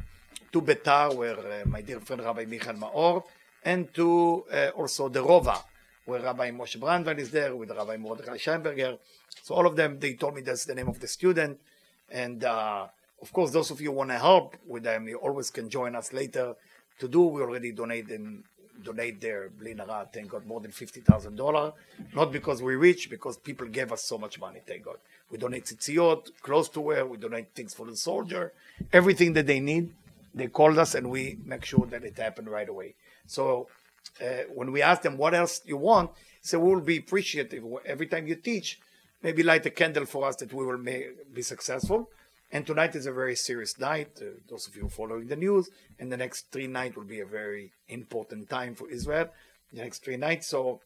to 0.52 0.62
Betar, 0.62 1.14
where 1.14 1.38
uh, 1.38 1.66
my 1.66 1.82
dear 1.82 2.00
friend 2.00 2.22
Rabbi 2.22 2.46
Michal 2.46 2.74
Maor, 2.74 3.22
and 3.64 3.92
to 3.94 4.44
uh, 4.50 4.70
also 4.74 5.08
the 5.08 5.22
Rova, 5.22 5.62
where 6.06 6.20
Rabbi 6.20 6.50
Moshe 6.50 6.78
Brandwein 6.78 7.18
is 7.18 7.30
there 7.30 7.54
with 7.54 7.70
Rabbi 7.70 7.98
Mordechai 7.98 8.38
Scheinberger. 8.38 8.98
So 9.42 9.54
all 9.54 9.66
of 9.66 9.76
them, 9.76 9.98
they 10.00 10.14
told 10.14 10.34
me 10.34 10.40
that's 10.40 10.64
the 10.64 10.74
name 10.74 10.88
of 10.88 10.98
the 10.98 11.06
student, 11.06 11.60
and 12.10 12.44
uh, 12.44 12.86
of 13.22 13.32
course, 13.32 13.50
those 13.50 13.70
of 13.70 13.80
you 13.80 13.92
want 13.92 14.10
to 14.10 14.18
help 14.18 14.56
with 14.66 14.82
them, 14.82 15.08
you 15.08 15.16
always 15.16 15.50
can 15.50 15.68
join 15.68 15.94
us 15.94 16.12
later 16.12 16.54
to 16.98 17.08
do. 17.08 17.22
We 17.22 17.42
already 17.42 17.72
donated 17.72 18.42
donate 18.82 19.20
there, 19.20 19.50
Blinara, 19.60 20.10
thank 20.12 20.30
God, 20.30 20.46
more 20.46 20.60
than 20.60 20.70
$50,000. 20.70 21.72
Not 22.14 22.32
because 22.32 22.62
we're 22.62 22.78
rich, 22.78 23.10
because 23.10 23.36
people 23.36 23.66
gave 23.66 23.92
us 23.92 24.02
so 24.04 24.18
much 24.18 24.40
money, 24.40 24.60
thank 24.66 24.84
God. 24.84 24.96
We 25.30 25.38
donate 25.38 25.66
tzitziot, 25.66 26.30
clothes 26.42 26.68
to 26.70 26.80
wear, 26.80 27.06
we 27.06 27.16
donate 27.16 27.54
things 27.54 27.74
for 27.74 27.86
the 27.86 27.96
soldier, 27.96 28.52
everything 28.92 29.32
that 29.34 29.46
they 29.46 29.60
need. 29.60 29.92
They 30.34 30.46
called 30.46 30.78
us 30.78 30.94
and 30.94 31.10
we 31.10 31.38
make 31.44 31.64
sure 31.64 31.86
that 31.86 32.04
it 32.04 32.16
happened 32.16 32.48
right 32.48 32.68
away. 32.68 32.94
So 33.26 33.68
uh, 34.20 34.44
when 34.54 34.72
we 34.72 34.82
ask 34.82 35.02
them 35.02 35.16
what 35.16 35.34
else 35.34 35.60
you 35.64 35.76
want, 35.76 36.10
so 36.40 36.58
we 36.58 36.74
will 36.74 36.80
be 36.80 36.98
appreciative 36.98 37.64
every 37.84 38.06
time 38.06 38.26
you 38.26 38.36
teach. 38.36 38.80
Maybe 39.22 39.42
light 39.42 39.66
a 39.66 39.70
candle 39.70 40.06
for 40.06 40.26
us 40.26 40.36
that 40.36 40.52
we 40.52 40.64
will 40.64 40.78
may, 40.78 41.08
be 41.32 41.42
successful. 41.42 42.08
And 42.52 42.66
tonight 42.66 42.96
is 42.96 43.06
a 43.06 43.12
very 43.12 43.36
serious 43.36 43.78
night. 43.78 44.18
Uh, 44.20 44.30
those 44.48 44.66
of 44.66 44.74
you 44.74 44.88
following 44.88 45.28
the 45.28 45.36
news, 45.36 45.70
and 45.98 46.10
the 46.10 46.16
next 46.16 46.50
three 46.50 46.66
nights 46.66 46.96
will 46.96 47.04
be 47.04 47.20
a 47.20 47.26
very 47.26 47.72
important 47.88 48.50
time 48.50 48.74
for 48.74 48.90
Israel. 48.90 49.28
The 49.72 49.82
next 49.82 50.02
three 50.04 50.16
nights, 50.16 50.48
so 50.48 50.80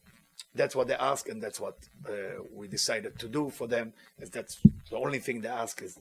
that's 0.53 0.75
what 0.75 0.87
they 0.87 0.93
ask, 0.95 1.27
and 1.27 1.41
that's 1.41 1.59
what 1.59 1.77
uh, 2.07 2.43
we 2.53 2.67
decided 2.67 3.17
to 3.19 3.27
do 3.27 3.49
for 3.49 3.67
them. 3.67 3.93
Is 4.19 4.29
that's 4.29 4.59
the 4.91 4.97
only 4.97 5.19
thing 5.19 5.41
they 5.41 5.49
ask 5.49 5.81
is 5.81 5.97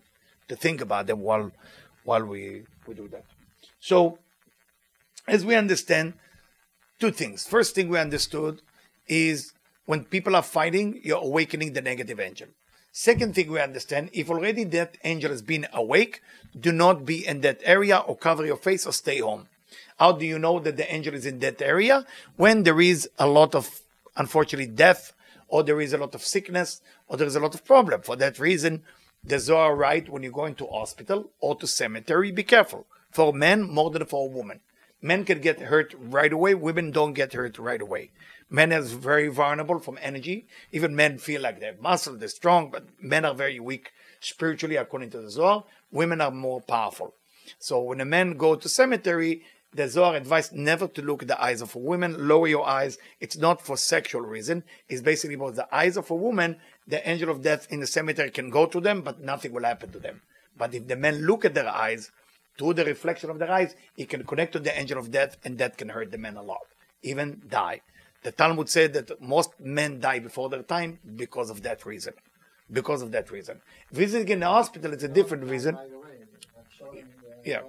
to 0.48 0.56
think 0.56 0.82
about 0.82 1.06
them 1.06 1.20
while 1.20 1.50
while 2.04 2.24
we 2.24 2.64
we 2.86 2.94
do 2.94 3.08
that. 3.08 3.24
So, 3.80 4.18
as 5.26 5.46
we 5.46 5.54
understand, 5.54 6.14
two 7.00 7.10
things. 7.10 7.46
First 7.46 7.74
thing 7.74 7.88
we 7.88 7.98
understood 7.98 8.60
is 9.06 9.53
when 9.86 10.04
people 10.04 10.34
are 10.34 10.42
fighting, 10.42 11.00
you're 11.02 11.22
awakening 11.22 11.72
the 11.72 11.82
negative 11.82 12.18
angel. 12.20 12.48
Second 12.92 13.34
thing 13.34 13.50
we 13.50 13.60
understand, 13.60 14.08
if 14.12 14.30
already 14.30 14.64
that 14.64 14.96
angel 15.04 15.30
has 15.30 15.42
been 15.42 15.66
awake, 15.72 16.22
do 16.58 16.70
not 16.70 17.04
be 17.04 17.26
in 17.26 17.40
that 17.40 17.60
area 17.64 17.98
or 17.98 18.16
cover 18.16 18.46
your 18.46 18.56
face 18.56 18.86
or 18.86 18.92
stay 18.92 19.18
home. 19.18 19.48
How 19.98 20.12
do 20.12 20.24
you 20.24 20.38
know 20.38 20.60
that 20.60 20.76
the 20.76 20.92
angel 20.92 21.14
is 21.14 21.26
in 21.26 21.40
that 21.40 21.60
area? 21.60 22.06
When 22.36 22.62
there 22.62 22.80
is 22.80 23.08
a 23.18 23.26
lot 23.26 23.54
of, 23.54 23.80
unfortunately, 24.16 24.72
death, 24.72 25.12
or 25.48 25.62
there 25.62 25.80
is 25.80 25.92
a 25.92 25.98
lot 25.98 26.14
of 26.14 26.22
sickness, 26.22 26.80
or 27.08 27.16
there 27.16 27.26
is 27.26 27.36
a 27.36 27.40
lot 27.40 27.54
of 27.54 27.64
problem. 27.64 28.02
For 28.02 28.16
that 28.16 28.38
reason, 28.38 28.82
the 29.22 29.38
Zohar 29.38 29.74
right 29.74 30.08
when 30.08 30.22
you 30.22 30.30
go 30.30 30.44
into 30.44 30.66
hospital 30.66 31.30
or 31.40 31.56
to 31.56 31.66
cemetery, 31.66 32.30
be 32.30 32.42
careful. 32.42 32.86
For 33.10 33.32
men 33.32 33.62
more 33.62 33.90
than 33.90 34.04
for 34.06 34.26
a 34.26 34.30
woman. 34.30 34.60
Men 35.00 35.24
can 35.24 35.40
get 35.40 35.60
hurt 35.60 35.94
right 35.98 36.32
away. 36.32 36.54
Women 36.54 36.90
don't 36.90 37.12
get 37.12 37.34
hurt 37.34 37.58
right 37.58 37.80
away. 37.80 38.10
Men 38.50 38.72
are 38.72 38.82
very 38.82 39.28
vulnerable 39.28 39.78
from 39.78 39.98
energy. 40.00 40.46
Even 40.72 40.94
men 40.94 41.18
feel 41.18 41.40
like 41.40 41.60
they 41.60 41.66
have 41.66 41.80
muscle, 41.80 42.16
they're 42.16 42.28
strong, 42.28 42.70
but 42.70 42.86
men 43.00 43.24
are 43.24 43.34
very 43.34 43.58
weak 43.58 43.92
spiritually, 44.20 44.76
according 44.76 45.10
to 45.10 45.20
the 45.20 45.30
Zohar. 45.30 45.64
Women 45.90 46.20
are 46.20 46.30
more 46.30 46.60
powerful. 46.60 47.14
So 47.58 47.80
when 47.80 48.00
a 48.00 48.04
man 48.04 48.36
go 48.36 48.54
to 48.54 48.68
cemetery, 48.68 49.42
the 49.72 49.88
Zohar 49.88 50.14
advised 50.14 50.52
never 50.52 50.86
to 50.88 51.02
look 51.02 51.22
at 51.22 51.28
the 51.28 51.42
eyes 51.42 51.60
of 51.60 51.74
a 51.74 51.78
woman. 51.78 52.28
Lower 52.28 52.46
your 52.46 52.66
eyes. 52.66 52.96
It's 53.20 53.36
not 53.36 53.60
for 53.60 53.76
sexual 53.76 54.22
reason. 54.22 54.62
It's 54.88 55.02
basically 55.02 55.34
about 55.34 55.56
the 55.56 55.74
eyes 55.74 55.96
of 55.96 56.10
a 56.10 56.14
woman. 56.14 56.58
The 56.86 57.06
angel 57.08 57.30
of 57.30 57.42
death 57.42 57.66
in 57.70 57.80
the 57.80 57.86
cemetery 57.86 58.30
can 58.30 58.50
go 58.50 58.66
to 58.66 58.80
them, 58.80 59.02
but 59.02 59.20
nothing 59.20 59.52
will 59.52 59.64
happen 59.64 59.90
to 59.92 59.98
them. 59.98 60.22
But 60.56 60.74
if 60.74 60.86
the 60.86 60.96
men 60.96 61.26
look 61.26 61.44
at 61.44 61.54
their 61.54 61.68
eyes, 61.68 62.12
through 62.56 62.74
the 62.74 62.84
reflection 62.84 63.30
of 63.30 63.38
their 63.38 63.50
eyes, 63.50 63.74
he 63.96 64.06
can 64.06 64.24
connect 64.24 64.52
to 64.52 64.60
the 64.60 64.78
angel 64.78 64.98
of 64.98 65.10
death, 65.10 65.36
and 65.44 65.58
that 65.58 65.76
can 65.76 65.88
hurt 65.88 66.12
the 66.12 66.18
men 66.18 66.36
a 66.36 66.42
lot, 66.42 66.66
even 67.02 67.42
die. 67.48 67.80
The 68.24 68.32
Talmud 68.32 68.68
said 68.70 68.94
that 68.94 69.20
most 69.20 69.50
men 69.60 70.00
die 70.00 70.18
before 70.18 70.48
their 70.48 70.62
time 70.62 70.98
because 71.14 71.50
of 71.50 71.62
that 71.62 71.84
reason. 71.84 72.14
Because 72.72 73.02
of 73.02 73.12
that 73.12 73.30
reason. 73.30 73.60
Visiting 73.92 74.28
in 74.30 74.40
the 74.40 74.46
hospital 74.46 74.94
is 74.94 75.02
a 75.02 75.08
different 75.08 75.44
reason. 75.44 75.78
Yeah. 77.44 77.60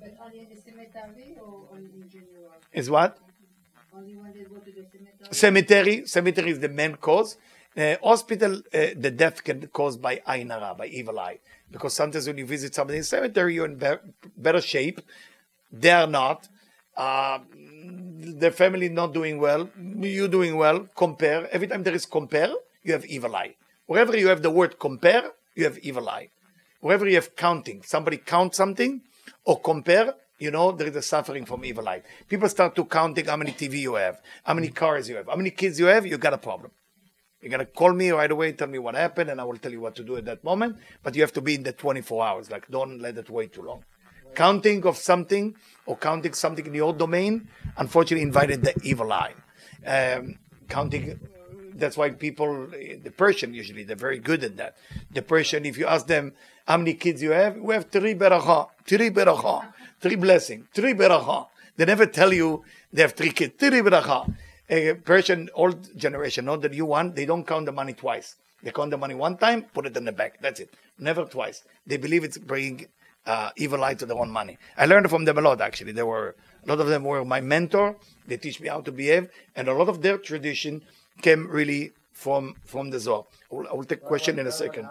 But 0.00 0.16
only 0.24 0.40
in 0.40 0.48
the 0.52 0.60
cemetery 0.60 1.36
or 1.40 1.68
only 1.72 1.90
in 2.02 2.10
general? 2.10 2.50
Is 2.72 2.90
what? 2.90 3.18
Only 3.96 4.16
when 4.16 4.32
they 4.34 4.42
go 4.42 4.56
to 4.56 4.72
the 4.78 4.84
cemetery? 4.92 5.28
Cemetery. 5.30 6.06
Cemetery 6.06 6.50
is 6.50 6.58
the 6.58 6.68
main 6.68 6.96
cause. 6.96 7.36
Uh, 7.76 7.96
hospital, 8.02 8.52
uh, 8.56 8.86
the 8.96 9.12
death 9.12 9.42
can 9.44 9.60
be 9.60 9.68
caused 9.68 10.02
by 10.02 10.20
ainara, 10.26 10.76
by 10.76 10.86
evil 10.86 11.18
eye. 11.20 11.38
Because 11.70 11.94
sometimes 11.94 12.26
when 12.26 12.38
you 12.38 12.46
visit 12.46 12.74
somebody 12.74 12.98
in 12.98 13.04
cemetery, 13.04 13.54
you're 13.54 13.66
in 13.66 13.76
be- 13.76 14.02
better 14.36 14.60
shape. 14.60 15.00
They 15.72 15.92
are 15.92 16.08
not 16.08 16.48
Uh, 16.96 17.40
the 18.40 18.50
family 18.50 18.88
not 18.88 19.12
doing 19.12 19.38
well, 19.38 19.68
you 20.00 20.28
doing 20.28 20.56
well, 20.56 20.88
compare. 20.94 21.48
Every 21.52 21.66
time 21.66 21.82
there 21.82 21.94
is 21.94 22.06
compare, 22.06 22.52
you 22.82 22.92
have 22.92 23.04
evil 23.06 23.34
eye. 23.34 23.54
Wherever 23.86 24.16
you 24.16 24.28
have 24.28 24.42
the 24.42 24.50
word 24.50 24.78
compare, 24.78 25.30
you 25.54 25.64
have 25.64 25.78
evil 25.78 26.08
eye. 26.08 26.28
Wherever 26.80 27.08
you 27.08 27.14
have 27.16 27.36
counting, 27.36 27.82
somebody 27.82 28.18
count 28.18 28.54
something 28.54 29.02
or 29.44 29.60
compare, 29.60 30.14
you 30.38 30.50
know, 30.50 30.72
there 30.72 30.88
is 30.88 30.96
a 30.96 31.02
suffering 31.02 31.44
from 31.44 31.64
evil 31.64 31.88
eye. 31.88 32.02
People 32.28 32.48
start 32.48 32.74
to 32.76 32.84
counting 32.84 33.26
how 33.26 33.36
many 33.36 33.52
TV 33.52 33.80
you 33.80 33.94
have, 33.94 34.20
how 34.42 34.54
many 34.54 34.68
mm-hmm. 34.68 34.74
cars 34.76 35.08
you 35.08 35.16
have, 35.16 35.26
how 35.26 35.36
many 35.36 35.50
kids 35.50 35.78
you 35.78 35.86
have, 35.86 36.06
you 36.06 36.18
got 36.18 36.34
a 36.34 36.38
problem. 36.38 36.70
You're 37.40 37.50
gonna 37.50 37.66
call 37.66 37.92
me 37.92 38.10
right 38.10 38.30
away, 38.30 38.52
tell 38.52 38.68
me 38.68 38.78
what 38.78 38.94
happened, 38.94 39.28
and 39.28 39.38
I 39.38 39.44
will 39.44 39.58
tell 39.58 39.70
you 39.70 39.80
what 39.80 39.94
to 39.96 40.02
do 40.02 40.16
at 40.16 40.24
that 40.24 40.42
moment. 40.42 40.76
But 41.02 41.14
you 41.14 41.20
have 41.20 41.32
to 41.34 41.42
be 41.42 41.54
in 41.54 41.62
the 41.62 41.72
24 41.72 42.24
hours. 42.24 42.50
Like, 42.50 42.68
don't 42.70 43.00
let 43.00 43.18
it 43.18 43.28
wait 43.28 43.52
too 43.52 43.62
long. 43.62 43.84
Counting 44.34 44.84
of 44.86 44.96
something 44.96 45.54
or 45.86 45.96
counting 45.96 46.32
something 46.32 46.66
in 46.66 46.74
your 46.74 46.92
domain, 46.92 47.48
unfortunately, 47.76 48.22
invited 48.22 48.62
the 48.62 48.74
evil 48.82 49.12
eye. 49.12 49.34
Um, 49.86 50.38
counting. 50.68 51.20
That's 51.74 51.96
why 51.96 52.10
people, 52.10 52.68
the 52.68 53.12
Persian 53.16 53.52
usually, 53.52 53.82
they're 53.82 53.96
very 53.96 54.18
good 54.18 54.44
at 54.44 54.56
that. 54.58 54.76
The 55.10 55.22
Persian, 55.22 55.66
if 55.66 55.76
you 55.76 55.86
ask 55.86 56.06
them 56.06 56.32
how 56.66 56.76
many 56.76 56.94
kids 56.94 57.20
you 57.20 57.32
have, 57.32 57.56
we 57.56 57.74
have 57.74 57.90
three 57.90 58.14
beracha, 58.14 58.68
three 58.84 59.10
beracha, 59.10 59.72
three 60.00 60.14
blessing, 60.14 60.68
three 60.72 60.94
beracha. 60.94 61.48
They 61.76 61.84
never 61.84 62.06
tell 62.06 62.32
you 62.32 62.62
they 62.92 63.02
have 63.02 63.12
three 63.12 63.30
kids, 63.30 63.54
three 63.58 63.80
beracha 63.80 64.32
a 64.68 64.94
Persian 64.94 65.50
old 65.54 65.96
generation, 65.96 66.46
not 66.46 66.62
the 66.62 66.68
new 66.68 66.86
one, 66.86 67.14
they 67.14 67.26
don't 67.26 67.46
count 67.46 67.66
the 67.66 67.72
money 67.72 67.92
twice. 67.92 68.36
They 68.62 68.70
count 68.70 68.90
the 68.90 68.96
money 68.96 69.14
one 69.14 69.36
time, 69.36 69.62
put 69.62 69.86
it 69.86 69.96
in 69.96 70.04
the 70.04 70.12
bank. 70.12 70.34
That's 70.40 70.60
it. 70.60 70.72
Never 70.98 71.24
twice. 71.24 71.64
They 71.86 71.98
believe 71.98 72.24
it's 72.24 72.38
bringing 72.38 72.86
uh, 73.26 73.50
evil 73.56 73.82
eye 73.82 73.94
to 73.94 74.06
their 74.06 74.16
own 74.16 74.30
money. 74.30 74.58
I 74.76 74.86
learned 74.86 75.08
from 75.10 75.24
them 75.24 75.38
a 75.38 75.40
lot, 75.40 75.60
actually. 75.60 75.92
They 75.92 76.02
were 76.02 76.34
a 76.64 76.68
lot 76.68 76.80
of 76.80 76.88
them 76.88 77.04
were 77.04 77.24
my 77.24 77.40
mentor. 77.40 77.96
They 78.26 78.36
teach 78.36 78.60
me 78.60 78.68
how 78.68 78.80
to 78.80 78.92
behave, 78.92 79.28
and 79.56 79.68
a 79.68 79.74
lot 79.74 79.88
of 79.88 80.02
their 80.02 80.18
tradition 80.18 80.82
came 81.22 81.48
really 81.48 81.92
from 82.12 82.54
from 82.64 82.90
the 82.90 82.98
Zohar. 82.98 83.24
I 83.50 83.54
will, 83.54 83.68
I 83.68 83.74
will 83.74 83.84
take 83.84 84.02
question 84.02 84.38
in 84.38 84.46
a 84.46 84.52
second. 84.52 84.88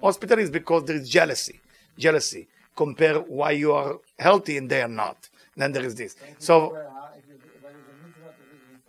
Hospital 0.00 0.38
is 0.38 0.50
because 0.50 0.84
there 0.84 0.96
is 0.96 1.08
jealousy. 1.08 1.60
Jealousy. 1.98 2.48
Compare 2.74 3.20
why 3.20 3.50
you 3.52 3.72
are 3.72 3.98
healthy 4.18 4.56
and 4.56 4.68
they 4.68 4.82
are 4.82 4.88
not. 4.88 5.28
Then 5.56 5.72
there 5.72 5.84
is 5.84 5.94
this. 5.94 6.16
So 6.38 6.76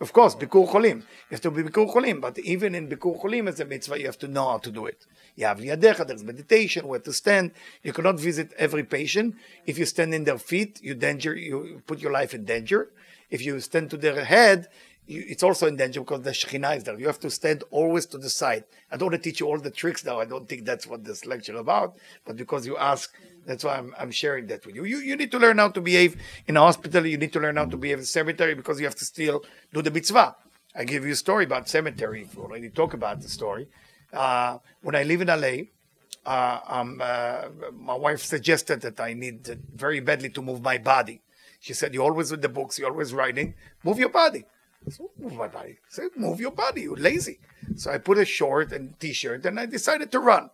of 0.04 0.12
course, 0.12 0.34
Bikur 0.34 0.68
Cholim. 0.68 0.98
You 0.98 1.30
have 1.30 1.40
to 1.40 1.50
be 1.50 1.62
Bikur 1.62 1.90
Cholim, 1.90 2.20
but 2.20 2.38
even 2.40 2.74
in 2.74 2.90
Bikur 2.90 3.18
Cholim 3.22 3.48
as 3.48 3.58
a 3.58 3.64
mitzvah, 3.64 3.98
you 3.98 4.04
have 4.04 4.18
to 4.18 4.28
know 4.28 4.46
how 4.50 4.58
to 4.58 4.70
do 4.70 4.84
it. 4.84 5.06
You 5.34 5.46
have 5.46 5.58
Liadecha, 5.58 6.06
there's 6.06 6.22
meditation, 6.22 6.86
where 6.86 7.00
to 7.00 7.12
stand. 7.14 7.52
You 7.82 7.94
cannot 7.94 8.20
visit 8.20 8.52
every 8.58 8.84
patient. 8.84 9.34
If 9.64 9.78
you 9.78 9.86
stand 9.86 10.12
in 10.12 10.24
their 10.24 10.36
feet, 10.36 10.78
you 10.82 10.94
danger, 10.94 11.34
you 11.34 11.80
put 11.86 12.00
your 12.00 12.12
life 12.12 12.34
in 12.34 12.44
danger. 12.44 12.90
If 13.30 13.40
you 13.46 13.58
stand 13.60 13.88
to 13.92 13.96
their 13.96 14.26
head, 14.26 14.68
it's 15.06 15.42
also 15.42 15.66
in 15.66 15.76
danger 15.76 16.00
because 16.00 16.22
the 16.22 16.30
Shekhinah 16.30 16.78
is 16.78 16.84
there. 16.84 16.98
You 16.98 17.06
have 17.06 17.20
to 17.20 17.30
stand 17.30 17.62
always 17.70 18.06
to 18.06 18.18
the 18.18 18.30
side. 18.30 18.64
I 18.90 18.96
don't 18.96 19.10
want 19.10 19.22
to 19.22 19.30
teach 19.30 19.40
you 19.40 19.46
all 19.46 19.58
the 19.58 19.70
tricks 19.70 20.04
now. 20.04 20.18
I 20.18 20.24
don't 20.24 20.48
think 20.48 20.64
that's 20.64 20.86
what 20.86 21.04
this 21.04 21.26
lecture 21.26 21.56
about. 21.56 21.96
But 22.24 22.36
because 22.36 22.66
you 22.66 22.76
ask, 22.78 23.12
that's 23.44 23.64
why 23.64 23.76
I'm, 23.76 23.94
I'm 23.98 24.10
sharing 24.10 24.46
that 24.46 24.64
with 24.64 24.74
you. 24.74 24.84
you. 24.84 24.98
You 24.98 25.16
need 25.16 25.30
to 25.32 25.38
learn 25.38 25.58
how 25.58 25.68
to 25.68 25.80
behave 25.80 26.16
in 26.46 26.56
a 26.56 26.60
hospital. 26.60 27.04
You 27.04 27.18
need 27.18 27.32
to 27.34 27.40
learn 27.40 27.56
how 27.56 27.66
to 27.66 27.76
behave 27.76 27.98
in 27.98 28.02
a 28.04 28.06
cemetery 28.06 28.54
because 28.54 28.80
you 28.80 28.86
have 28.86 28.94
to 28.96 29.04
still 29.04 29.44
do 29.72 29.82
the 29.82 29.90
mitzvah. 29.90 30.36
I 30.74 30.84
give 30.84 31.04
you 31.04 31.12
a 31.12 31.16
story 31.16 31.44
about 31.44 31.68
cemetery. 31.68 32.26
We 32.34 32.42
already 32.42 32.70
talk 32.70 32.94
about 32.94 33.20
the 33.20 33.28
story. 33.28 33.68
Uh, 34.12 34.58
when 34.80 34.94
I 34.94 35.02
live 35.02 35.20
in 35.20 35.28
LA, 35.28 35.64
uh, 36.24 36.60
um, 36.66 37.00
uh, 37.02 37.48
my 37.72 37.94
wife 37.94 38.22
suggested 38.22 38.80
that 38.80 38.98
I 38.98 39.12
need 39.12 39.46
very 39.74 40.00
badly 40.00 40.30
to 40.30 40.42
move 40.42 40.62
my 40.62 40.78
body. 40.78 41.20
She 41.60 41.74
said, 41.74 41.94
"You're 41.94 42.04
always 42.04 42.30
with 42.30 42.42
the 42.42 42.48
books. 42.48 42.78
You're 42.78 42.90
always 42.90 43.12
writing. 43.12 43.54
Move 43.82 43.98
your 43.98 44.08
body." 44.08 44.44
Move 45.18 45.34
my 45.34 45.48
body. 45.48 45.72
I 45.72 45.88
said, 45.88 46.10
"Move 46.16 46.40
your 46.40 46.52
body. 46.52 46.82
You're 46.82 46.96
lazy." 46.96 47.38
So 47.76 47.90
I 47.90 47.98
put 47.98 48.18
a 48.18 48.24
short 48.24 48.72
and 48.72 48.98
t-shirt, 49.00 49.46
and 49.46 49.58
I 49.58 49.66
decided 49.66 50.12
to 50.12 50.20
run. 50.20 50.50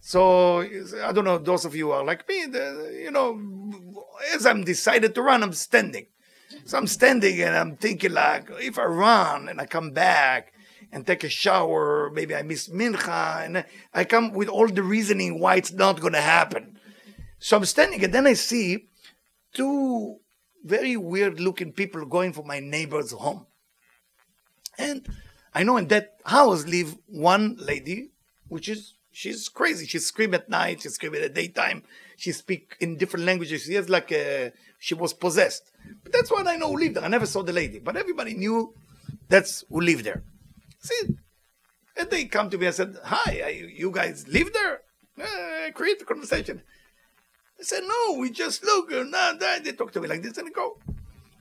So 0.00 0.60
I 0.60 1.12
don't 1.12 1.24
know. 1.24 1.38
Those 1.38 1.64
of 1.64 1.74
you 1.76 1.92
are 1.92 2.04
like 2.04 2.28
me. 2.28 2.46
The, 2.46 3.00
you 3.04 3.10
know, 3.10 4.06
as 4.34 4.46
I'm 4.46 4.64
decided 4.64 5.14
to 5.14 5.22
run, 5.22 5.42
I'm 5.42 5.52
standing. 5.52 6.06
So 6.64 6.78
I'm 6.78 6.86
standing 6.86 7.40
and 7.42 7.56
I'm 7.56 7.76
thinking 7.76 8.12
like, 8.12 8.50
if 8.60 8.78
I 8.78 8.84
run 8.84 9.48
and 9.48 9.60
I 9.60 9.66
come 9.66 9.92
back 9.92 10.52
and 10.92 11.06
take 11.06 11.22
a 11.22 11.28
shower, 11.28 12.10
maybe 12.12 12.34
I 12.34 12.42
miss 12.42 12.68
mincha, 12.68 13.44
and 13.44 13.64
I 13.94 14.04
come 14.04 14.32
with 14.32 14.48
all 14.48 14.66
the 14.66 14.82
reasoning 14.82 15.38
why 15.38 15.56
it's 15.56 15.72
not 15.72 16.00
going 16.00 16.14
to 16.14 16.20
happen. 16.20 16.78
So 17.38 17.56
I'm 17.56 17.64
standing 17.64 18.02
and 18.02 18.12
then 18.12 18.26
I 18.26 18.32
see 18.34 18.88
two 19.54 20.16
very 20.64 20.96
weird 20.96 21.40
looking 21.40 21.72
people 21.72 22.04
going 22.04 22.32
for 22.32 22.44
my 22.44 22.60
neighbor's 22.60 23.12
home. 23.12 23.46
And 24.80 25.06
I 25.54 25.62
know 25.62 25.76
in 25.76 25.88
that 25.88 26.06
house 26.24 26.64
live 26.66 26.96
one 27.06 27.56
lady, 27.58 28.10
which 28.48 28.68
is 28.68 28.94
she's 29.12 29.48
crazy. 29.48 29.86
She 29.86 29.98
scream 29.98 30.32
at 30.34 30.48
night. 30.48 30.82
She 30.82 30.88
scream 30.88 31.14
at 31.14 31.22
the 31.22 31.28
daytime. 31.28 31.82
She 32.16 32.32
speak 32.32 32.76
in 32.80 32.96
different 32.96 33.26
languages. 33.26 33.62
She 33.62 33.74
has 33.74 33.88
like 33.88 34.10
a, 34.12 34.52
she 34.78 34.94
was 34.94 35.12
possessed. 35.12 35.70
But 36.02 36.12
that's 36.12 36.30
what 36.30 36.46
I 36.46 36.56
know 36.56 36.70
lived 36.70 36.96
there. 36.96 37.04
I 37.04 37.08
never 37.08 37.26
saw 37.26 37.42
the 37.42 37.52
lady, 37.52 37.78
but 37.78 37.96
everybody 37.96 38.34
knew 38.34 38.74
that's 39.28 39.64
who 39.68 39.80
lived 39.80 40.04
there. 40.04 40.22
See, 40.80 41.16
and 41.96 42.10
they 42.10 42.24
come 42.24 42.48
to 42.50 42.58
me 42.58 42.66
and 42.66 42.74
said, 42.74 42.96
"Hi, 43.04 43.68
you 43.74 43.90
guys 43.90 44.26
live 44.28 44.52
there?" 44.52 44.80
Uh, 45.20 45.70
create 45.72 46.00
a 46.00 46.04
conversation. 46.04 46.62
I 47.58 47.62
said, 47.62 47.82
"No, 47.84 48.18
we 48.18 48.30
just 48.30 48.64
look." 48.64 48.90
And 48.92 49.12
they 49.64 49.72
talk 49.72 49.92
to 49.92 50.00
me 50.00 50.08
like 50.08 50.22
this, 50.22 50.38
and 50.38 50.48
I 50.48 50.50
go. 50.50 50.78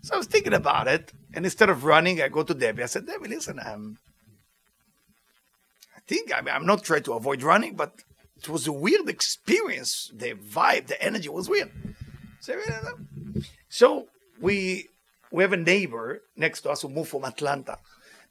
So 0.02 0.16
I 0.16 0.18
was 0.18 0.28
thinking 0.28 0.54
about 0.54 0.88
it, 0.88 1.12
and 1.34 1.46
instead 1.46 1.70
of 1.70 1.84
running, 1.84 2.22
I 2.22 2.30
go 2.30 2.44
to 2.44 2.54
Debbie. 2.54 2.84
I 2.84 2.88
said, 2.88 3.06
"Debbie, 3.06 3.28
listen, 3.28 3.60
um, 3.60 3.66
I'm 3.66 3.98
think 6.08 6.34
I 6.34 6.42
mean, 6.42 6.54
I'm 6.56 6.66
not 6.66 6.84
trying 6.84 7.04
to 7.04 7.14
avoid 7.14 7.44
running, 7.44 7.76
but 7.76 7.94
it 8.38 8.50
was 8.50 8.66
a 8.68 8.72
weird 8.72 9.08
experience. 9.10 10.12
The 10.14 10.34
vibe, 10.34 10.88
the 10.88 11.02
energy 11.02 11.30
was 11.30 11.50
weird. 11.50 11.72
So, 12.40 12.54
so 13.70 14.08
we 14.40 14.88
we 15.32 15.44
have 15.44 15.54
a 15.54 15.58
neighbor 15.58 16.22
next 16.36 16.62
to 16.62 16.72
us 16.72 16.82
who 16.82 16.90
moved 16.90 17.10
from 17.10 17.26
Atlanta. 17.26 17.78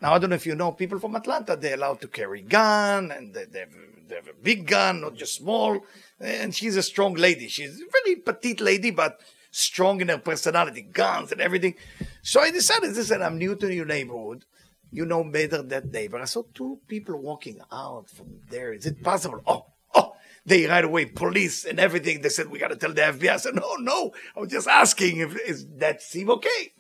Now 0.01 0.15
I 0.15 0.19
don't 0.19 0.31
know 0.31 0.37
if 0.37 0.47
you 0.47 0.55
know 0.55 0.73
people 0.73 0.99
from 0.99 1.15
Atlanta. 1.15 1.57
They're 1.57 1.75
allowed 1.75 2.01
to 2.01 2.09
carry 2.09 2.43
gun 2.43 3.11
and 3.11 3.35
they, 3.35 3.45
they, 3.45 3.61
have, 3.61 3.75
they 4.09 4.15
have 4.15 4.29
a 4.29 4.43
big 4.43 4.67
gun, 4.67 5.01
not 5.01 5.15
just 5.15 5.35
small. 5.35 5.81
And 6.21 6.55
she's 6.55 6.77
a 6.77 6.83
strong 6.83 7.15
lady. 7.15 7.49
She's 7.49 7.81
a 7.81 7.85
very 8.03 8.17
petite 8.17 8.61
lady, 8.61 8.91
but 8.91 9.21
strong 9.59 10.01
in 10.01 10.07
their 10.07 10.19
personality, 10.19 10.83
guns 10.83 11.33
and 11.33 11.41
everything. 11.41 11.75
So 12.23 12.41
I 12.41 12.51
decided, 12.51 12.95
listen, 12.95 13.23
I'm 13.23 13.39
new 13.39 13.55
to 13.57 13.73
your 13.73 13.87
neighborhood 13.87 14.45
you 14.91 15.05
know 15.05 15.25
better 15.25 15.63
that. 15.63 16.11
But 16.11 16.21
I 16.21 16.25
saw 16.25 16.43
two 16.55 16.81
people 16.87 17.21
walking 17.21 17.61
out 17.71 18.09
from 18.11 18.41
there. 18.51 18.73
Is 18.73 18.87
it 18.87 19.03
possible? 19.03 19.43
Oh, 19.47 19.67
oh, 19.95 20.15
they 20.45 20.67
right 20.67 20.85
away, 20.85 21.07
police 21.07 21.65
and 21.65 21.79
everything. 21.79 22.21
They 22.21 22.29
said, 22.29 22.51
we 22.51 22.59
got 22.59 22.69
to 22.69 22.77
tell 22.77 22.93
the 22.93 23.03
FBI. 23.03 23.31
I 23.31 23.37
said, 23.37 23.55
no, 23.55 23.75
no. 23.77 24.13
I 24.37 24.41
was 24.41 24.51
just 24.51 24.69
asking 24.69 25.19
if 25.19 25.37
is 25.47 25.67
that 25.77 26.03
seem 26.03 26.31
okay. 26.31 26.73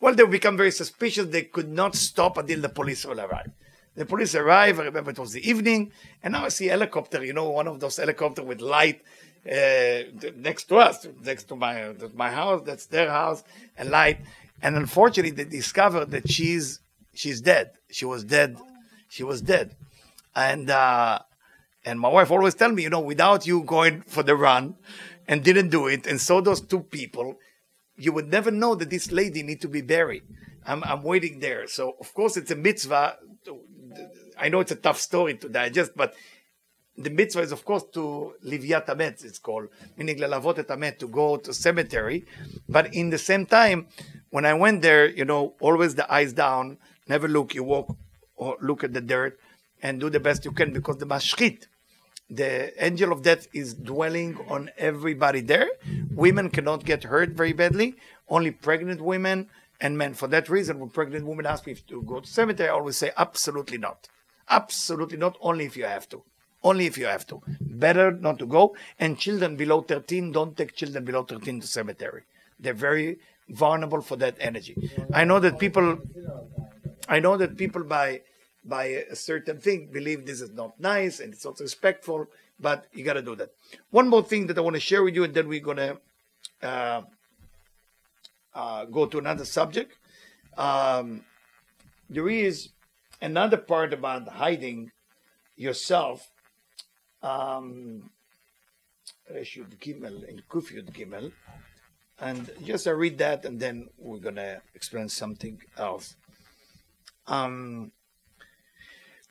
Well, 0.00 0.14
they 0.14 0.26
become 0.26 0.56
very 0.56 0.70
suspicious. 0.70 1.26
They 1.26 1.42
could 1.42 1.68
not 1.68 1.94
stop 1.94 2.36
until 2.36 2.60
the 2.60 2.68
police 2.68 3.04
will 3.04 3.20
arrive. 3.20 3.50
The 3.94 4.04
police 4.04 4.34
arrive. 4.34 4.80
I 4.80 4.84
remember 4.84 5.12
it 5.12 5.18
was 5.18 5.32
the 5.32 5.48
evening, 5.48 5.92
and 6.22 6.32
now 6.32 6.44
I 6.44 6.48
see 6.48 6.66
helicopter. 6.66 7.24
You 7.24 7.32
know, 7.32 7.48
one 7.50 7.68
of 7.68 7.78
those 7.78 7.96
helicopters 7.96 8.44
with 8.44 8.60
light 8.60 9.02
uh, 9.50 10.30
next 10.36 10.64
to 10.64 10.76
us, 10.76 11.06
next 11.22 11.44
to 11.44 11.56
my 11.56 11.94
my 12.14 12.30
house. 12.30 12.62
That's 12.64 12.86
their 12.86 13.10
house, 13.10 13.44
and 13.76 13.90
light. 13.90 14.18
And 14.62 14.76
unfortunately, 14.76 15.32
they 15.32 15.44
discovered 15.44 16.10
that 16.12 16.30
she's 16.30 16.80
she's 17.12 17.40
dead. 17.40 17.72
She 17.90 18.04
was 18.04 18.24
dead. 18.24 18.56
She 19.08 19.22
was 19.22 19.42
dead. 19.42 19.76
And 20.34 20.70
uh, 20.70 21.18
and 21.84 22.00
my 22.00 22.08
wife 22.08 22.30
always 22.30 22.54
tell 22.54 22.72
me, 22.72 22.82
you 22.82 22.90
know, 22.90 23.00
without 23.00 23.46
you 23.46 23.62
going 23.62 24.02
for 24.02 24.22
the 24.22 24.34
run 24.34 24.76
and 25.28 25.44
didn't 25.44 25.68
do 25.70 25.86
it, 25.86 26.06
and 26.06 26.20
saw 26.20 26.40
those 26.40 26.60
two 26.60 26.80
people, 26.80 27.38
you 27.96 28.12
would 28.12 28.28
never 28.30 28.50
know 28.50 28.74
that 28.74 28.90
this 28.90 29.12
lady 29.12 29.42
need 29.42 29.60
to 29.60 29.68
be 29.68 29.80
buried. 29.80 30.22
I'm, 30.66 30.82
I'm 30.84 31.02
waiting 31.02 31.40
there. 31.40 31.66
So 31.66 31.94
of 32.00 32.12
course 32.14 32.36
it's 32.36 32.50
a 32.50 32.56
mitzvah. 32.56 33.18
I 34.38 34.48
know 34.48 34.60
it's 34.60 34.72
a 34.72 34.76
tough 34.76 34.98
story 34.98 35.34
to 35.34 35.48
digest, 35.48 35.92
but 35.94 36.14
the 36.96 37.10
mitzvah 37.10 37.42
is 37.42 37.52
of 37.52 37.64
course 37.64 37.84
to 37.92 38.34
livyat 38.44 38.88
amet, 38.88 39.24
it's 39.24 39.38
called, 39.38 39.68
meaning 39.96 40.18
lelavot 40.18 40.58
et 40.58 40.70
amet, 40.70 40.98
to 41.00 41.08
go 41.08 41.36
to 41.36 41.52
cemetery. 41.52 42.24
But 42.68 42.94
in 42.94 43.10
the 43.10 43.18
same 43.18 43.46
time, 43.46 43.88
when 44.30 44.44
I 44.44 44.54
went 44.54 44.82
there, 44.82 45.08
you 45.08 45.24
know, 45.24 45.54
always 45.60 45.94
the 45.94 46.12
eyes 46.12 46.32
down, 46.32 46.78
Never 47.06 47.28
look. 47.28 47.54
You 47.54 47.64
walk 47.64 47.96
or 48.36 48.56
look 48.60 48.82
at 48.84 48.92
the 48.94 49.00
dirt 49.00 49.38
and 49.82 50.00
do 50.00 50.08
the 50.08 50.20
best 50.20 50.44
you 50.44 50.52
can 50.52 50.72
because 50.72 50.98
the 50.98 51.06
mashchit, 51.06 51.66
the 52.30 52.72
angel 52.84 53.12
of 53.12 53.22
death, 53.22 53.46
is 53.52 53.74
dwelling 53.74 54.38
on 54.48 54.70
everybody 54.78 55.40
there. 55.40 55.68
Women 56.10 56.50
cannot 56.50 56.84
get 56.84 57.04
hurt 57.04 57.30
very 57.30 57.52
badly. 57.52 57.96
Only 58.28 58.50
pregnant 58.50 59.02
women 59.02 59.48
and 59.80 59.98
men. 59.98 60.14
For 60.14 60.28
that 60.28 60.48
reason, 60.48 60.78
when 60.80 60.90
pregnant 60.90 61.26
women 61.26 61.46
ask 61.46 61.66
me 61.66 61.74
to 61.74 62.02
go 62.02 62.20
to 62.20 62.26
cemetery, 62.26 62.70
I 62.70 62.72
always 62.72 62.96
say 62.96 63.12
absolutely 63.16 63.78
not. 63.78 64.08
Absolutely 64.48 65.18
not. 65.18 65.36
Only 65.40 65.66
if 65.66 65.76
you 65.76 65.84
have 65.84 66.08
to. 66.10 66.22
Only 66.64 66.86
if 66.86 66.96
you 66.98 67.06
have 67.06 67.26
to. 67.26 67.42
Better 67.60 68.10
not 68.10 68.38
to 68.38 68.46
go. 68.46 68.74
And 68.98 69.18
children 69.18 69.56
below 69.56 69.82
13, 69.82 70.32
don't 70.32 70.56
take 70.56 70.74
children 70.74 71.04
below 71.04 71.22
13 71.22 71.60
to 71.60 71.66
cemetery. 71.66 72.22
They're 72.58 72.72
very 72.72 73.18
vulnerable 73.48 74.00
for 74.00 74.16
that 74.16 74.36
energy. 74.40 74.90
I 75.12 75.24
know 75.24 75.38
that 75.40 75.58
people, 75.58 75.98
I 77.06 77.20
know 77.20 77.36
that 77.36 77.56
people 77.56 77.84
by 77.84 78.22
by 78.64 78.84
a 78.84 79.14
certain 79.14 79.58
thing 79.60 79.90
believe 79.92 80.24
this 80.24 80.40
is 80.40 80.50
not 80.52 80.80
nice 80.80 81.20
and 81.20 81.34
it's 81.34 81.44
not 81.44 81.60
respectful, 81.60 82.26
but 82.58 82.86
you 82.94 83.04
got 83.04 83.12
to 83.12 83.22
do 83.22 83.36
that. 83.36 83.50
One 83.90 84.08
more 84.08 84.22
thing 84.22 84.46
that 84.46 84.56
I 84.56 84.62
want 84.62 84.74
to 84.74 84.80
share 84.80 85.02
with 85.02 85.14
you, 85.14 85.24
and 85.24 85.34
then 85.34 85.48
we're 85.48 85.60
gonna 85.60 85.98
uh, 86.62 87.02
uh, 88.54 88.84
go 88.86 89.04
to 89.06 89.18
another 89.18 89.44
subject. 89.44 89.92
Um, 90.56 91.24
there 92.08 92.28
is 92.28 92.70
another 93.20 93.58
part 93.58 93.92
about 93.92 94.28
hiding 94.28 94.92
yourself 95.56 96.30
Um, 97.23 98.09
Reshut 99.33 99.77
Gimel 99.79 100.27
and 100.27 100.47
Kufyut 100.47 100.91
Gimel. 100.91 101.31
And 102.19 102.51
just 102.65 102.87
I 102.87 102.91
read 102.91 103.17
that 103.19 103.45
and 103.45 103.59
then 103.59 103.89
we're 103.97 104.19
going 104.19 104.35
to 104.35 104.61
explain 104.75 105.09
something 105.09 105.59
else. 105.77 106.15
Um, 107.27 107.91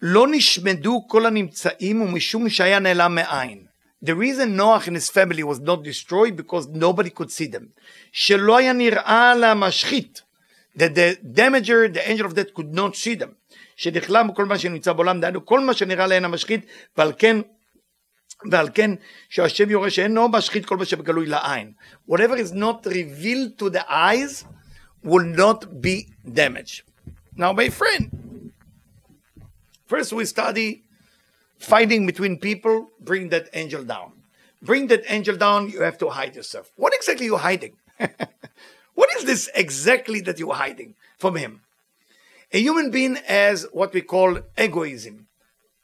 לא 0.02 0.26
נשמדו 0.30 1.06
כל 1.08 1.26
הנמצאים 1.26 2.02
ומשום 2.02 2.48
שהיה 2.48 2.78
נעלם 2.78 3.14
מעין. 3.14 3.66
The 4.00 4.14
reason 4.14 4.56
Noach 4.56 4.86
and 4.86 4.94
his 4.94 5.10
family 5.10 5.42
was 5.42 5.58
not 5.58 5.82
destroyed 5.82 6.36
because 6.36 6.68
nobody 6.68 7.10
could 7.10 7.32
see 7.32 7.46
them. 7.46 7.72
שלא 8.12 8.56
היה 8.56 8.72
נראה 8.72 9.34
למשחית. 9.34 10.22
That 10.76 10.94
the 10.94 11.18
damager, 11.24 11.88
the 11.88 12.08
angel 12.08 12.26
of 12.26 12.34
death 12.34 12.54
could 12.54 12.72
not 12.72 12.94
see 12.94 13.16
them. 13.16 13.34
שנכלם 13.76 14.28
כל 14.36 14.44
מה 14.44 14.58
שנמצא 14.58 14.92
בעולם, 14.92 15.20
דהיינו 15.20 15.46
כל 15.46 15.60
מה 15.60 15.74
שנראה 15.74 16.06
להן 16.06 16.24
המשחית, 16.24 16.66
ועל 16.96 17.12
כן 17.18 17.36
Whatever 22.05 22.35
is 22.35 22.51
not 22.51 22.85
revealed 22.85 23.57
to 23.59 23.69
the 23.69 23.85
eyes 23.91 24.45
will 25.03 25.25
not 25.25 25.81
be 25.81 26.07
damaged. 26.31 26.83
Now 27.35 27.53
my 27.53 27.69
friend, 27.69 28.51
first 29.85 30.13
we 30.13 30.25
study 30.25 30.83
fighting 31.57 32.05
between 32.05 32.37
people, 32.37 32.89
bring 32.99 33.29
that 33.29 33.49
angel 33.53 33.83
down. 33.83 34.11
Bring 34.61 34.87
that 34.87 35.03
angel 35.07 35.35
down, 35.35 35.69
you 35.69 35.81
have 35.81 35.97
to 35.99 36.09
hide 36.09 36.35
yourself. 36.35 36.71
What 36.75 36.93
exactly 36.93 37.25
are 37.25 37.31
you 37.31 37.37
hiding? 37.37 37.73
what 38.95 39.09
is 39.17 39.25
this 39.25 39.49
exactly 39.55 40.21
that 40.21 40.39
you're 40.39 40.53
hiding 40.53 40.95
from 41.17 41.35
him? 41.35 41.61
A 42.51 42.59
human 42.59 42.91
being 42.91 43.15
has 43.25 43.67
what 43.71 43.93
we 43.93 44.01
call 44.01 44.39
egoism. 44.57 45.27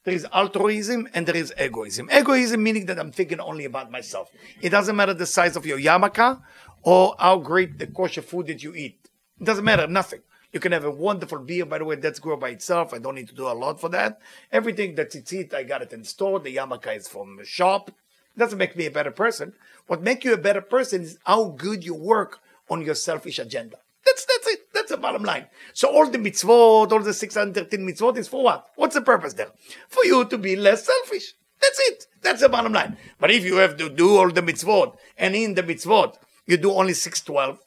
There 0.05 0.13
is 0.13 0.25
altruism 0.31 1.09
and 1.13 1.27
there 1.27 1.35
is 1.35 1.53
egoism. 1.59 2.09
Egoism 2.09 2.63
meaning 2.63 2.85
that 2.85 2.99
I'm 2.99 3.11
thinking 3.11 3.39
only 3.39 3.65
about 3.65 3.91
myself. 3.91 4.31
It 4.61 4.69
doesn't 4.69 4.95
matter 4.95 5.13
the 5.13 5.25
size 5.25 5.55
of 5.55 5.65
your 5.65 5.77
yarmulke 5.77 6.41
or 6.83 7.15
how 7.19 7.37
great 7.37 7.77
the 7.77 7.87
kosher 7.87 8.21
food 8.21 8.47
that 8.47 8.63
you 8.63 8.73
eat. 8.73 9.09
It 9.39 9.43
doesn't 9.43 9.65
matter, 9.65 9.87
nothing. 9.87 10.21
You 10.53 10.59
can 10.59 10.71
have 10.71 10.85
a 10.85 10.91
wonderful 10.91 11.39
beer, 11.39 11.65
by 11.65 11.77
the 11.77 11.85
way, 11.85 11.95
that's 11.95 12.19
grown 12.19 12.39
by 12.39 12.49
itself. 12.49 12.93
I 12.93 12.97
don't 12.97 13.15
need 13.15 13.27
to 13.27 13.35
do 13.35 13.47
a 13.47 13.53
lot 13.53 13.79
for 13.79 13.89
that. 13.89 14.19
Everything 14.51 14.95
that's 14.95 15.15
it's 15.15 15.31
it, 15.31 15.53
I 15.53 15.63
got 15.63 15.81
it 15.81 15.93
in 15.93 16.03
store. 16.03 16.39
The 16.39 16.55
yarmulke 16.55 16.95
is 16.95 17.07
from 17.07 17.37
the 17.37 17.45
shop. 17.45 17.89
It 17.89 18.39
doesn't 18.39 18.57
make 18.57 18.75
me 18.75 18.85
a 18.85 18.91
better 18.91 19.11
person. 19.11 19.53
What 19.87 20.01
makes 20.01 20.23
you 20.23 20.33
a 20.33 20.37
better 20.37 20.61
person 20.61 21.01
is 21.01 21.19
how 21.25 21.49
good 21.49 21.83
you 21.83 21.93
work 21.93 22.39
on 22.69 22.81
your 22.81 22.95
selfish 22.95 23.37
agenda. 23.37 23.77
That's 24.05 24.25
that's 24.25 24.47
it. 24.47 24.58
Bottom 24.99 25.23
line. 25.23 25.47
So 25.73 25.89
all 25.89 26.09
the 26.09 26.17
mitzvot, 26.17 26.91
all 26.91 26.99
the 26.99 27.13
613 27.13 27.79
mitzvot 27.79 28.17
is 28.17 28.27
for 28.27 28.43
what? 28.43 28.67
What's 28.75 28.95
the 28.95 29.01
purpose 29.01 29.33
there? 29.33 29.49
For 29.87 30.03
you 30.05 30.25
to 30.25 30.37
be 30.37 30.55
less 30.55 30.85
selfish. 30.85 31.33
That's 31.61 31.79
it. 31.79 32.05
That's 32.21 32.41
the 32.41 32.49
bottom 32.49 32.73
line. 32.73 32.97
But 33.19 33.31
if 33.31 33.43
you 33.43 33.57
have 33.57 33.77
to 33.77 33.89
do 33.89 34.17
all 34.17 34.31
the 34.31 34.41
mitzvot, 34.41 34.95
and 35.17 35.35
in 35.35 35.55
the 35.55 35.63
mitzvot, 35.63 36.15
you 36.45 36.57
do 36.57 36.71
only 36.71 36.93
612, 36.93 37.59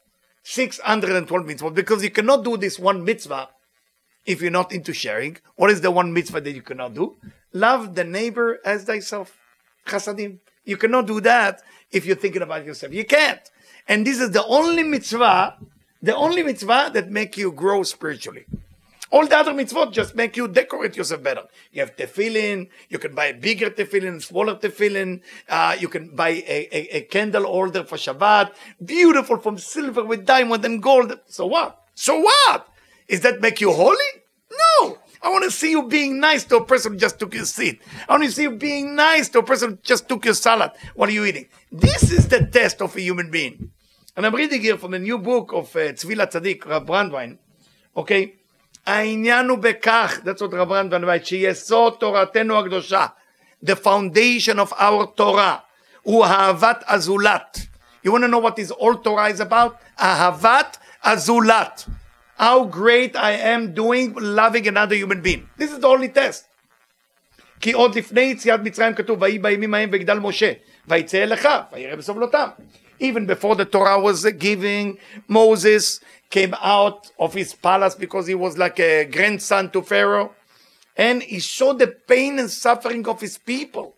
612 0.42 1.46
mitzvot, 1.46 1.74
because 1.74 2.02
you 2.02 2.10
cannot 2.10 2.44
do 2.44 2.56
this 2.56 2.78
one 2.78 3.04
mitzvah 3.04 3.48
if 4.24 4.40
you're 4.40 4.50
not 4.50 4.72
into 4.72 4.92
sharing. 4.92 5.36
What 5.56 5.70
is 5.70 5.80
the 5.80 5.90
one 5.90 6.12
mitzvah 6.12 6.40
that 6.40 6.52
you 6.52 6.62
cannot 6.62 6.94
do? 6.94 7.16
Love 7.52 7.94
the 7.94 8.04
neighbor 8.04 8.58
as 8.64 8.84
thyself. 8.84 9.36
Chasadim. 9.86 10.38
You 10.64 10.76
cannot 10.76 11.06
do 11.06 11.20
that 11.20 11.60
if 11.90 12.06
you're 12.06 12.16
thinking 12.16 12.42
about 12.42 12.64
yourself. 12.64 12.92
You 12.92 13.04
can't. 13.04 13.40
And 13.88 14.06
this 14.06 14.20
is 14.20 14.30
the 14.30 14.44
only 14.46 14.84
mitzvah 14.84 15.58
the 16.02 16.14
only 16.16 16.42
mitzvah 16.42 16.90
that 16.92 17.10
make 17.10 17.36
you 17.36 17.52
grow 17.52 17.82
spiritually. 17.84 18.44
All 19.12 19.26
the 19.26 19.36
other 19.36 19.52
mitzvot 19.52 19.92
just 19.92 20.14
make 20.16 20.38
you 20.38 20.48
decorate 20.48 20.96
yourself 20.96 21.22
better. 21.22 21.42
You 21.70 21.82
have 21.82 21.94
tefillin, 21.96 22.68
you 22.88 22.98
can 22.98 23.14
buy 23.14 23.26
a 23.26 23.34
bigger 23.34 23.68
tefillin, 23.68 24.22
smaller 24.22 24.54
tefillin, 24.56 25.20
uh, 25.50 25.76
you 25.78 25.88
can 25.88 26.16
buy 26.16 26.30
a, 26.30 26.68
a, 26.72 26.96
a, 26.96 27.00
candle 27.02 27.44
holder 27.44 27.84
for 27.84 27.96
Shabbat, 27.96 28.54
beautiful 28.82 29.36
from 29.36 29.58
silver 29.58 30.02
with 30.02 30.24
diamond 30.24 30.64
and 30.64 30.82
gold. 30.82 31.12
So 31.26 31.44
what? 31.46 31.84
So 31.94 32.20
what? 32.20 32.68
Is 33.06 33.20
that 33.20 33.42
make 33.42 33.60
you 33.60 33.70
holy? 33.70 34.12
No. 34.50 34.98
I 35.20 35.28
want 35.28 35.44
to 35.44 35.50
see 35.50 35.70
you 35.70 35.82
being 35.88 36.18
nice 36.18 36.44
to 36.44 36.56
a 36.56 36.64
person 36.64 36.94
who 36.94 36.98
just 36.98 37.18
took 37.18 37.34
your 37.34 37.44
seat. 37.44 37.82
I 38.08 38.12
want 38.12 38.24
to 38.24 38.32
see 38.32 38.42
you 38.42 38.52
being 38.52 38.96
nice 38.96 39.28
to 39.30 39.40
a 39.40 39.42
person 39.42 39.70
who 39.72 39.76
just 39.82 40.08
took 40.08 40.24
your 40.24 40.34
salad. 40.34 40.72
What 40.94 41.10
are 41.10 41.12
you 41.12 41.26
eating? 41.26 41.48
This 41.70 42.10
is 42.10 42.28
the 42.28 42.46
test 42.46 42.80
of 42.80 42.96
a 42.96 43.00
human 43.00 43.30
being. 43.30 43.72
And 44.17 44.25
I'm 44.25 44.33
reading 44.33 44.61
here 44.61 44.77
from 44.77 44.91
the 44.91 44.99
new 44.99 45.19
book 45.19 45.53
of 45.53 45.75
uh, 45.75 45.93
צבי 45.95 46.15
לצדיק, 46.15 46.67
רב 46.67 46.87
ברנדווין, 46.87 47.35
אוקיי? 47.95 48.31
העניין 48.85 49.49
הוא 49.49 49.57
בכך, 49.57 50.19
that's 50.23 50.41
what 50.41 50.53
רב 50.55 50.69
ברנדווין 50.69 51.03
writes, 51.03 51.25
שיסוד 51.25 51.93
תורתנו 51.99 52.59
הקדושה, 52.59 53.05
the 53.65 53.75
foundation 53.75 54.59
of 54.59 54.73
our 54.73 55.05
Torah, 55.17 55.57
הוא 56.01 56.25
אהבת 56.25 56.83
הזולת. 56.87 57.57
You 58.03 58.11
want 58.11 58.23
to 58.23 58.27
know 58.27 58.39
what 58.39 58.55
this 58.55 58.71
all 58.71 58.95
Torah 58.95 59.29
is 59.29 59.39
about? 59.39 59.75
אהבת 59.99 60.77
הזולת. 61.03 61.85
How 62.39 62.63
great 62.63 63.15
I 63.15 63.31
am 63.31 63.73
doing 63.73 64.15
loving 64.15 64.67
another 64.67 64.95
human 64.95 65.21
being. 65.21 65.49
This 65.57 65.71
is 65.71 65.79
the 65.79 65.87
only 65.87 66.09
test. 66.09 66.43
כי 67.59 67.71
עוד 67.71 67.95
לפני 67.95 68.21
יציאת 68.21 68.59
מצרים 68.59 68.93
כתוב, 68.93 69.21
ויהי 69.21 69.39
בימים 69.39 69.73
ההם 69.73 69.89
ויגדל 69.91 70.19
משה, 70.19 70.51
ויצא 70.87 71.23
אל 71.23 71.33
אחיו, 71.33 71.61
ויראה 71.73 71.95
בסבלותם 71.95 72.47
even 73.01 73.25
before 73.25 73.55
the 73.55 73.65
Torah 73.65 73.99
was 73.99 74.25
giving, 74.37 74.97
Moses 75.27 75.99
came 76.29 76.55
out 76.61 77.11
of 77.19 77.33
his 77.33 77.53
palace 77.53 77.95
because 77.95 78.27
he 78.27 78.35
was 78.35 78.57
like 78.57 78.79
a 78.79 79.05
grandson 79.05 79.69
to 79.71 79.81
Pharaoh. 79.81 80.33
And 80.95 81.21
he 81.21 81.39
saw 81.39 81.73
the 81.73 81.87
pain 81.87 82.39
and 82.39 82.49
suffering 82.49 83.07
of 83.07 83.21
his 83.21 83.37
people. 83.37 83.93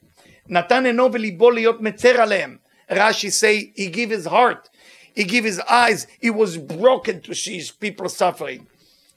נתן 0.49 0.85
עינו 0.85 1.09
וליבו 1.13 1.51
להיות 1.51 1.81
מצר 1.81 2.21
עליהם. 2.21 2.57
Rashi 2.89 3.31
say, 3.31 3.71
he 3.75 3.87
gave 3.87 4.09
his 4.09 4.25
heart, 4.25 4.67
he 5.13 5.23
gave 5.23 5.43
his 5.43 5.59
eyes, 5.59 6.07
he 6.19 6.31
was 6.31 6.57
broken 6.57 7.21
to 7.21 7.35
see 7.35 7.57
his 7.57 7.71
people 7.71 8.09
suffering. 8.09 8.65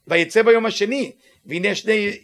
ויצא 0.07 0.43
ביום 0.43 0.67
השני, 0.67 1.13
והנה 1.47 1.75
שני 1.75 2.19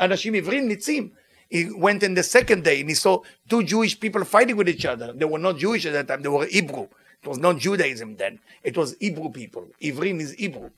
אנשים 0.00 0.34
עברים 0.34 0.68
ניצים. 0.68 1.08
He 1.50 1.64
went 1.64 2.02
in 2.02 2.14
the 2.14 2.22
second 2.22 2.64
day 2.64 2.80
and 2.80 2.90
he 2.90 2.94
saw 2.94 3.20
two 3.48 3.62
Jewish 3.62 3.98
people 3.98 4.24
fighting 4.24 4.56
with 4.56 4.68
each 4.68 4.84
other. 4.84 5.12
They 5.14 5.24
were 5.24 5.38
not 5.38 5.56
Jewish 5.56 5.86
at 5.86 5.92
that 5.92 6.08
time, 6.08 6.22
they 6.22 6.28
were 6.28 6.46
Hebrew. 6.46 6.88
It 7.22 7.28
was 7.28 7.38
not 7.38 7.58
Judaism 7.58 8.16
then. 8.16 8.38
It 8.62 8.76
was 8.76 8.96
Hebrew 9.00 9.30
people. 9.30 9.66
Ivrim 9.82 10.20
is 10.20 10.32
Hebrew. 10.32 10.70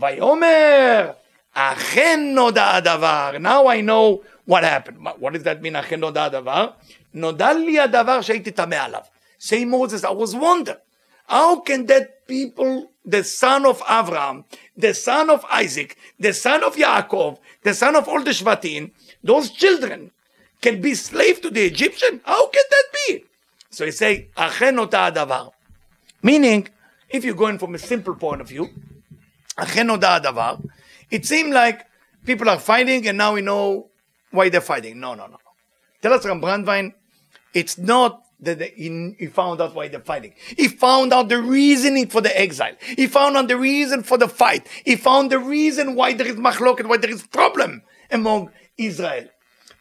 Vayomer, 0.00 1.14
achen 1.54 2.34
noda 2.34 2.80
adavar. 2.80 3.40
Now 3.40 3.66
I 3.66 3.80
know 3.80 4.22
what 4.44 4.64
happened. 4.64 4.98
What 5.18 5.32
does 5.34 5.42
that 5.44 5.62
mean, 5.62 5.76
achen 5.76 6.00
noda 6.00 6.30
adavar? 6.30 6.74
נודע 7.14 7.52
לי 7.52 7.80
הדבר 7.80 8.20
שהייתי 8.20 8.50
טמא 8.50 8.74
עליו. 8.74 9.00
Say 9.38 9.64
Moses, 9.64 10.04
I 10.04 10.10
was 10.10 10.34
wonder. 10.34 10.78
How 11.26 11.60
can 11.60 11.86
that 11.86 12.26
people, 12.26 12.90
the 13.04 13.24
son 13.24 13.66
of 13.66 13.82
Abraham, 13.88 14.44
the 14.76 14.94
son 14.94 15.30
of 15.30 15.44
Isaac, 15.50 15.96
the 16.20 16.32
son 16.32 16.62
of 16.62 16.76
Yaakov, 16.76 17.38
the 17.62 17.74
son 17.74 17.96
of 17.96 18.08
all 18.08 18.22
the 18.22 18.30
Shvatim, 18.30 18.92
those 19.24 19.50
children 19.50 20.12
can 20.60 20.80
be 20.80 20.94
slave 20.94 21.40
to 21.42 21.50
the 21.50 21.64
Egyptian? 21.64 22.20
How 22.24 22.46
can 22.48 22.64
that 22.70 22.84
be? 22.94 23.24
So 23.70 23.84
he 23.84 23.90
say, 23.90 24.28
אכן 24.36 24.78
אותה 24.78 25.06
הדבר. 25.06 25.48
Meaning, 26.21 26.69
if 27.09 27.23
you're 27.23 27.35
going 27.35 27.57
from 27.57 27.75
a 27.75 27.79
simple 27.79 28.15
point 28.15 28.41
of 28.41 28.47
view, 28.47 28.69
it 31.09 31.25
seemed 31.25 31.53
like 31.53 31.85
people 32.25 32.49
are 32.49 32.59
fighting 32.59 33.07
and 33.07 33.17
now 33.17 33.33
we 33.33 33.41
know 33.41 33.89
why 34.31 34.49
they're 34.49 34.61
fighting. 34.61 34.99
No, 34.99 35.13
no, 35.13 35.27
no. 35.27 35.37
Tell 36.01 36.13
us 36.13 36.25
Rav 36.25 36.37
Brandwein, 36.37 36.93
it's 37.53 37.77
not 37.77 38.23
that 38.39 38.59
he, 38.61 39.27
found 39.27 39.61
out 39.61 39.75
why 39.75 39.87
they're 39.87 39.99
fighting. 39.99 40.33
He 40.57 40.67
found 40.67 41.13
out 41.13 41.29
the 41.29 41.39
reasoning 41.39 42.07
for 42.07 42.21
the 42.21 42.39
exile. 42.39 42.75
He 42.97 43.05
found 43.07 43.37
out 43.37 43.47
the 43.47 43.57
reason 43.57 44.01
for 44.01 44.17
the 44.17 44.27
fight. 44.27 44.67
He 44.83 44.95
found 44.95 45.31
the 45.31 45.37
reason 45.37 45.95
why 45.95 46.13
there 46.13 46.27
is 46.27 46.37
machloket, 46.37 46.87
why 46.87 46.97
there 46.97 47.11
is 47.11 47.25
problem 47.27 47.83
among 48.09 48.51
Israel. 48.77 49.25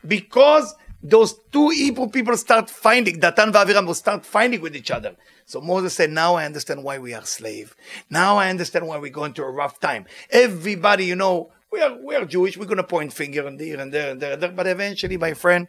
Because 0.07 0.75
those 1.03 1.35
two 1.51 1.71
Hebrew 1.71 2.09
people 2.09 2.37
start 2.37 2.69
fighting, 2.69 3.19
Datan 3.21 3.45
and 3.45 3.55
Aviram 3.55 3.87
will 3.87 3.95
start 3.95 4.27
fighting 4.27 4.61
with 4.61 4.77
each 4.77 4.91
other. 4.91 5.17
So 5.50 5.62
Moses 5.62 5.94
said, 5.94 6.12
now 6.12 6.36
I 6.36 6.46
understand 6.46 6.84
why 6.84 6.98
we 7.00 7.14
are 7.14 7.24
slave. 7.26 7.76
Now 8.10 8.38
I 8.38 8.50
understand 8.50 8.88
why 8.88 8.98
we're 8.98 9.12
going 9.12 9.34
through 9.34 9.46
a 9.46 9.52
rough 9.52 9.80
time. 9.80 10.06
Everybody, 10.30 11.06
you 11.06 11.16
know, 11.16 11.52
we 11.72 11.82
are, 11.82 11.96
we 12.02 12.16
are 12.16 12.26
Jewish. 12.26 12.58
We're 12.58 12.66
going 12.66 12.78
to 12.78 12.84
point 12.84 13.14
finger 13.14 13.46
and 13.48 13.60
there 13.60 13.80
and 13.80 13.94
there 13.94 14.12
and 14.12 14.22
there, 14.22 14.34
and 14.34 14.42
there. 14.42 14.52
But 14.52 14.68
eventually, 14.68 15.18
my 15.18 15.34
friend, 15.34 15.68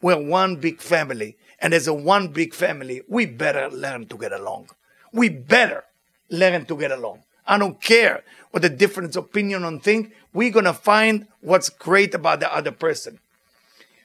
we're 0.00 0.20
one 0.20 0.56
big 0.56 0.80
family. 0.80 1.36
And 1.60 1.74
as 1.74 1.86
a 1.86 1.94
one 1.94 2.28
big 2.28 2.54
family, 2.54 3.02
we 3.08 3.26
better 3.26 3.68
learn 3.70 4.06
to 4.06 4.16
get 4.16 4.32
along. 4.32 4.68
We 5.12 5.28
better 5.28 5.84
learn 6.30 6.66
to 6.66 6.76
get 6.76 6.92
along. 6.92 7.24
I 7.46 7.58
don't 7.58 7.80
care 7.80 8.22
what 8.50 8.62
the 8.62 8.68
different 8.68 9.16
opinion 9.16 9.64
on 9.64 9.80
thing. 9.80 10.12
We're 10.32 10.50
gonna 10.50 10.74
find 10.74 11.26
what's 11.40 11.70
great 11.70 12.14
about 12.14 12.40
the 12.40 12.54
other 12.54 12.72
person. 12.72 13.18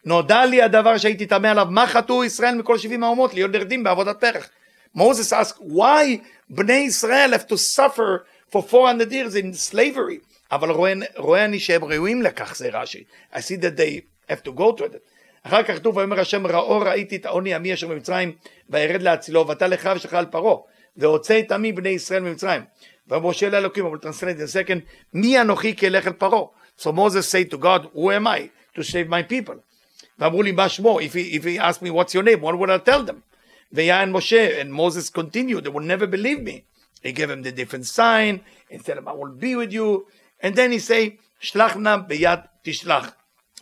נודע 0.05 0.45
לי 0.45 0.61
הדבר 0.61 0.97
שהייתי 0.97 1.25
תמה 1.25 1.51
עליו, 1.51 1.67
מה 1.69 1.87
חטאו 1.87 2.23
ישראל 2.23 2.55
מכל 2.55 2.77
שבעים 2.77 3.03
האומות 3.03 3.33
להיות 3.33 3.51
נרדים 3.51 3.83
בעבודת 3.83 4.19
פרח? 4.19 4.49
Moses 4.97 5.33
asked, 5.33 5.59
why 5.59 6.21
בני 6.49 6.73
ישראל 6.73 7.33
have 7.33 7.47
to 7.47 7.57
suffer 7.57 8.25
for 8.51 8.61
400 8.61 9.11
years 9.11 9.35
in 9.35 9.53
slavery? 9.53 10.19
אבל 10.51 10.69
רואה, 10.71 10.93
רואה 11.15 11.45
אני 11.45 11.59
שהם 11.59 11.83
ראויים 11.83 12.21
לכך, 12.21 12.55
זה 12.55 12.69
רש"י. 12.73 13.03
I 13.33 13.37
see 13.37 13.57
that 13.57 13.77
they 13.77 14.01
have 14.29 14.43
to 14.43 14.51
go 14.51 14.79
to 14.79 14.83
it. 14.83 14.97
אחר 15.43 15.63
כך 15.63 15.75
כתוב, 15.75 15.97
ויאמר 15.97 16.19
השם 16.19 16.47
ראו 16.47 16.79
ראיתי 16.79 17.15
את 17.15 17.25
העוני 17.25 17.53
עמי 17.53 17.73
אשר 17.73 17.87
במצרים, 17.87 18.31
וירד 18.69 19.01
להצילו, 19.01 19.47
ואתה 19.47 19.67
לך 19.67 19.89
ושלך 19.95 20.13
על 20.13 20.25
פרעה, 20.25 20.55
והוצא 20.97 21.39
את 21.39 21.51
עמי 21.51 21.71
בני 21.71 21.89
ישראל 21.89 22.21
ממצרים. 22.21 22.61
ומשה 23.07 23.49
לאלוקים, 23.49 23.85
I 23.85 23.89
will 23.89 24.03
translate 24.03 24.39
in 24.39 24.43
a 24.43 24.67
second, 24.67 24.79
מי 25.13 25.41
אנוכי 25.41 25.75
כי 25.75 25.87
אלך 25.87 26.07
אל 26.07 26.13
פרעה? 26.13 26.41
So 26.79 26.91
Moses 26.91 27.27
said 27.27 27.51
to 27.51 27.57
God, 27.57 27.87
who 27.93 28.11
am 28.11 28.27
I 28.27 28.49
to 28.75 28.83
save 28.83 29.09
my 29.09 29.23
people? 29.33 29.55
ואמרו 30.19 30.43
לי 30.43 30.51
מה 30.51 30.69
שמו? 30.69 30.99
If 30.99 31.13
he, 31.13 31.35
if 31.35 31.43
he 31.43 31.59
asked 31.59 31.81
me 31.81 31.89
what's 31.89 32.13
your 32.13 32.23
name, 32.23 32.41
what 32.41 32.57
would 32.57 32.69
I 32.69 32.77
tell 32.77 33.03
them? 33.03 33.21
Veya 33.74 34.02
and 34.02 34.14
Moshe. 34.14 34.60
And 34.60 34.72
Moses 34.72 35.10
continued, 35.10 35.64
they 35.64 35.70
will 35.70 35.82
never 35.82 36.06
believe 36.06 36.42
me. 36.42 36.64
He 37.02 37.12
gave 37.12 37.30
him 37.30 37.42
the 37.42 37.52
different 37.52 37.86
sign 37.86 38.42
and 38.70 38.84
said, 38.84 38.98
I 38.98 39.12
will 39.12 39.34
be 39.34 39.54
with 39.56 39.72
you. 39.72 40.06
And 40.40 40.56
then 40.56 40.72
he 40.72 40.78
say, 40.78 41.18
Shlachna 41.42 42.08
beyat 42.08 42.48
tishlach. 42.64 43.12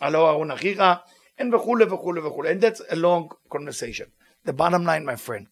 Alo 0.01 0.25
Aaron 0.27 0.51
And 1.37 1.53
v'chule, 1.53 1.87
v'chule, 1.87 2.19
v'chule. 2.19 2.51
And 2.51 2.61
that's 2.61 2.81
a 2.89 2.95
long 2.95 3.29
conversation. 3.49 4.07
The 4.45 4.53
bottom 4.53 4.85
line, 4.85 5.05
my 5.05 5.15
friend, 5.15 5.47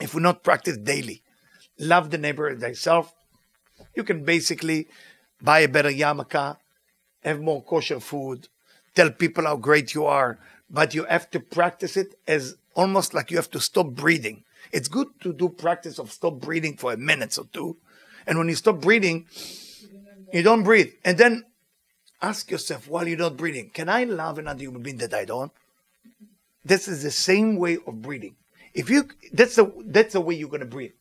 if 0.00 0.14
we 0.14 0.22
not 0.22 0.42
practice 0.42 0.76
daily, 0.76 1.22
love 1.78 2.10
the 2.10 2.18
neighbor 2.18 2.48
as 2.48 2.60
thyself, 2.60 3.12
you 3.94 4.04
can 4.04 4.24
basically 4.24 4.88
buy 5.40 5.60
a 5.60 5.68
better 5.68 5.90
yarmulke, 5.90 6.56
have 7.22 7.40
more 7.40 7.62
kosher 7.62 8.00
food, 8.00 8.48
tell 8.94 9.10
people 9.10 9.44
how 9.44 9.56
great 9.56 9.94
you 9.94 10.06
are, 10.06 10.38
but 10.70 10.94
you 10.94 11.04
have 11.04 11.30
to 11.30 11.40
practice 11.40 11.96
it 11.96 12.14
as 12.26 12.56
almost 12.74 13.14
like 13.14 13.30
you 13.30 13.36
have 13.36 13.50
to 13.50 13.60
stop 13.60 13.88
breathing. 13.88 14.44
It's 14.72 14.88
good 14.88 15.08
to 15.22 15.32
do 15.32 15.48
practice 15.48 15.98
of 15.98 16.12
stop 16.12 16.40
breathing 16.40 16.76
for 16.76 16.92
a 16.92 16.96
minute 16.96 17.38
or 17.38 17.46
two. 17.52 17.76
And 18.26 18.38
when 18.38 18.48
you 18.48 18.56
stop 18.56 18.80
breathing, 18.80 19.26
you 20.32 20.42
don't 20.42 20.64
breathe. 20.64 20.92
And 21.04 21.16
then 21.18 21.44
ask 22.20 22.50
yourself 22.50 22.88
while 22.88 23.06
you're 23.06 23.18
not 23.18 23.36
breathing, 23.36 23.70
can 23.72 23.88
I 23.88 24.04
love 24.04 24.38
another 24.38 24.60
human 24.60 24.82
being 24.82 24.98
that 24.98 25.14
I 25.14 25.24
don't? 25.24 25.52
This 26.64 26.88
is 26.88 27.02
the 27.02 27.12
same 27.12 27.56
way 27.56 27.78
of 27.86 28.02
breathing. 28.02 28.34
If 28.74 28.90
you 28.90 29.08
that's 29.32 29.56
the 29.56 29.72
that's 29.86 30.14
the 30.14 30.20
way 30.20 30.34
you're 30.34 30.50
gonna 30.50 30.66
breathe. 30.66 30.92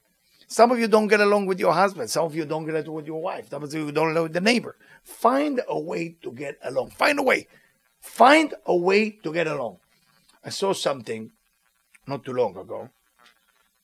Some 0.47 0.72
of 0.72 0.80
you 0.80 0.88
don't 0.88 1.07
get 1.07 1.20
along 1.20 1.47
with 1.47 1.59
your 1.59 1.74
husband. 1.74 2.09
Some 2.09 2.26
of 2.26 2.36
you 2.36 2.45
don't 2.45 2.66
get 2.66 2.76
along 2.76 2.95
with 2.95 3.07
your 3.07 3.22
wife. 3.22 3.49
Some 3.49 3.63
of 3.63 3.74
you 3.74 3.91
don't 3.91 4.09
get 4.09 4.16
along 4.16 4.24
with 4.24 4.34
the 4.34 4.41
neighbor. 4.41 4.78
Find 5.03 5.59
a 5.68 5.80
way 5.80 6.16
to 6.22 6.32
get 6.32 6.59
along. 6.63 6.91
Find 6.91 7.18
a 7.18 7.24
way. 7.24 7.47
Find 8.06 8.53
a 8.66 8.76
way 8.76 9.10
to 9.10 9.34
get 9.34 9.47
along. 9.47 9.78
I 10.43 10.49
saw 10.49 10.72
something 10.72 11.32
not 12.08 12.24
too 12.24 12.32
long 12.32 12.56
ago. 12.56 12.89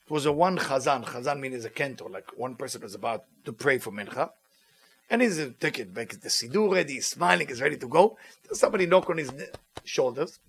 It 0.06 0.12
was 0.12 0.26
a 0.26 0.32
one 0.32 0.58
chazan. 0.58 1.04
Chazan 1.04 1.40
means 1.40 1.66
a 1.66 1.70
cantor, 1.70 2.08
like 2.08 2.38
one 2.38 2.56
person 2.56 2.82
was 2.82 2.96
about 2.96 3.26
to 3.46 3.52
pray 3.52 3.78
for 3.78 3.92
mincha. 3.92 4.30
And 5.10 5.22
he's 5.22 5.42
taking 5.60 5.90
back 5.90 6.10
the 6.10 6.30
siddur 6.30 6.72
ready, 6.72 6.94
he's 6.94 7.08
smiling, 7.08 7.48
he's 7.48 7.62
ready 7.62 7.76
to 7.78 7.88
go. 7.88 8.18
Somebody 8.54 8.86
knock 8.86 9.10
on 9.10 9.18
his 9.18 9.32
shoulders 9.84 10.40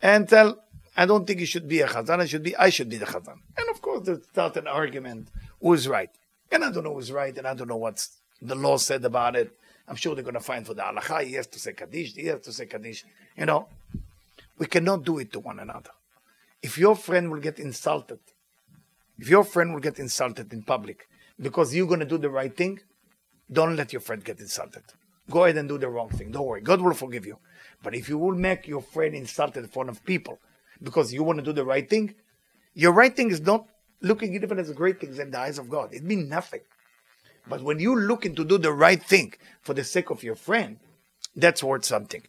and 0.00 0.26
tell, 0.26 0.62
I 0.96 1.04
don't 1.04 1.26
think 1.26 1.40
he 1.40 1.46
should 1.46 1.68
be 1.68 1.80
a 1.80 1.88
chazan, 1.88 2.20
I 2.20 2.26
should 2.26 2.42
be, 2.42 2.56
I 2.56 2.70
should 2.70 2.88
be 2.88 2.96
the 2.96 3.06
chazan. 3.06 3.36
And 3.58 3.68
of 3.68 3.82
course, 3.82 4.06
they 4.06 4.14
start 4.32 4.56
an 4.56 4.68
argument 4.68 5.28
who's 5.60 5.86
right. 5.86 6.10
And 6.50 6.64
I 6.64 6.70
don't 6.70 6.84
know 6.84 6.94
who's 6.94 7.12
right, 7.12 7.36
and 7.36 7.46
I 7.46 7.52
don't 7.54 7.68
know 7.68 7.76
what 7.76 8.06
the 8.40 8.54
law 8.54 8.78
said 8.78 9.04
about 9.04 9.36
it. 9.36 9.54
I'm 9.90 9.96
sure 9.96 10.14
they're 10.14 10.22
going 10.22 10.34
to 10.34 10.40
find 10.40 10.64
for 10.64 10.72
the 10.72 10.82
halacha, 10.82 11.24
he 11.24 11.32
has 11.34 11.48
to 11.48 11.58
say 11.58 11.72
kaddish, 11.72 12.14
he 12.14 12.26
has 12.26 12.40
to 12.42 12.52
say 12.52 12.66
kaddish. 12.66 13.04
You 13.36 13.46
know, 13.46 13.66
we 14.56 14.66
cannot 14.66 15.04
do 15.04 15.18
it 15.18 15.32
to 15.32 15.40
one 15.40 15.58
another. 15.58 15.90
If 16.62 16.78
your 16.78 16.94
friend 16.94 17.28
will 17.28 17.40
get 17.40 17.58
insulted, 17.58 18.20
if 19.18 19.28
your 19.28 19.42
friend 19.42 19.74
will 19.74 19.80
get 19.80 19.98
insulted 19.98 20.52
in 20.52 20.62
public 20.62 21.08
because 21.40 21.74
you're 21.74 21.88
going 21.88 21.98
to 22.00 22.06
do 22.06 22.18
the 22.18 22.30
right 22.30 22.56
thing, 22.56 22.78
don't 23.50 23.74
let 23.74 23.92
your 23.92 24.00
friend 24.00 24.24
get 24.24 24.38
insulted. 24.38 24.84
Go 25.28 25.42
ahead 25.44 25.56
and 25.56 25.68
do 25.68 25.76
the 25.76 25.88
wrong 25.88 26.08
thing. 26.08 26.30
Don't 26.30 26.46
worry. 26.46 26.60
God 26.60 26.80
will 26.80 26.94
forgive 26.94 27.26
you. 27.26 27.38
But 27.82 27.96
if 27.96 28.08
you 28.08 28.16
will 28.16 28.36
make 28.36 28.68
your 28.68 28.82
friend 28.82 29.12
insulted 29.12 29.64
in 29.64 29.70
front 29.70 29.88
of 29.88 30.04
people 30.04 30.38
because 30.80 31.12
you 31.12 31.24
want 31.24 31.40
to 31.40 31.44
do 31.44 31.52
the 31.52 31.64
right 31.64 31.90
thing, 31.90 32.14
your 32.74 32.92
right 32.92 33.14
thing 33.14 33.32
is 33.32 33.40
not 33.40 33.66
looking 34.02 34.34
even 34.34 34.60
as 34.60 34.70
great 34.70 35.00
things 35.00 35.18
in 35.18 35.32
the 35.32 35.38
eyes 35.38 35.58
of 35.58 35.68
God. 35.68 35.92
It 35.92 36.04
means 36.04 36.28
nothing. 36.28 36.60
But 37.50 37.62
when 37.62 37.80
you're 37.80 38.00
looking 38.00 38.36
to 38.36 38.44
do 38.44 38.58
the 38.58 38.72
right 38.72 39.02
thing 39.02 39.34
for 39.60 39.74
the 39.74 39.82
sake 39.82 40.10
of 40.10 40.22
your 40.22 40.36
friend, 40.36 40.78
that's 41.34 41.64
worth 41.64 41.84
something. 41.84 42.22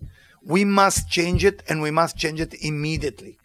We 0.43 0.65
must 0.65 1.09
change 1.09 1.45
it 1.45 1.61
and 1.69 1.79
we 1.81 1.91
must 1.91 2.17
change 2.17 2.41
it 2.41 2.55
immediately 2.55 3.37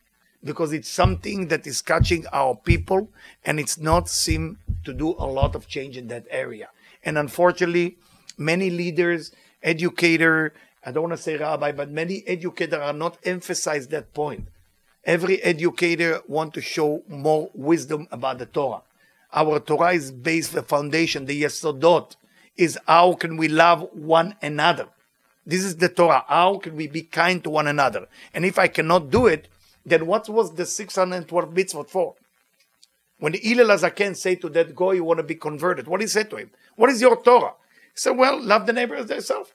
because 0.42 0.72
it's 0.72 0.88
something 0.88 1.48
that 1.48 1.66
is 1.66 1.82
catching 1.82 2.24
our 2.32 2.54
people 2.54 3.10
and 3.44 3.60
it's 3.60 3.76
not 3.76 4.08
seem 4.08 4.58
to 4.84 4.94
do 4.94 5.10
a 5.18 5.26
lot 5.26 5.54
of 5.54 5.68
change 5.68 5.98
in 5.98 6.08
that 6.08 6.26
area. 6.30 6.70
And 7.04 7.18
unfortunately, 7.18 7.98
many 8.38 8.70
leaders, 8.70 9.32
educator, 9.62 10.54
I 10.82 10.92
don't 10.92 11.02
want 11.02 11.16
to 11.16 11.22
say 11.22 11.36
rabbi, 11.36 11.72
but 11.72 11.90
many 11.90 12.22
educators 12.26 12.80
are 12.80 12.94
not 12.94 13.18
emphasize 13.24 13.88
that 13.88 14.14
point. 14.14 14.48
Every 15.04 15.42
educator 15.42 16.22
want 16.26 16.54
to 16.54 16.62
show 16.62 17.02
more 17.06 17.50
wisdom 17.52 18.08
about 18.10 18.38
the 18.38 18.46
Torah. 18.46 18.82
Our 19.32 19.60
Torah 19.60 19.92
is 19.92 20.12
based 20.12 20.52
the 20.52 20.62
foundation, 20.62 21.26
the 21.26 21.42
yesodot, 21.42 22.16
is 22.56 22.78
how 22.86 23.14
can 23.14 23.36
we 23.36 23.48
love 23.48 23.88
one 23.92 24.36
another. 24.40 24.88
This 25.44 25.62
is 25.62 25.76
the 25.76 25.88
Torah. 25.88 26.24
How 26.26 26.58
can 26.58 26.74
we 26.74 26.86
be 26.86 27.02
kind 27.02 27.44
to 27.44 27.50
one 27.50 27.66
another? 27.66 28.08
And 28.34 28.44
if 28.44 28.58
I 28.58 28.66
cannot 28.68 29.10
do 29.10 29.26
it, 29.26 29.48
then 29.84 30.06
what 30.06 30.28
was 30.28 30.54
the 30.54 30.66
612 30.66 31.50
mitzvot 31.50 31.88
for? 31.88 32.14
When 33.18 33.32
the 33.32 33.38
Hillel 33.38 33.68
Azaken 33.68 34.16
say 34.16 34.34
to 34.36 34.48
that 34.50 34.74
guy, 34.74 34.92
you 34.94 35.04
want 35.04 35.18
to 35.18 35.22
be 35.22 35.36
converted, 35.36 35.86
what 35.86 36.00
he 36.00 36.06
said 36.06 36.28
to 36.30 36.36
him? 36.36 36.50
What 36.74 36.90
is 36.90 37.00
your 37.00 37.22
Torah? 37.22 37.54
He 37.94 38.00
said, 38.00 38.16
well, 38.16 38.42
love 38.42 38.66
the 38.66 38.72
neighbor 38.72 38.96
as 38.96 39.06
thyself. 39.06 39.54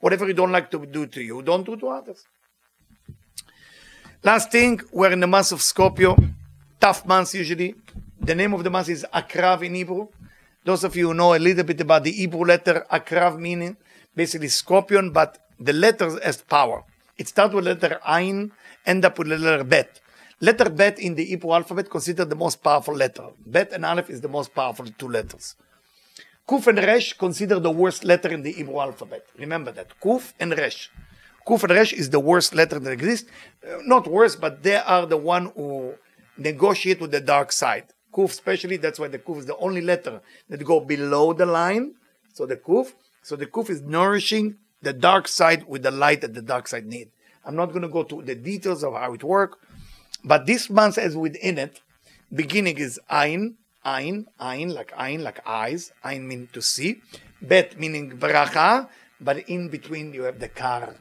Whatever 0.00 0.26
you 0.26 0.34
don't 0.34 0.52
like 0.52 0.70
to 0.72 0.84
do 0.84 1.06
to 1.06 1.22
you, 1.22 1.42
don't 1.42 1.64
do 1.64 1.76
to 1.76 1.88
others. 1.88 2.26
Last 4.22 4.50
thing, 4.50 4.80
we're 4.90 5.12
in 5.12 5.20
the 5.20 5.26
month 5.26 5.52
of 5.52 5.62
Scorpio. 5.62 6.16
Tough 6.84 7.06
months 7.06 7.34
usually. 7.34 7.74
The 8.20 8.34
name 8.34 8.52
of 8.52 8.62
the 8.62 8.68
month 8.68 8.90
is 8.90 9.06
Akrav 9.14 9.64
in 9.64 9.74
Hebrew. 9.74 10.06
Those 10.66 10.84
of 10.84 10.94
you 10.94 11.08
who 11.08 11.14
know 11.14 11.34
a 11.34 11.38
little 11.38 11.64
bit 11.64 11.80
about 11.80 12.04
the 12.04 12.12
Hebrew 12.12 12.44
letter 12.44 12.84
Akrav 12.92 13.38
meaning 13.38 13.78
basically 14.14 14.48
scorpion, 14.48 15.10
but 15.10 15.38
the 15.58 15.72
letters 15.72 16.22
has 16.22 16.42
power. 16.42 16.84
It 17.16 17.28
starts 17.28 17.54
with 17.54 17.64
letter 17.64 17.98
Ain, 18.06 18.52
end 18.84 19.02
up 19.06 19.18
with 19.18 19.28
letter 19.28 19.64
Bet. 19.64 19.98
Letter 20.42 20.68
Bet 20.68 20.98
in 20.98 21.14
the 21.14 21.24
Hebrew 21.24 21.52
alphabet 21.52 21.88
considered 21.88 22.28
the 22.28 22.36
most 22.36 22.62
powerful 22.62 22.94
letter. 22.94 23.28
Bet 23.46 23.72
and 23.72 23.86
Aleph 23.86 24.10
is 24.10 24.20
the 24.20 24.28
most 24.28 24.54
powerful 24.54 24.84
two 24.98 25.08
letters. 25.08 25.56
Kuf 26.46 26.66
and 26.66 26.76
Resh 26.76 27.14
considered 27.14 27.60
the 27.60 27.70
worst 27.70 28.04
letter 28.04 28.28
in 28.28 28.42
the 28.42 28.52
Hebrew 28.52 28.78
alphabet. 28.78 29.24
Remember 29.38 29.72
that. 29.72 29.98
Kuf 30.02 30.34
and 30.38 30.50
Resh. 30.52 30.90
Kuf 31.46 31.62
and 31.62 31.72
Resh 31.72 31.94
is 31.94 32.10
the 32.10 32.20
worst 32.20 32.54
letter 32.54 32.78
that 32.78 32.90
exists. 32.90 33.30
Uh, 33.66 33.78
not 33.84 34.06
worst, 34.06 34.38
but 34.38 34.62
they 34.62 34.76
are 34.76 35.06
the 35.06 35.16
one 35.16 35.46
who 35.56 35.94
negotiate 36.36 37.00
with 37.00 37.10
the 37.10 37.20
dark 37.20 37.52
side. 37.52 37.84
Kuf 38.12 38.30
especially, 38.30 38.76
that's 38.76 38.98
why 38.98 39.08
the 39.08 39.18
Kuf 39.18 39.38
is 39.38 39.46
the 39.46 39.56
only 39.56 39.80
letter 39.80 40.20
that 40.48 40.64
go 40.64 40.80
below 40.80 41.32
the 41.32 41.46
line. 41.46 41.94
So 42.32 42.46
the 42.46 42.56
Kuf, 42.56 42.92
so 43.22 43.36
the 43.36 43.46
Kuf 43.46 43.70
is 43.70 43.82
nourishing 43.82 44.56
the 44.82 44.92
dark 44.92 45.28
side 45.28 45.66
with 45.66 45.82
the 45.82 45.90
light 45.90 46.20
that 46.20 46.34
the 46.34 46.42
dark 46.42 46.68
side 46.68 46.86
need. 46.86 47.10
I'm 47.44 47.56
not 47.56 47.70
going 47.70 47.82
to 47.82 47.88
go 47.88 48.04
to 48.04 48.22
the 48.22 48.34
details 48.34 48.84
of 48.84 48.94
how 48.94 49.12
it 49.12 49.24
work, 49.24 49.58
but 50.24 50.46
this 50.46 50.70
month 50.70 50.96
has 50.96 51.16
within 51.16 51.58
it, 51.58 51.80
beginning 52.32 52.78
is 52.78 53.00
Ein, 53.10 53.56
Ein, 53.84 54.26
Ein, 54.40 54.70
like 54.70 54.92
Ein, 54.96 55.22
like 55.22 55.46
eyes. 55.46 55.92
Ein 56.02 56.26
mean 56.26 56.48
to 56.52 56.62
see. 56.62 57.02
Bet 57.42 57.78
meaning 57.78 58.16
bracha, 58.18 58.88
but 59.20 59.48
in 59.48 59.68
between 59.68 60.14
you 60.14 60.22
have 60.22 60.40
the 60.40 60.48
Kar. 60.48 60.94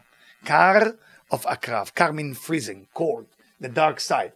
Kar 0.44 0.98
of 1.32 1.46
Akrav. 1.46 1.96
Kar 1.96 2.12
means 2.12 2.38
freezing, 2.38 2.88
cold, 2.94 3.28
the 3.60 3.70
dark 3.70 4.00
side. 4.00 4.34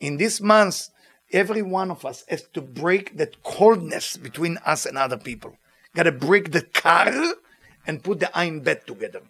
In 0.00 0.16
this 0.16 0.40
month, 0.40 0.88
every 1.32 1.62
one 1.62 1.90
of 1.90 2.04
us 2.04 2.24
has 2.28 2.42
to 2.54 2.60
break 2.60 3.16
that 3.16 3.42
coldness 3.42 4.16
between 4.16 4.58
us 4.58 4.86
and 4.86 4.98
other 4.98 5.16
people. 5.16 5.56
Got 5.94 6.04
to 6.04 6.12
break 6.12 6.52
the 6.52 6.62
Kar 6.62 7.34
and 7.86 8.02
put 8.04 8.20
the 8.20 8.36
Ein 8.36 8.60
Bet 8.60 8.86
together. 8.86 9.22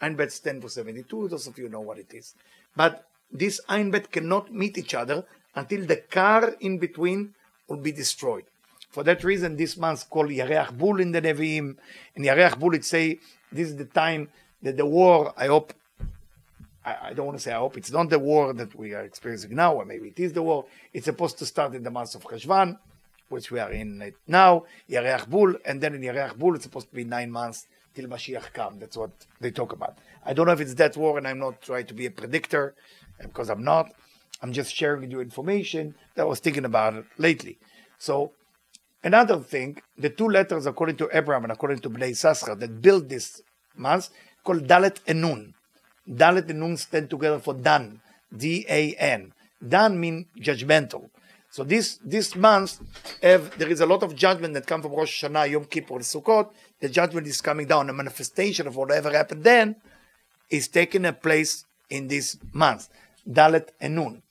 Ein 0.00 0.16
Bet 0.16 0.32
stands 0.32 0.62
for 0.62 0.68
72, 0.68 1.28
those 1.28 1.46
of 1.46 1.58
you 1.58 1.68
know 1.68 1.80
what 1.80 1.98
it 1.98 2.12
is. 2.14 2.34
But 2.74 3.06
this 3.30 3.60
Ein 3.68 3.90
Bet 3.90 4.10
cannot 4.10 4.52
meet 4.52 4.78
each 4.78 4.94
other 4.94 5.24
until 5.54 5.84
the 5.84 5.96
Kar 5.96 6.54
in 6.60 6.78
between 6.78 7.34
will 7.68 7.78
be 7.78 7.92
destroyed. 7.92 8.44
For 8.90 9.02
that 9.04 9.24
reason, 9.24 9.56
this 9.56 9.76
month 9.76 10.08
called 10.08 10.30
Yareach 10.30 10.78
Bul 10.78 11.00
in 11.00 11.12
the 11.12 11.20
Nevi'im. 11.20 11.76
In 12.14 12.22
Yareach 12.22 12.58
Bul, 12.58 12.74
it 12.74 12.84
say 12.84 13.18
this 13.52 13.68
is 13.68 13.76
the 13.76 13.84
time 13.84 14.30
that 14.62 14.76
the 14.76 14.86
war, 14.86 15.34
I 15.36 15.48
hope 15.48 15.74
I, 16.86 17.12
don't 17.14 17.26
want 17.26 17.36
to 17.36 17.42
say 17.42 17.52
I 17.52 17.58
hope 17.58 17.76
it's 17.76 17.90
not 17.90 18.10
the 18.10 18.18
war 18.18 18.52
that 18.52 18.74
we 18.76 18.94
are 18.94 19.02
experiencing 19.02 19.56
now, 19.56 19.74
or 19.74 19.84
maybe 19.84 20.08
it 20.08 20.20
is 20.20 20.32
the 20.32 20.42
war. 20.42 20.66
It's 20.92 21.06
supposed 21.06 21.36
to 21.38 21.46
start 21.46 21.74
in 21.74 21.82
the 21.82 21.90
month 21.90 22.14
of 22.14 22.22
Cheshvan, 22.22 22.78
which 23.28 23.50
we 23.50 23.58
are 23.58 23.72
in 23.72 24.12
now, 24.28 24.66
Yareach 24.88 25.28
Bul, 25.28 25.56
and 25.64 25.80
then 25.80 25.94
in 25.94 26.02
Yareach 26.02 26.38
Bul 26.38 26.54
it's 26.54 26.64
supposed 26.64 26.88
to 26.90 26.94
be 26.94 27.04
nine 27.04 27.30
months 27.30 27.66
till 27.92 28.06
Mashiach 28.06 28.52
come. 28.52 28.78
That's 28.78 28.96
what 28.96 29.10
they 29.40 29.50
talk 29.50 29.72
about. 29.72 29.98
I 30.24 30.32
don't 30.32 30.46
know 30.46 30.52
if 30.52 30.60
it's 30.60 30.74
that 30.74 30.96
war, 30.96 31.18
and 31.18 31.26
I'm 31.26 31.40
not 31.40 31.60
trying 31.60 31.86
to 31.86 31.94
be 31.94 32.06
a 32.06 32.10
predictor, 32.10 32.74
because 33.20 33.50
I'm 33.50 33.64
not. 33.64 33.92
I'm 34.42 34.52
just 34.52 34.72
sharing 34.72 35.00
with 35.00 35.10
you 35.10 35.20
information 35.20 35.94
that 36.14 36.22
I 36.22 36.26
was 36.26 36.40
thinking 36.40 36.64
about 36.64 36.94
it 36.94 37.06
lately. 37.18 37.58
So 37.98 38.32
another 39.02 39.38
thing, 39.40 39.80
the 39.96 40.10
two 40.10 40.28
letters 40.28 40.66
according 40.66 40.98
to 40.98 41.08
Abraham 41.12 41.44
and 41.44 41.52
according 41.52 41.80
to 41.80 41.90
Bnei 41.90 42.10
Yissaschar 42.10 42.58
that 42.60 42.82
built 42.82 43.08
this 43.08 43.40
month 43.74 44.10
called 44.44 44.68
Dalet 44.68 44.98
and 45.06 45.22
Nun. 45.22 45.54
Dalet 46.08 46.48
and 46.50 46.60
Nun 46.60 46.76
stand 46.76 47.10
together 47.10 47.38
for 47.38 47.54
Dan, 47.54 48.00
D-A-N. 48.36 49.32
Dan 49.66 50.00
means 50.00 50.26
judgmental. 50.38 51.08
So 51.50 51.64
this 51.64 51.98
this 52.04 52.36
month, 52.36 52.80
have, 53.22 53.56
there 53.58 53.68
is 53.68 53.80
a 53.80 53.86
lot 53.86 54.02
of 54.02 54.14
judgment 54.14 54.52
that 54.54 54.66
come 54.66 54.82
from 54.82 54.92
Rosh 54.92 55.24
Hashanah, 55.24 55.50
Yom 55.50 55.64
Kippur, 55.64 56.00
Sukkot. 56.00 56.50
The 56.80 56.88
judgment 56.88 57.26
is 57.26 57.40
coming 57.40 57.66
down. 57.66 57.88
A 57.88 57.94
manifestation 57.94 58.66
of 58.66 58.76
whatever 58.76 59.10
happened 59.10 59.42
then 59.42 59.76
is 60.50 60.68
taking 60.68 61.06
a 61.06 61.12
place 61.12 61.64
in 61.88 62.08
this 62.08 62.36
month. 62.52 62.88
Dalet 63.28 63.70
and 63.80 63.94
Nun. 63.94 64.22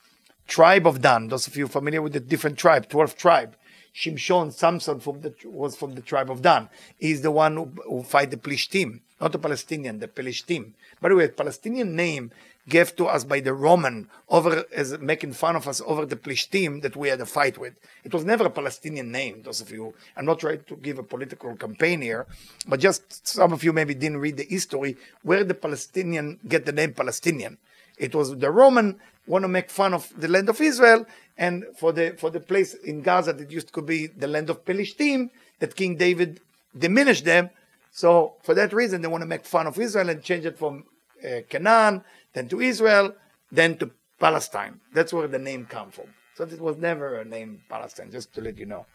Tribe 0.47 0.85
of 0.85 1.01
Dan. 1.01 1.27
Those 1.27 1.47
of 1.47 1.57
you 1.57 1.67
familiar 1.67 2.01
with 2.01 2.13
the 2.13 2.19
different 2.19 2.59
tribe, 2.59 2.87
12 2.89 3.17
tribe. 3.17 3.55
Shimshon, 3.95 4.51
Samson 4.51 4.99
from 4.99 5.21
the, 5.21 5.33
was 5.45 5.77
from 5.77 5.95
the 5.95 6.01
tribe 6.01 6.29
of 6.29 6.41
Dan. 6.41 6.67
He's 6.99 7.21
the 7.21 7.31
one 7.31 7.55
who, 7.55 7.71
who 7.87 8.03
fight 8.03 8.29
the 8.29 8.37
Plishtim, 8.37 8.99
not 9.21 9.31
the 9.31 9.39
Palestinian, 9.39 9.99
the 9.99 10.09
Plishtim. 10.09 10.73
By 10.99 11.09
the 11.09 11.15
way, 11.15 11.29
Palestinian 11.29 11.95
name 11.95 12.31
gave 12.67 12.95
to 12.97 13.05
us 13.05 13.23
by 13.23 13.39
the 13.39 13.53
Roman 13.53 14.09
over 14.27 14.65
as 14.75 14.97
making 14.99 15.31
fun 15.33 15.55
of 15.55 15.67
us 15.67 15.81
over 15.85 16.05
the 16.05 16.17
Plishtim 16.17 16.81
that 16.81 16.97
we 16.97 17.07
had 17.07 17.21
a 17.21 17.25
fight 17.25 17.57
with. 17.57 17.75
It 18.03 18.13
was 18.13 18.25
never 18.25 18.47
a 18.47 18.49
Palestinian 18.49 19.11
name, 19.11 19.43
those 19.43 19.61
of 19.61 19.71
you. 19.71 19.93
I'm 20.17 20.25
not 20.25 20.39
trying 20.39 20.63
to 20.63 20.75
give 20.75 20.99
a 20.99 21.03
political 21.03 21.55
campaign 21.55 22.01
here, 22.01 22.25
but 22.67 22.81
just 22.81 23.25
some 23.25 23.53
of 23.53 23.63
you 23.63 23.71
maybe 23.71 23.93
didn't 23.93 24.17
read 24.17 24.35
the 24.35 24.43
history 24.43 24.97
where 25.21 25.45
the 25.45 25.53
Palestinian 25.53 26.39
get 26.47 26.65
the 26.65 26.73
name 26.73 26.93
Palestinian. 26.93 27.57
It 27.97 28.13
was 28.13 28.37
the 28.37 28.51
Roman 28.51 28.99
want 29.27 29.43
to 29.43 29.47
make 29.47 29.69
fun 29.69 29.93
of 29.93 30.11
the 30.17 30.27
land 30.27 30.49
of 30.49 30.61
Israel, 30.61 31.05
and 31.37 31.65
for 31.77 31.91
the 31.91 32.15
for 32.17 32.29
the 32.29 32.39
place 32.39 32.73
in 32.73 33.01
Gaza 33.01 33.33
that 33.33 33.51
used 33.51 33.73
to 33.73 33.81
be 33.81 34.07
the 34.07 34.27
land 34.27 34.49
of 34.49 34.65
Palestine, 34.65 35.31
that 35.59 35.75
King 35.75 35.95
David 35.95 36.39
diminished 36.77 37.25
them. 37.25 37.49
So 37.91 38.35
for 38.43 38.53
that 38.55 38.73
reason, 38.73 39.01
they 39.01 39.07
want 39.07 39.21
to 39.21 39.27
make 39.27 39.45
fun 39.45 39.67
of 39.67 39.79
Israel 39.79 40.09
and 40.09 40.21
change 40.21 40.45
it 40.45 40.57
from 40.57 40.83
uh, 41.23 41.41
Canaan, 41.49 42.03
then 42.33 42.47
to 42.49 42.61
Israel, 42.61 43.15
then 43.51 43.77
to 43.77 43.91
Palestine. 44.19 44.81
That's 44.93 45.13
where 45.13 45.27
the 45.27 45.39
name 45.39 45.65
come 45.65 45.91
from. 45.91 46.07
So 46.35 46.43
it 46.43 46.59
was 46.59 46.77
never 46.77 47.19
a 47.19 47.25
name 47.25 47.61
Palestine, 47.69 48.11
just 48.11 48.33
to 48.35 48.41
let 48.41 48.57
you 48.57 48.65
know. 48.65 48.85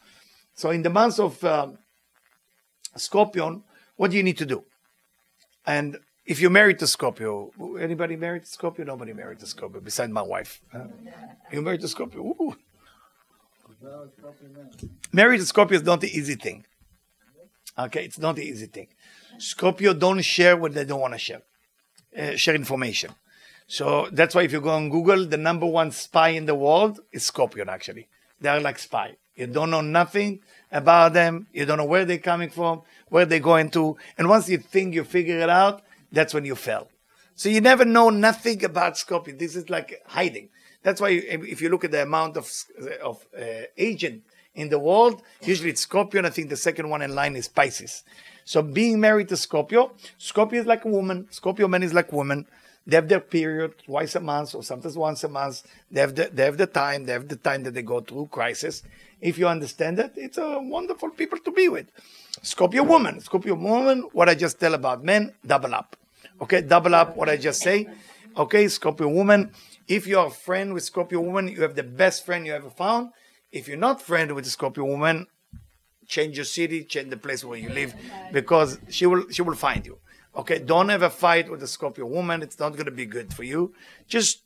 So 0.54 0.70
in 0.70 0.82
the 0.82 0.90
months 0.90 1.18
of 1.18 1.42
um, 1.44 1.78
Scorpion, 2.96 3.62
what 3.96 4.10
do 4.10 4.16
you 4.16 4.22
need 4.22 4.38
to 4.38 4.46
do? 4.46 4.64
And 5.66 5.98
if 6.24 6.40
you're 6.40 6.50
married 6.50 6.78
to 6.80 6.86
Scorpio, 6.86 7.50
anybody 7.78 8.16
married 8.16 8.42
to 8.42 8.48
Scorpio? 8.48 8.84
Nobody 8.84 9.12
married 9.12 9.38
to 9.40 9.46
Scorpio, 9.46 9.80
besides 9.80 10.12
my 10.12 10.22
wife. 10.22 10.60
Huh? 10.72 10.84
You 11.52 11.62
married 11.62 11.80
to 11.80 11.88
Scorpio? 11.88 12.20
Ooh. 12.20 12.56
Married 15.12 15.40
to 15.40 15.46
Scorpio 15.46 15.78
is 15.78 15.84
not 15.84 16.00
the 16.00 16.08
easy 16.08 16.34
thing. 16.34 16.64
Okay, 17.78 18.04
it's 18.04 18.18
not 18.18 18.36
the 18.36 18.42
easy 18.42 18.66
thing. 18.66 18.88
Scorpio 19.38 19.94
don't 19.94 20.20
share 20.22 20.56
what 20.56 20.74
they 20.74 20.84
don't 20.84 21.00
want 21.00 21.14
to 21.14 21.18
share. 21.18 21.42
Uh, 22.16 22.36
share 22.36 22.54
information. 22.54 23.12
So 23.66 24.08
that's 24.12 24.34
why 24.34 24.42
if 24.42 24.52
you 24.52 24.60
go 24.60 24.70
on 24.70 24.90
Google, 24.90 25.24
the 25.26 25.36
number 25.36 25.66
one 25.66 25.92
spy 25.92 26.30
in 26.30 26.44
the 26.44 26.54
world 26.56 27.00
is 27.12 27.24
Scorpion. 27.24 27.68
Actually, 27.68 28.08
they 28.40 28.48
are 28.48 28.60
like 28.60 28.78
spy. 28.78 29.16
You 29.36 29.46
don't 29.46 29.70
know 29.70 29.80
nothing 29.80 30.40
about 30.72 31.12
them. 31.12 31.46
You 31.52 31.64
don't 31.64 31.78
know 31.78 31.84
where 31.84 32.04
they're 32.04 32.18
coming 32.18 32.50
from, 32.50 32.82
where 33.08 33.24
they're 33.24 33.38
going 33.38 33.70
to, 33.70 33.96
and 34.18 34.28
once 34.28 34.48
you 34.48 34.58
think 34.58 34.94
you 34.94 35.04
figure 35.04 35.38
it 35.38 35.48
out, 35.48 35.82
that's 36.12 36.34
when 36.34 36.44
you 36.44 36.54
fell. 36.54 36.88
So 37.34 37.48
you 37.48 37.60
never 37.60 37.84
know 37.84 38.10
nothing 38.10 38.64
about 38.64 38.98
Scorpio. 38.98 39.34
This 39.34 39.56
is 39.56 39.70
like 39.70 40.02
hiding. 40.06 40.50
That's 40.82 41.00
why 41.00 41.10
if 41.10 41.60
you 41.60 41.68
look 41.68 41.84
at 41.84 41.90
the 41.90 42.02
amount 42.02 42.36
of 42.36 42.50
of 43.02 43.26
uh, 43.38 43.64
agent 43.76 44.24
in 44.54 44.68
the 44.68 44.78
world, 44.78 45.22
usually 45.42 45.70
it's 45.70 45.82
Scorpio. 45.82 46.22
I 46.24 46.30
think 46.30 46.48
the 46.48 46.56
second 46.56 46.88
one 46.88 47.02
in 47.02 47.14
line 47.14 47.36
is 47.36 47.48
Pisces. 47.48 48.02
So 48.44 48.62
being 48.62 48.98
married 49.00 49.28
to 49.28 49.36
Scorpio, 49.36 49.92
Scorpio 50.18 50.60
is 50.60 50.66
like 50.66 50.84
a 50.84 50.88
woman. 50.88 51.28
Scorpio 51.30 51.68
man 51.68 51.82
is 51.82 51.94
like 51.94 52.12
woman. 52.12 52.46
They 52.86 52.96
have 52.96 53.08
their 53.08 53.20
period 53.20 53.74
twice 53.84 54.16
a 54.16 54.20
month 54.20 54.54
or 54.54 54.62
sometimes 54.62 54.96
once 54.96 55.22
a 55.22 55.28
month. 55.28 55.62
They 55.90 56.00
have 56.00 56.14
the, 56.14 56.30
they 56.32 56.44
have 56.44 56.56
the 56.56 56.66
time. 56.66 57.04
They 57.04 57.12
have 57.12 57.28
the 57.28 57.36
time 57.36 57.62
that 57.64 57.74
they 57.74 57.82
go 57.82 58.00
through 58.00 58.26
crisis. 58.32 58.82
If 59.20 59.38
you 59.38 59.46
understand 59.46 59.98
that, 59.98 60.14
it's 60.16 60.38
a 60.38 60.58
wonderful 60.60 61.10
people 61.10 61.38
to 61.40 61.50
be 61.52 61.68
with. 61.68 61.86
Scorpio 62.42 62.82
woman, 62.82 63.20
Scorpio 63.20 63.54
woman. 63.54 64.08
What 64.12 64.28
I 64.28 64.34
just 64.34 64.58
tell 64.58 64.74
about 64.74 65.04
men, 65.04 65.34
double 65.46 65.74
up. 65.74 65.94
Okay, 66.40 66.62
double 66.62 66.94
up 66.94 67.16
what 67.16 67.28
I 67.28 67.36
just 67.36 67.60
say. 67.60 67.88
Okay, 68.36 68.68
Scorpio 68.68 69.08
woman. 69.08 69.52
If 69.88 70.06
you 70.06 70.18
are 70.18 70.28
a 70.28 70.30
friend 70.30 70.72
with 70.72 70.84
Scorpio 70.84 71.20
woman, 71.20 71.48
you 71.48 71.62
have 71.62 71.74
the 71.74 71.82
best 71.82 72.24
friend 72.24 72.46
you 72.46 72.54
ever 72.54 72.70
found. 72.70 73.10
If 73.52 73.68
you're 73.68 73.76
not 73.76 74.00
friend 74.00 74.32
with 74.32 74.46
a 74.46 74.50
Scorpio 74.50 74.84
woman, 74.84 75.26
change 76.06 76.36
your 76.36 76.44
city, 76.44 76.84
change 76.84 77.10
the 77.10 77.16
place 77.16 77.44
where 77.44 77.58
you 77.58 77.68
live, 77.68 77.94
because 78.32 78.78
she 78.88 79.06
will 79.06 79.28
she 79.30 79.42
will 79.42 79.54
find 79.54 79.84
you. 79.84 79.98
Okay, 80.36 80.60
don't 80.60 80.90
a 80.90 81.10
fight 81.10 81.50
with 81.50 81.60
the 81.60 81.66
Scorpio 81.66 82.06
woman. 82.06 82.42
It's 82.42 82.58
not 82.58 82.72
going 82.72 82.84
to 82.84 82.92
be 82.92 83.04
good 83.04 83.34
for 83.34 83.42
you. 83.42 83.74
Just 84.06 84.42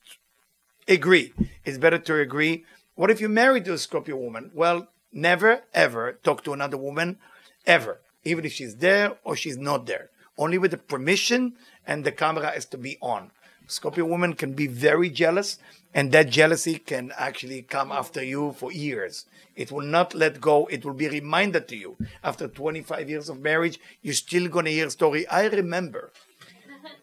agree. 0.89 1.33
It's 1.65 1.79
better 1.79 1.99
to 1.99 2.21
agree. 2.21 2.65
What 2.95 3.11
if 3.11 3.21
you're 3.21 3.29
married 3.29 3.67
to 3.67 3.75
a 3.75 3.79
Scorpio 3.79 4.17
woman? 4.17 4.51
Well, 4.55 4.89
never 5.13 5.63
ever 5.75 6.19
talk 6.23 6.43
to 6.45 6.53
another 6.53 6.79
woman, 6.79 7.19
ever, 7.67 8.01
even 8.25 8.45
if 8.45 8.53
she's 8.53 8.77
there 8.77 9.19
or 9.25 9.37
she's 9.37 9.59
not 9.59 9.87
there. 9.87 10.11
Only 10.37 10.59
with 10.59 10.72
the 10.72 10.78
permission 10.78 11.55
and 11.87 12.05
the 12.05 12.12
camera 12.12 12.51
has 12.51 12.66
to 12.66 12.78
be 12.78 12.99
on. 13.01 13.30
Scorpio 13.66 14.05
woman 14.05 14.35
can 14.35 14.53
be 14.53 14.66
very 14.66 15.09
jealous, 15.09 15.59
and 15.95 16.12
that 16.12 16.28
jealousy 16.28 16.78
can 16.78 17.12
actually 17.16 17.62
come 17.62 17.91
after 17.91 18.22
you 18.22 18.53
for 18.53 18.70
years. 18.70 19.24
It 19.57 19.72
will 19.72 19.87
not 19.87 20.14
let 20.14 20.41
go. 20.41 20.66
It 20.66 20.85
will 20.85 20.95
be 20.95 21.09
reminded 21.09 21.68
to 21.68 21.76
you. 21.76 21.97
After 22.22 22.49
25 22.49 23.09
years 23.09 23.28
of 23.28 23.41
marriage, 23.41 23.78
you're 24.03 24.14
still 24.14 24.49
going 24.49 24.66
to 24.66 24.70
hear 24.72 24.91
story. 24.91 25.26
I 25.28 25.47
remember. 25.47 26.12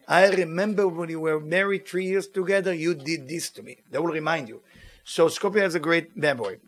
I 0.06 0.28
remember 0.28 0.86
when 0.86 1.08
you 1.08 1.20
were 1.20 1.40
married 1.40 1.86
three 1.86 2.06
years 2.06 2.26
together, 2.26 2.72
you 2.72 2.94
did 2.94 3.28
this 3.28 3.50
to 3.50 3.62
me. 3.62 3.78
They 3.90 3.98
will 3.98 4.12
remind 4.12 4.48
you. 4.48 4.60
So 5.04 5.28
Scorpio 5.28 5.62
has 5.62 5.74
a 5.74 5.80
great 5.80 6.16
memory. 6.16 6.58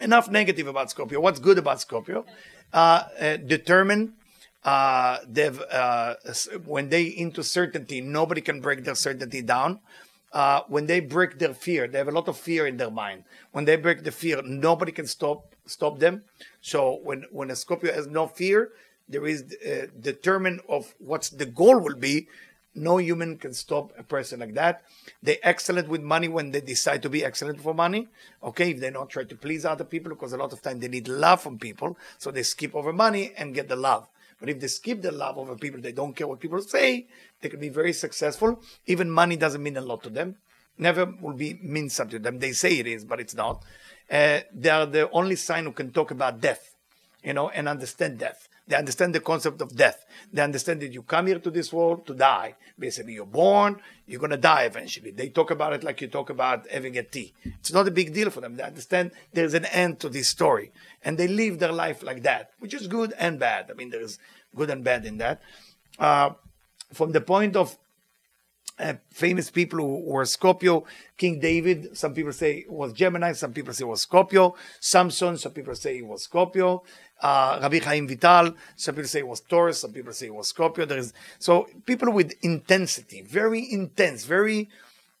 Enough 0.00 0.30
negative 0.30 0.66
about 0.66 0.90
Scorpio. 0.90 1.20
What's 1.20 1.40
good 1.40 1.58
about 1.58 1.80
Scorpio? 1.80 2.24
Uh, 2.72 3.04
uh, 3.18 3.36
determined, 3.38 4.12
uh, 4.64 5.18
they've 5.26 5.60
uh, 5.70 6.14
when 6.64 6.88
they 6.90 7.04
into 7.04 7.42
certainty, 7.42 8.00
nobody 8.00 8.40
can 8.40 8.60
break 8.60 8.84
their 8.84 8.94
certainty 8.94 9.42
down. 9.42 9.80
Uh, 10.32 10.60
when 10.68 10.86
they 10.86 11.00
break 11.00 11.38
their 11.38 11.54
fear, 11.54 11.88
they 11.88 11.98
have 11.98 12.08
a 12.08 12.12
lot 12.12 12.28
of 12.28 12.36
fear 12.36 12.66
in 12.66 12.76
their 12.76 12.90
mind. 12.90 13.24
When 13.52 13.64
they 13.64 13.76
break 13.76 14.04
the 14.04 14.12
fear, 14.12 14.42
nobody 14.44 14.92
can 14.92 15.06
stop 15.06 15.54
stop 15.66 15.98
them. 15.98 16.22
So 16.60 17.00
when 17.02 17.24
when 17.32 17.50
a 17.50 17.56
Scorpio 17.56 17.92
has 17.92 18.06
no 18.06 18.26
fear, 18.26 18.70
there 19.08 19.26
is 19.26 19.44
uh, 19.66 19.86
determined 19.98 20.60
of 20.68 20.94
what's 20.98 21.30
the 21.30 21.46
goal 21.46 21.80
will 21.80 21.96
be. 21.96 22.28
No 22.72 22.98
human 22.98 23.36
can 23.36 23.52
stop 23.52 23.92
a 23.98 24.04
person 24.04 24.38
like 24.38 24.54
that. 24.54 24.82
They're 25.20 25.42
excellent 25.42 25.88
with 25.88 26.02
money 26.02 26.28
when 26.28 26.52
they 26.52 26.60
decide 26.60 27.02
to 27.02 27.08
be 27.08 27.24
excellent 27.24 27.60
for 27.60 27.74
money. 27.74 28.06
Okay, 28.44 28.70
if 28.70 28.78
they 28.78 28.90
don't 28.90 29.10
try 29.10 29.24
to 29.24 29.34
please 29.34 29.64
other 29.64 29.82
people, 29.82 30.10
because 30.10 30.32
a 30.32 30.36
lot 30.36 30.52
of 30.52 30.62
time 30.62 30.78
they 30.78 30.86
need 30.86 31.08
love 31.08 31.40
from 31.40 31.58
people, 31.58 31.98
so 32.18 32.30
they 32.30 32.44
skip 32.44 32.76
over 32.76 32.92
money 32.92 33.32
and 33.36 33.54
get 33.54 33.68
the 33.68 33.74
love. 33.74 34.06
But 34.40 34.48
if 34.48 34.58
they 34.58 34.66
skip 34.68 35.02
the 35.02 35.12
love 35.12 35.38
over 35.38 35.54
people, 35.54 35.80
they 35.80 35.92
don't 35.92 36.16
care 36.16 36.26
what 36.26 36.40
people 36.40 36.60
say, 36.62 37.06
they 37.40 37.48
can 37.48 37.60
be 37.60 37.68
very 37.68 37.92
successful. 37.92 38.62
Even 38.86 39.10
money 39.10 39.36
doesn't 39.36 39.62
mean 39.62 39.76
a 39.76 39.82
lot 39.82 40.02
to 40.04 40.10
them. 40.10 40.36
Never 40.78 41.04
will 41.20 41.34
be 41.34 41.58
mean 41.62 41.90
something 41.90 42.18
to 42.18 42.22
them. 42.22 42.38
They 42.38 42.52
say 42.52 42.78
it 42.78 42.86
is, 42.86 43.04
but 43.04 43.20
it's 43.20 43.34
not. 43.34 43.62
Uh, 44.10 44.40
they 44.52 44.70
are 44.70 44.86
the 44.86 45.10
only 45.10 45.36
sign 45.36 45.64
who 45.64 45.72
can 45.72 45.92
talk 45.92 46.10
about 46.10 46.40
death, 46.40 46.74
you 47.22 47.34
know, 47.34 47.50
and 47.50 47.68
understand 47.68 48.18
death. 48.18 48.48
They 48.70 48.76
understand 48.76 49.16
the 49.16 49.20
concept 49.20 49.60
of 49.62 49.74
death. 49.74 50.06
They 50.32 50.42
understand 50.42 50.80
that 50.82 50.92
you 50.92 51.02
come 51.02 51.26
here 51.26 51.40
to 51.40 51.50
this 51.50 51.72
world 51.72 52.06
to 52.06 52.14
die. 52.14 52.54
Basically, 52.78 53.14
you're 53.14 53.26
born, 53.26 53.80
you're 54.06 54.20
going 54.20 54.30
to 54.30 54.36
die 54.36 54.62
eventually. 54.62 55.10
They 55.10 55.28
talk 55.28 55.50
about 55.50 55.72
it 55.72 55.82
like 55.82 56.00
you 56.00 56.06
talk 56.06 56.30
about 56.30 56.70
having 56.70 56.96
a 56.96 57.02
tea. 57.02 57.34
It's 57.44 57.72
not 57.72 57.88
a 57.88 57.90
big 57.90 58.14
deal 58.14 58.30
for 58.30 58.40
them. 58.40 58.54
They 58.54 58.62
understand 58.62 59.10
there's 59.32 59.54
an 59.54 59.64
end 59.64 59.98
to 60.00 60.08
this 60.08 60.28
story. 60.28 60.70
And 61.02 61.18
they 61.18 61.26
live 61.26 61.58
their 61.58 61.72
life 61.72 62.04
like 62.04 62.22
that, 62.22 62.52
which 62.60 62.72
is 62.72 62.86
good 62.86 63.12
and 63.18 63.40
bad. 63.40 63.72
I 63.72 63.74
mean, 63.74 63.90
there's 63.90 64.20
good 64.54 64.70
and 64.70 64.84
bad 64.84 65.04
in 65.04 65.18
that. 65.18 65.42
Uh, 65.98 66.30
from 66.92 67.10
the 67.10 67.20
point 67.20 67.56
of 67.56 67.76
uh, 68.78 68.94
famous 69.10 69.50
people 69.50 69.80
who 69.80 70.10
were 70.10 70.24
Scorpio, 70.24 70.84
King 71.16 71.40
David, 71.40 71.96
some 71.98 72.14
people 72.14 72.32
say 72.32 72.64
was 72.68 72.92
Gemini, 72.92 73.32
some 73.32 73.52
people 73.52 73.74
say 73.74 73.84
was 73.84 74.00
Scorpio, 74.00 74.54
Samson, 74.78 75.36
some 75.36 75.52
people 75.52 75.74
say 75.74 75.98
it 75.98 76.06
was 76.06 76.22
Scorpio, 76.22 76.82
uh, 77.20 77.58
Rabbi 77.62 77.80
Chaim 77.80 78.08
Vital. 78.08 78.54
Some 78.76 78.94
people 78.94 79.08
say 79.08 79.20
it 79.20 79.28
was 79.28 79.40
Taurus. 79.40 79.80
Some 79.80 79.92
people 79.92 80.12
say 80.12 80.26
it 80.26 80.34
was 80.34 80.48
Scorpio. 80.48 80.84
There 80.84 80.98
is 80.98 81.12
so 81.38 81.68
people 81.86 82.12
with 82.12 82.34
intensity, 82.42 83.22
very 83.22 83.70
intense, 83.70 84.24
very. 84.24 84.68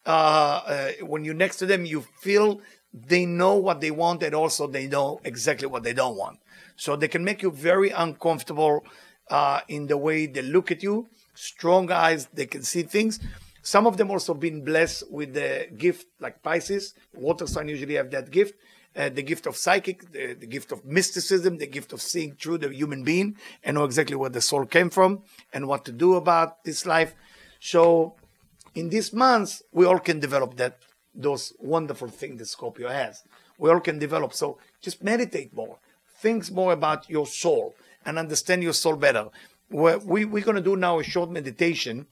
Uh, 0.06 0.62
uh, 0.66 0.92
when 1.02 1.24
you're 1.24 1.34
next 1.34 1.56
to 1.56 1.66
them, 1.66 1.84
you 1.84 2.00
feel 2.20 2.60
they 2.92 3.26
know 3.26 3.54
what 3.54 3.80
they 3.80 3.90
want 3.90 4.22
and 4.22 4.34
also 4.34 4.66
they 4.66 4.86
know 4.86 5.20
exactly 5.24 5.68
what 5.68 5.82
they 5.82 5.92
don't 5.92 6.16
want. 6.16 6.38
So 6.76 6.96
they 6.96 7.08
can 7.08 7.22
make 7.22 7.42
you 7.42 7.50
very 7.50 7.90
uncomfortable 7.90 8.84
uh, 9.30 9.60
in 9.68 9.86
the 9.86 9.96
way 9.96 10.26
they 10.26 10.42
look 10.42 10.70
at 10.70 10.82
you. 10.82 11.08
Strong 11.34 11.92
eyes, 11.92 12.28
they 12.32 12.46
can 12.46 12.62
see 12.62 12.82
things. 12.82 13.20
Some 13.62 13.86
of 13.86 13.96
them 13.96 14.10
also 14.10 14.34
been 14.34 14.64
blessed 14.64 15.10
with 15.10 15.34
the 15.34 15.68
gift, 15.76 16.06
like 16.18 16.42
Pisces. 16.42 16.94
Water 17.14 17.46
sign 17.46 17.68
usually 17.68 17.94
have 17.94 18.10
that 18.10 18.30
gift. 18.30 18.54
Uh, 18.96 19.08
the 19.08 19.22
gift 19.22 19.46
of 19.46 19.56
psychic, 19.56 20.10
the, 20.10 20.34
the, 20.34 20.46
gift 20.46 20.72
of 20.72 20.84
mysticism, 20.84 21.58
the 21.58 21.66
gift 21.66 21.92
of 21.92 22.02
seeing 22.02 22.34
through 22.34 22.58
the 22.58 22.68
human 22.74 23.04
being 23.04 23.36
and 23.62 23.76
know 23.76 23.84
exactly 23.84 24.16
where 24.16 24.30
the 24.30 24.40
soul 24.40 24.66
came 24.66 24.90
from 24.90 25.22
and 25.52 25.68
what 25.68 25.84
to 25.84 25.92
do 25.92 26.16
about 26.16 26.64
this 26.64 26.84
life. 26.84 27.14
So, 27.60 28.14
in 28.74 28.88
these 28.88 29.12
months, 29.12 29.62
we 29.70 29.86
all 29.86 30.00
can 30.00 30.18
develop 30.18 30.56
that 30.56 30.78
those 31.14 31.52
wonderful 31.60 32.08
things 32.08 32.38
that 32.40 32.46
Scorpio 32.46 32.88
has. 32.88 33.22
We 33.58 33.70
all 33.70 33.78
can 33.80 34.00
develop. 34.00 34.34
So, 34.34 34.58
just 34.80 35.04
meditate 35.04 35.54
more, 35.54 35.78
think 36.18 36.50
more 36.50 36.72
about 36.72 37.08
your 37.08 37.28
soul, 37.28 37.76
and 38.04 38.18
understand 38.18 38.64
your 38.64 38.72
soul 38.72 38.96
better. 38.96 39.28
We're, 39.70 39.98
we, 39.98 40.24
we're 40.24 40.44
going 40.44 40.56
to 40.56 40.62
do 40.62 40.74
now 40.74 40.98
a 40.98 41.04
short 41.04 41.30
meditation, 41.30 42.06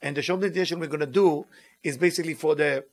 and 0.00 0.16
the 0.16 0.22
short 0.22 0.40
meditation 0.40 0.80
we're 0.80 0.86
going 0.86 1.00
to 1.00 1.06
do 1.06 1.44
is 1.82 1.98
basically 1.98 2.34
for 2.34 2.54
the 2.54 2.84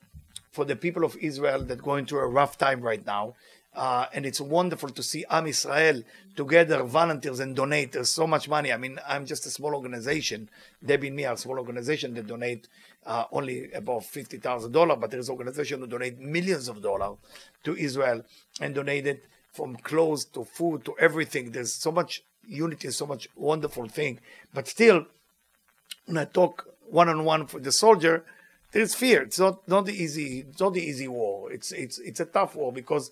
for 0.50 0.64
the 0.64 0.76
people 0.76 1.04
of 1.04 1.16
Israel 1.16 1.62
that 1.64 1.82
going 1.82 2.06
through 2.06 2.20
a 2.20 2.26
rough 2.26 2.58
time 2.58 2.80
right 2.80 3.04
now. 3.06 3.34
Uh, 3.72 4.06
and 4.12 4.26
it's 4.26 4.40
wonderful 4.40 4.88
to 4.88 5.02
see 5.02 5.24
Am 5.30 5.46
Israel 5.46 6.02
together, 6.34 6.82
volunteers 6.82 7.38
and 7.38 7.54
donate. 7.54 7.92
There's 7.92 8.10
so 8.10 8.26
much 8.26 8.48
money. 8.48 8.72
I 8.72 8.76
mean, 8.76 8.98
I'm 9.06 9.26
just 9.26 9.46
a 9.46 9.50
small 9.50 9.74
organization. 9.76 10.50
Debbie 10.84 11.06
and 11.06 11.16
me 11.16 11.24
are 11.24 11.34
a 11.34 11.36
small 11.36 11.56
organization 11.56 12.14
that 12.14 12.26
donate 12.26 12.66
uh, 13.06 13.24
only 13.30 13.70
about 13.72 14.04
fifty 14.04 14.38
thousand 14.38 14.72
dollars, 14.72 14.98
but 15.00 15.12
there's 15.12 15.30
organization 15.30 15.80
who 15.80 15.86
donate 15.86 16.18
millions 16.18 16.68
of 16.68 16.82
dollars 16.82 17.16
to 17.62 17.76
Israel 17.76 18.24
and 18.60 18.74
donated 18.74 19.20
from 19.52 19.76
clothes 19.76 20.24
to 20.24 20.44
food 20.44 20.84
to 20.84 20.96
everything. 20.98 21.52
There's 21.52 21.72
so 21.72 21.92
much 21.92 22.24
unity, 22.46 22.90
so 22.90 23.06
much 23.06 23.28
wonderful 23.36 23.86
thing. 23.88 24.18
But 24.52 24.66
still, 24.66 25.06
when 26.06 26.18
I 26.18 26.24
talk 26.24 26.66
one 26.88 27.08
on 27.08 27.24
one 27.24 27.46
for 27.46 27.60
the 27.60 27.72
soldier, 27.72 28.24
there's 28.72 28.94
fear. 28.94 29.22
It's 29.22 29.38
not 29.38 29.66
not 29.68 29.86
the 29.86 29.92
easy. 29.92 30.40
It's 30.48 30.60
not 30.60 30.74
the 30.74 30.82
easy 30.82 31.08
war. 31.08 31.52
It's 31.52 31.72
it's 31.72 31.98
it's 31.98 32.20
a 32.20 32.24
tough 32.24 32.54
war 32.54 32.72
because 32.72 33.10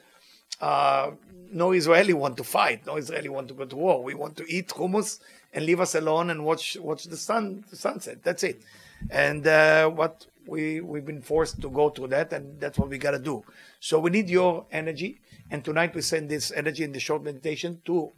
uh, 0.60 1.10
no 1.50 1.72
Israeli 1.72 2.14
want 2.14 2.36
to 2.36 2.44
fight. 2.44 2.86
No 2.86 2.96
Israeli 2.96 3.28
want 3.28 3.48
to 3.48 3.54
go 3.54 3.64
to 3.64 3.76
war. 3.76 4.02
We 4.02 4.14
want 4.14 4.36
to 4.36 4.44
eat 4.48 4.68
hummus 4.68 5.20
and 5.52 5.66
leave 5.66 5.80
us 5.80 5.94
alone 5.94 6.30
and 6.30 6.44
watch 6.44 6.76
watch 6.80 7.04
the 7.04 7.16
sun 7.16 7.64
the 7.70 7.76
sunset. 7.76 8.22
That's 8.22 8.42
it. 8.44 8.62
And 9.10 9.46
uh, 9.46 9.88
what 9.88 10.26
we 10.46 10.80
we've 10.80 11.04
been 11.06 11.22
forced 11.22 11.60
to 11.62 11.70
go 11.70 11.90
through 11.90 12.08
that, 12.08 12.32
and 12.32 12.60
that's 12.60 12.78
what 12.78 12.88
we 12.88 12.98
got 12.98 13.12
to 13.12 13.18
do. 13.18 13.44
So 13.80 13.98
we 13.98 14.10
need 14.10 14.30
your 14.30 14.66
energy. 14.70 15.20
And 15.50 15.64
tonight 15.64 15.94
we 15.94 16.02
send 16.02 16.28
this 16.28 16.52
energy 16.52 16.84
in 16.84 16.92
the 16.92 17.00
short 17.00 17.22
meditation 17.22 17.80
to 17.86 18.12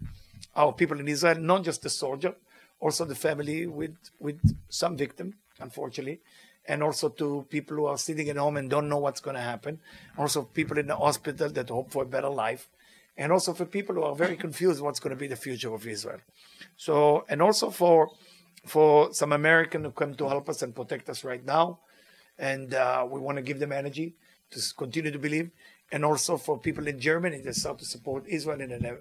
our 0.56 0.72
people 0.72 0.98
in 0.98 1.06
Israel, 1.06 1.38
not 1.38 1.62
just 1.62 1.82
the 1.82 1.90
soldier, 1.90 2.34
also 2.80 3.04
the 3.04 3.14
family 3.14 3.66
with 3.66 3.96
with 4.18 4.40
some 4.68 4.96
victim, 4.96 5.34
unfortunately 5.58 6.20
and 6.70 6.84
also 6.84 7.08
to 7.08 7.44
people 7.50 7.76
who 7.78 7.86
are 7.86 7.98
sitting 7.98 8.28
at 8.30 8.36
home 8.36 8.56
and 8.56 8.70
don't 8.70 8.88
know 8.88 8.98
what's 8.98 9.20
going 9.20 9.34
to 9.34 9.42
happen. 9.42 9.80
Also, 10.16 10.42
people 10.42 10.78
in 10.78 10.86
the 10.86 10.96
hospital 10.96 11.48
that 11.50 11.68
hope 11.68 11.90
for 11.90 12.04
a 12.04 12.06
better 12.06 12.28
life, 12.28 12.68
and 13.16 13.32
also 13.32 13.52
for 13.52 13.64
people 13.64 13.96
who 13.96 14.04
are 14.04 14.14
very 14.14 14.36
confused 14.46 14.80
what's 14.80 15.00
going 15.00 15.10
to 15.10 15.22
be 15.24 15.26
the 15.26 15.42
future 15.46 15.74
of 15.74 15.84
Israel. 15.84 16.20
So, 16.76 17.24
and 17.28 17.42
also 17.42 17.70
for 17.70 18.10
for 18.64 19.12
some 19.12 19.32
American 19.32 19.82
who 19.82 19.90
come 19.90 20.14
to 20.14 20.28
help 20.28 20.48
us 20.48 20.62
and 20.62 20.72
protect 20.80 21.08
us 21.08 21.24
right 21.24 21.44
now, 21.44 21.80
and 22.38 22.72
uh, 22.72 23.04
we 23.12 23.18
want 23.18 23.36
to 23.40 23.42
give 23.42 23.58
them 23.58 23.72
energy 23.72 24.14
to 24.52 24.58
continue 24.76 25.10
to 25.10 25.18
believe, 25.18 25.50
and 25.90 26.04
also 26.04 26.36
for 26.36 26.56
people 26.56 26.86
in 26.86 27.00
Germany 27.00 27.38
that 27.46 27.56
start 27.56 27.78
to 27.80 27.84
support 27.84 28.28
Israel 28.28 28.60
in 28.60 28.70
an 28.70 28.98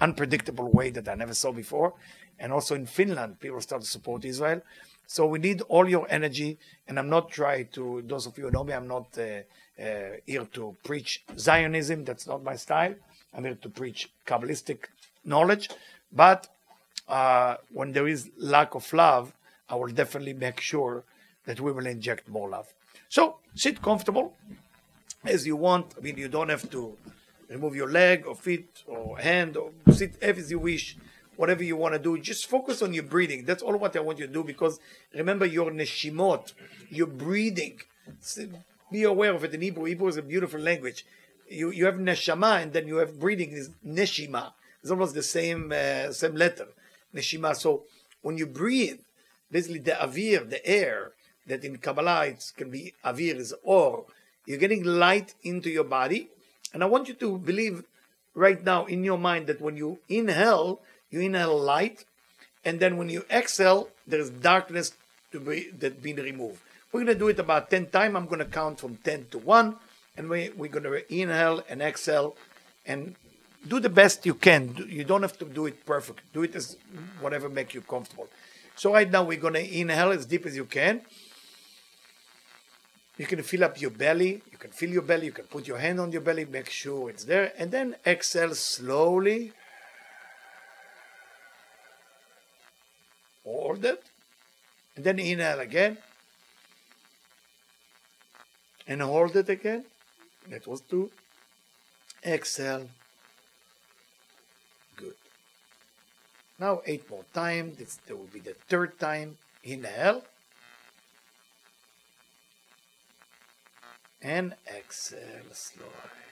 unpredictable 0.00 0.70
way 0.70 0.90
that 0.90 1.08
I 1.08 1.16
never 1.16 1.34
saw 1.34 1.50
before, 1.50 1.94
and 2.38 2.52
also 2.52 2.76
in 2.76 2.86
Finland, 2.86 3.40
people 3.40 3.60
start 3.60 3.82
to 3.82 3.88
support 3.88 4.24
Israel. 4.24 4.62
So 5.06 5.26
we 5.26 5.38
need 5.38 5.62
all 5.62 5.88
your 5.88 6.06
energy, 6.10 6.58
and 6.88 6.98
I'm 6.98 7.08
not 7.08 7.30
trying 7.30 7.68
to. 7.72 8.02
Those 8.06 8.26
of 8.26 8.36
you 8.38 8.44
who 8.44 8.50
know 8.50 8.64
me, 8.64 8.72
I'm 8.72 8.88
not 8.88 9.16
uh, 9.18 9.22
uh, 9.82 10.16
here 10.26 10.44
to 10.52 10.76
preach 10.84 11.24
Zionism. 11.38 12.04
That's 12.04 12.26
not 12.26 12.42
my 12.42 12.56
style. 12.56 12.94
I'm 13.32 13.44
here 13.44 13.58
to 13.62 13.68
preach 13.68 14.10
Kabbalistic 14.26 14.86
knowledge. 15.24 15.70
But 16.12 16.48
uh, 17.08 17.56
when 17.72 17.92
there 17.92 18.08
is 18.08 18.30
lack 18.36 18.74
of 18.74 18.92
love, 18.92 19.32
I 19.68 19.76
will 19.76 19.88
definitely 19.88 20.32
make 20.32 20.60
sure 20.60 21.04
that 21.44 21.60
we 21.60 21.72
will 21.72 21.86
inject 21.86 22.28
more 22.28 22.48
love. 22.48 22.72
So 23.08 23.36
sit 23.54 23.80
comfortable 23.82 24.34
as 25.24 25.46
you 25.46 25.56
want. 25.56 25.94
I 25.96 26.00
mean, 26.00 26.18
you 26.18 26.28
don't 26.28 26.48
have 26.48 26.68
to 26.70 26.96
remove 27.48 27.76
your 27.76 27.90
leg 27.90 28.26
or 28.26 28.34
feet 28.34 28.82
or 28.86 29.18
hand 29.18 29.56
or 29.56 29.70
sit 29.92 30.20
as 30.20 30.50
you 30.50 30.58
wish 30.58 30.96
whatever 31.36 31.62
you 31.62 31.76
want 31.76 31.94
to 31.94 31.98
do. 31.98 32.18
Just 32.18 32.46
focus 32.46 32.82
on 32.82 32.92
your 32.92 33.04
breathing. 33.04 33.44
That's 33.44 33.62
all 33.62 33.78
what 33.78 33.96
I 33.96 34.00
want 34.00 34.18
you 34.18 34.26
to 34.26 34.32
do 34.32 34.44
because 34.44 34.80
remember 35.14 35.46
your 35.46 35.70
neshimot, 35.70 36.52
your 36.90 37.06
breathing. 37.06 37.80
Be 38.90 39.02
aware 39.02 39.34
of 39.34 39.44
it 39.44 39.54
in 39.54 39.60
Hebrew. 39.60 39.84
Hebrew 39.84 40.08
is 40.08 40.16
a 40.16 40.22
beautiful 40.22 40.60
language. 40.60 41.04
You 41.48 41.70
you 41.70 41.86
have 41.86 41.96
neshama 41.96 42.62
and 42.62 42.72
then 42.72 42.88
you 42.88 42.96
have 42.96 43.20
breathing 43.20 43.52
is 43.52 43.70
neshima. 43.86 44.52
It's 44.82 44.90
almost 44.90 45.14
the 45.14 45.22
same 45.22 45.72
uh, 45.72 46.12
same 46.12 46.34
letter, 46.34 46.68
neshima. 47.14 47.54
So 47.56 47.84
when 48.22 48.36
you 48.38 48.46
breathe, 48.46 49.00
basically 49.50 49.80
the 49.80 49.92
avir, 49.92 50.48
the 50.48 50.64
air 50.66 51.12
that 51.46 51.64
in 51.64 51.78
Kabbalah 51.78 52.26
it 52.26 52.52
can 52.56 52.70
be 52.70 52.94
avir 53.04 53.36
is 53.36 53.54
or. 53.62 54.06
You're 54.46 54.58
getting 54.58 54.84
light 54.84 55.34
into 55.42 55.70
your 55.70 55.84
body, 55.84 56.28
and 56.72 56.84
I 56.84 56.86
want 56.86 57.08
you 57.08 57.14
to 57.14 57.38
believe 57.38 57.82
right 58.34 58.62
now 58.62 58.84
in 58.84 59.02
your 59.02 59.18
mind 59.18 59.48
that 59.48 59.60
when 59.60 59.76
you 59.76 59.98
inhale, 60.08 60.80
you 61.10 61.20
inhale 61.20 61.58
light, 61.58 62.04
and 62.64 62.80
then 62.80 62.96
when 62.96 63.08
you 63.08 63.24
exhale, 63.30 63.88
there's 64.06 64.30
darkness 64.30 64.92
to 65.32 65.40
be 65.40 65.70
that 65.78 66.02
being 66.02 66.16
removed. 66.16 66.60
We're 66.92 67.00
gonna 67.00 67.14
do 67.14 67.28
it 67.28 67.38
about 67.38 67.70
10 67.70 67.86
times. 67.86 68.16
I'm 68.16 68.26
gonna 68.26 68.44
count 68.44 68.80
from 68.80 68.96
10 68.96 69.26
to 69.32 69.38
1, 69.38 69.76
and 70.16 70.28
we, 70.28 70.50
we're 70.56 70.70
gonna 70.70 71.00
inhale 71.08 71.62
and 71.68 71.82
exhale 71.82 72.36
and 72.86 73.14
do 73.66 73.80
the 73.80 73.88
best 73.88 74.24
you 74.24 74.34
can. 74.34 74.74
You 74.88 75.04
don't 75.04 75.22
have 75.22 75.38
to 75.38 75.44
do 75.44 75.66
it 75.66 75.84
perfect. 75.84 76.32
Do 76.32 76.42
it 76.42 76.54
as 76.54 76.76
whatever 77.20 77.48
makes 77.48 77.74
you 77.74 77.82
comfortable. 77.82 78.28
So 78.76 78.92
right 78.92 79.10
now 79.10 79.24
we're 79.24 79.40
gonna 79.40 79.60
inhale 79.60 80.12
as 80.12 80.26
deep 80.26 80.46
as 80.46 80.56
you 80.56 80.64
can. 80.64 81.02
You 83.18 83.26
can 83.26 83.42
fill 83.42 83.64
up 83.64 83.80
your 83.80 83.90
belly. 83.90 84.42
You 84.52 84.58
can 84.58 84.70
feel 84.70 84.90
your 84.90 85.02
belly. 85.02 85.26
You 85.26 85.32
can 85.32 85.46
put 85.46 85.66
your 85.66 85.78
hand 85.78 86.00
on 86.00 86.12
your 86.12 86.20
belly, 86.20 86.44
make 86.44 86.68
sure 86.68 87.08
it's 87.08 87.24
there, 87.24 87.52
and 87.58 87.70
then 87.70 87.96
exhale 88.06 88.54
slowly. 88.54 89.52
Hold 93.46 93.84
it, 93.84 94.02
and 94.96 95.04
then 95.04 95.18
inhale 95.18 95.60
again, 95.60 95.96
and 98.86 99.00
hold 99.00 99.36
it 99.36 99.48
again. 99.48 99.84
That 100.50 100.66
was 100.66 100.80
two. 100.80 101.10
Exhale. 102.24 102.88
Good. 104.96 105.14
Now 106.58 106.82
eight 106.86 107.08
more 107.10 107.24
times. 107.32 107.78
This 107.78 107.98
there 108.06 108.16
will 108.16 108.32
be 108.32 108.40
the 108.40 108.54
third 108.68 108.98
time. 108.98 109.38
Inhale. 109.62 110.22
And 114.22 114.54
exhale 114.66 115.52
slowly. 115.52 116.25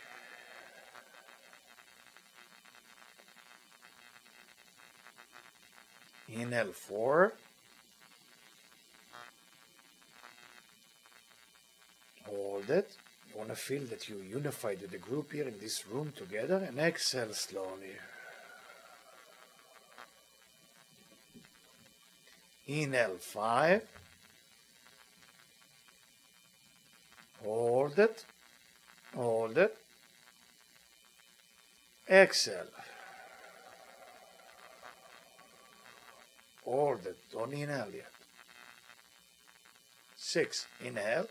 Inhale 6.29 6.73
four. 6.73 7.35
Hold 12.27 12.71
it. 12.71 12.97
You 13.31 13.39
want 13.39 13.51
to 13.51 13.57
feel 13.57 13.85
that 13.87 14.09
you 14.09 14.17
unified 14.17 14.81
with 14.81 14.91
the 14.91 14.99
group 14.99 15.33
here 15.33 15.47
in 15.47 15.59
this 15.61 15.87
room 15.87 16.13
together 16.17 16.57
and 16.57 16.79
exhale 16.79 17.33
slowly. 17.33 17.97
Inhale 22.67 23.19
five. 23.19 23.83
Hold 27.43 27.99
it. 27.99 28.25
Hold 29.15 29.59
it. 29.59 29.77
Exhale. 32.09 32.69
Hold 36.65 37.07
it. 37.07 37.17
Don't 37.31 37.53
inhale 37.53 37.91
yet. 37.93 38.11
Six. 40.17 40.67
Inhale. 40.85 41.27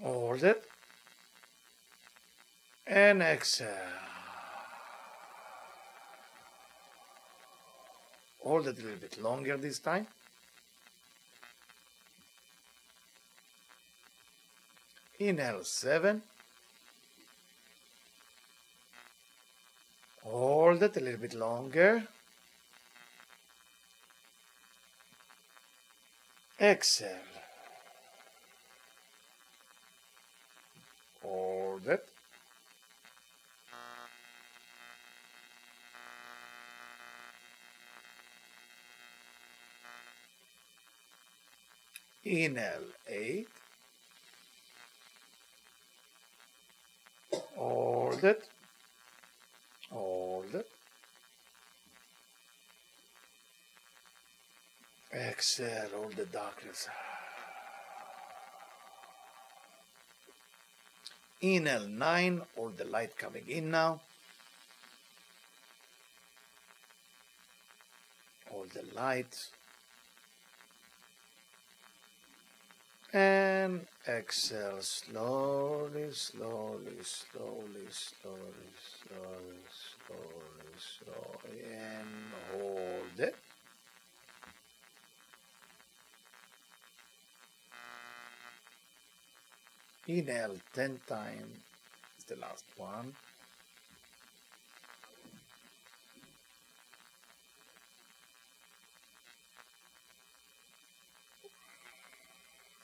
Hold 0.00 0.42
it. 0.44 0.64
And 2.86 3.22
exhale. 3.22 3.68
Hold 8.40 8.66
it 8.66 8.78
a 8.78 8.82
little 8.82 8.98
bit 8.98 9.20
longer 9.22 9.56
this 9.56 9.78
time. 9.78 10.06
Inhale 15.18 15.62
seven. 15.62 16.22
Hold 20.82 20.96
it 20.96 21.00
a 21.00 21.04
little 21.04 21.20
bit 21.20 21.34
longer. 21.34 22.08
Exhale. 26.60 27.08
Hold 31.22 31.86
it. 31.86 32.08
Inhale 42.24 42.80
eight. 43.06 43.46
Hold 47.54 48.24
it. 48.24 48.48
Hold 49.92 50.54
it. 50.56 50.71
Exhale 55.14 55.90
all 55.94 56.08
the 56.16 56.24
darkness. 56.24 56.88
Inhale 61.42 61.86
nine, 61.86 62.40
all 62.56 62.70
the 62.70 62.84
light 62.84 63.16
coming 63.18 63.44
in 63.46 63.70
now. 63.70 64.00
All 68.50 68.64
the 68.72 68.84
light. 68.94 69.48
And 73.12 73.86
exhale 74.08 74.80
slowly, 74.80 76.10
slowly, 76.12 76.96
slowly, 77.02 77.86
slowly, 77.90 78.72
slowly, 78.80 79.60
slowly, 80.06 80.72
slowly, 80.78 81.60
and 81.70 82.08
hold 82.50 83.18
it. 83.18 83.34
Inhale 90.08 90.56
10 90.74 91.00
times. 91.06 91.58
It's 92.16 92.24
the 92.24 92.36
last 92.36 92.64
one. 92.76 93.14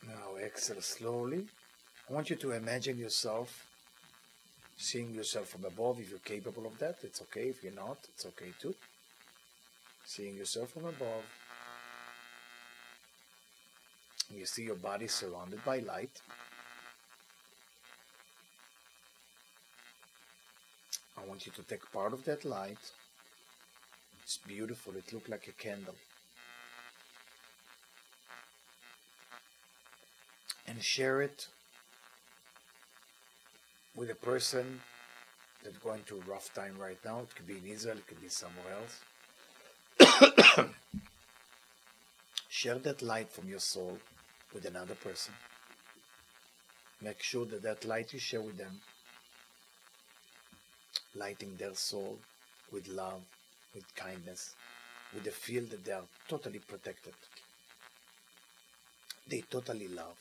Now 0.06 0.36
exhale 0.42 0.80
slowly. 0.80 1.46
I 2.08 2.12
want 2.12 2.30
you 2.30 2.36
to 2.36 2.52
imagine 2.52 2.98
yourself 2.98 3.66
seeing 4.78 5.12
yourself 5.12 5.48
from 5.48 5.64
above 5.64 6.00
if 6.00 6.10
you're 6.10 6.20
capable 6.20 6.66
of 6.66 6.78
that. 6.78 6.98
It's 7.02 7.20
okay. 7.22 7.48
If 7.48 7.62
you're 7.62 7.72
not, 7.72 7.98
it's 8.14 8.24
okay 8.26 8.52
too. 8.60 8.74
Seeing 10.04 10.36
yourself 10.36 10.70
from 10.70 10.84
above. 10.84 11.24
You 14.32 14.46
see 14.46 14.62
your 14.62 14.76
body 14.76 15.08
surrounded 15.08 15.64
by 15.64 15.80
light. 15.80 16.22
I 21.16 21.17
want 21.28 21.44
you 21.44 21.52
to 21.52 21.62
take 21.62 21.92
part 21.92 22.12
of 22.14 22.24
that 22.24 22.44
light. 22.44 22.78
It's 24.22 24.38
beautiful. 24.38 24.94
It 24.96 25.12
looks 25.12 25.28
like 25.28 25.46
a 25.46 25.52
candle. 25.52 25.94
And 30.66 30.82
share 30.82 31.20
it 31.22 31.48
with 33.94 34.10
a 34.10 34.14
person 34.14 34.80
that's 35.62 35.78
going 35.78 36.00
through 36.00 36.22
a 36.26 36.30
rough 36.30 36.52
time 36.54 36.76
right 36.78 36.98
now. 37.04 37.20
It 37.20 37.34
could 37.34 37.46
be 37.46 37.58
in 37.58 37.66
Israel, 37.66 37.98
it 37.98 38.06
could 38.06 38.20
be 38.20 38.28
somewhere 38.28 38.74
else. 38.78 39.00
share 42.48 42.78
that 42.78 43.02
light 43.02 43.30
from 43.30 43.48
your 43.48 43.60
soul 43.60 43.98
with 44.54 44.64
another 44.64 44.94
person. 44.94 45.34
Make 47.02 47.22
sure 47.22 47.46
that 47.46 47.62
that 47.62 47.84
light 47.84 48.12
you 48.12 48.18
share 48.18 48.42
with 48.42 48.56
them 48.58 48.80
lighting 51.14 51.56
their 51.56 51.74
soul 51.74 52.18
with 52.72 52.88
love, 52.88 53.22
with 53.74 53.94
kindness, 53.94 54.54
with 55.14 55.24
the 55.24 55.30
feel 55.30 55.64
that 55.64 55.84
they 55.84 55.92
are 55.92 56.04
totally 56.28 56.58
protected. 56.58 57.14
They 59.28 59.42
totally 59.42 59.88
love. 59.88 60.16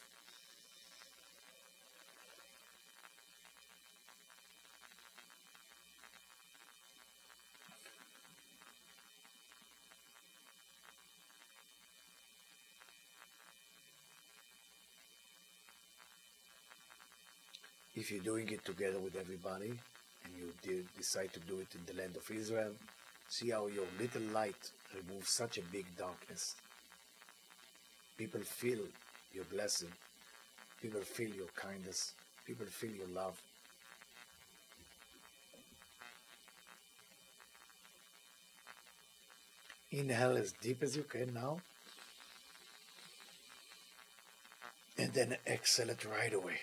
If 17.96 18.12
you're 18.12 18.22
doing 18.24 18.48
it 18.50 18.64
together 18.64 19.00
with 19.00 19.16
everybody, 19.16 19.74
you 20.38 20.54
did 20.62 20.86
decide 20.96 21.34
to 21.34 21.40
do 21.42 21.60
it 21.60 21.68
in 21.76 21.82
the 21.86 22.02
land 22.02 22.16
of 22.16 22.30
Israel, 22.30 22.74
see 23.28 23.50
how 23.50 23.68
your 23.68 23.86
little 24.00 24.22
light 24.34 24.72
removes 24.96 25.30
such 25.30 25.58
a 25.58 25.62
big 25.72 25.86
darkness. 25.98 26.56
People 28.18 28.42
feel 28.42 28.80
your 29.34 29.46
blessing. 29.46 29.92
People 30.82 31.02
feel 31.02 31.30
your 31.30 31.48
kindness. 31.56 32.14
People 32.46 32.66
feel 32.66 32.92
your 32.92 33.08
love. 33.08 33.40
Inhale 39.92 40.38
as 40.38 40.52
deep 40.62 40.84
as 40.84 40.96
you 40.96 41.04
can 41.04 41.34
now. 41.34 41.60
And 44.98 45.14
then 45.14 45.38
exhale 45.48 45.90
it 45.90 46.06
right 46.06 46.34
away. 46.34 46.58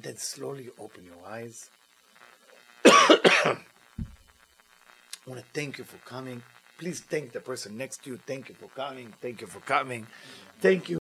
Then 0.00 0.16
slowly 0.16 0.70
open 0.78 1.04
your 1.04 1.26
eyes. 1.26 1.70
I 2.84 3.56
want 5.26 5.40
to 5.40 5.46
thank 5.52 5.78
you 5.78 5.84
for 5.84 5.98
coming. 5.98 6.42
Please 6.78 7.00
thank 7.00 7.32
the 7.32 7.40
person 7.40 7.76
next 7.76 8.04
to 8.04 8.10
you. 8.10 8.20
Thank 8.24 8.48
you 8.48 8.54
for 8.54 8.68
coming. 8.68 9.12
Thank 9.20 9.40
you 9.40 9.48
for 9.48 9.60
coming. 9.60 10.06
Thank 10.60 10.88
you. 10.88 10.96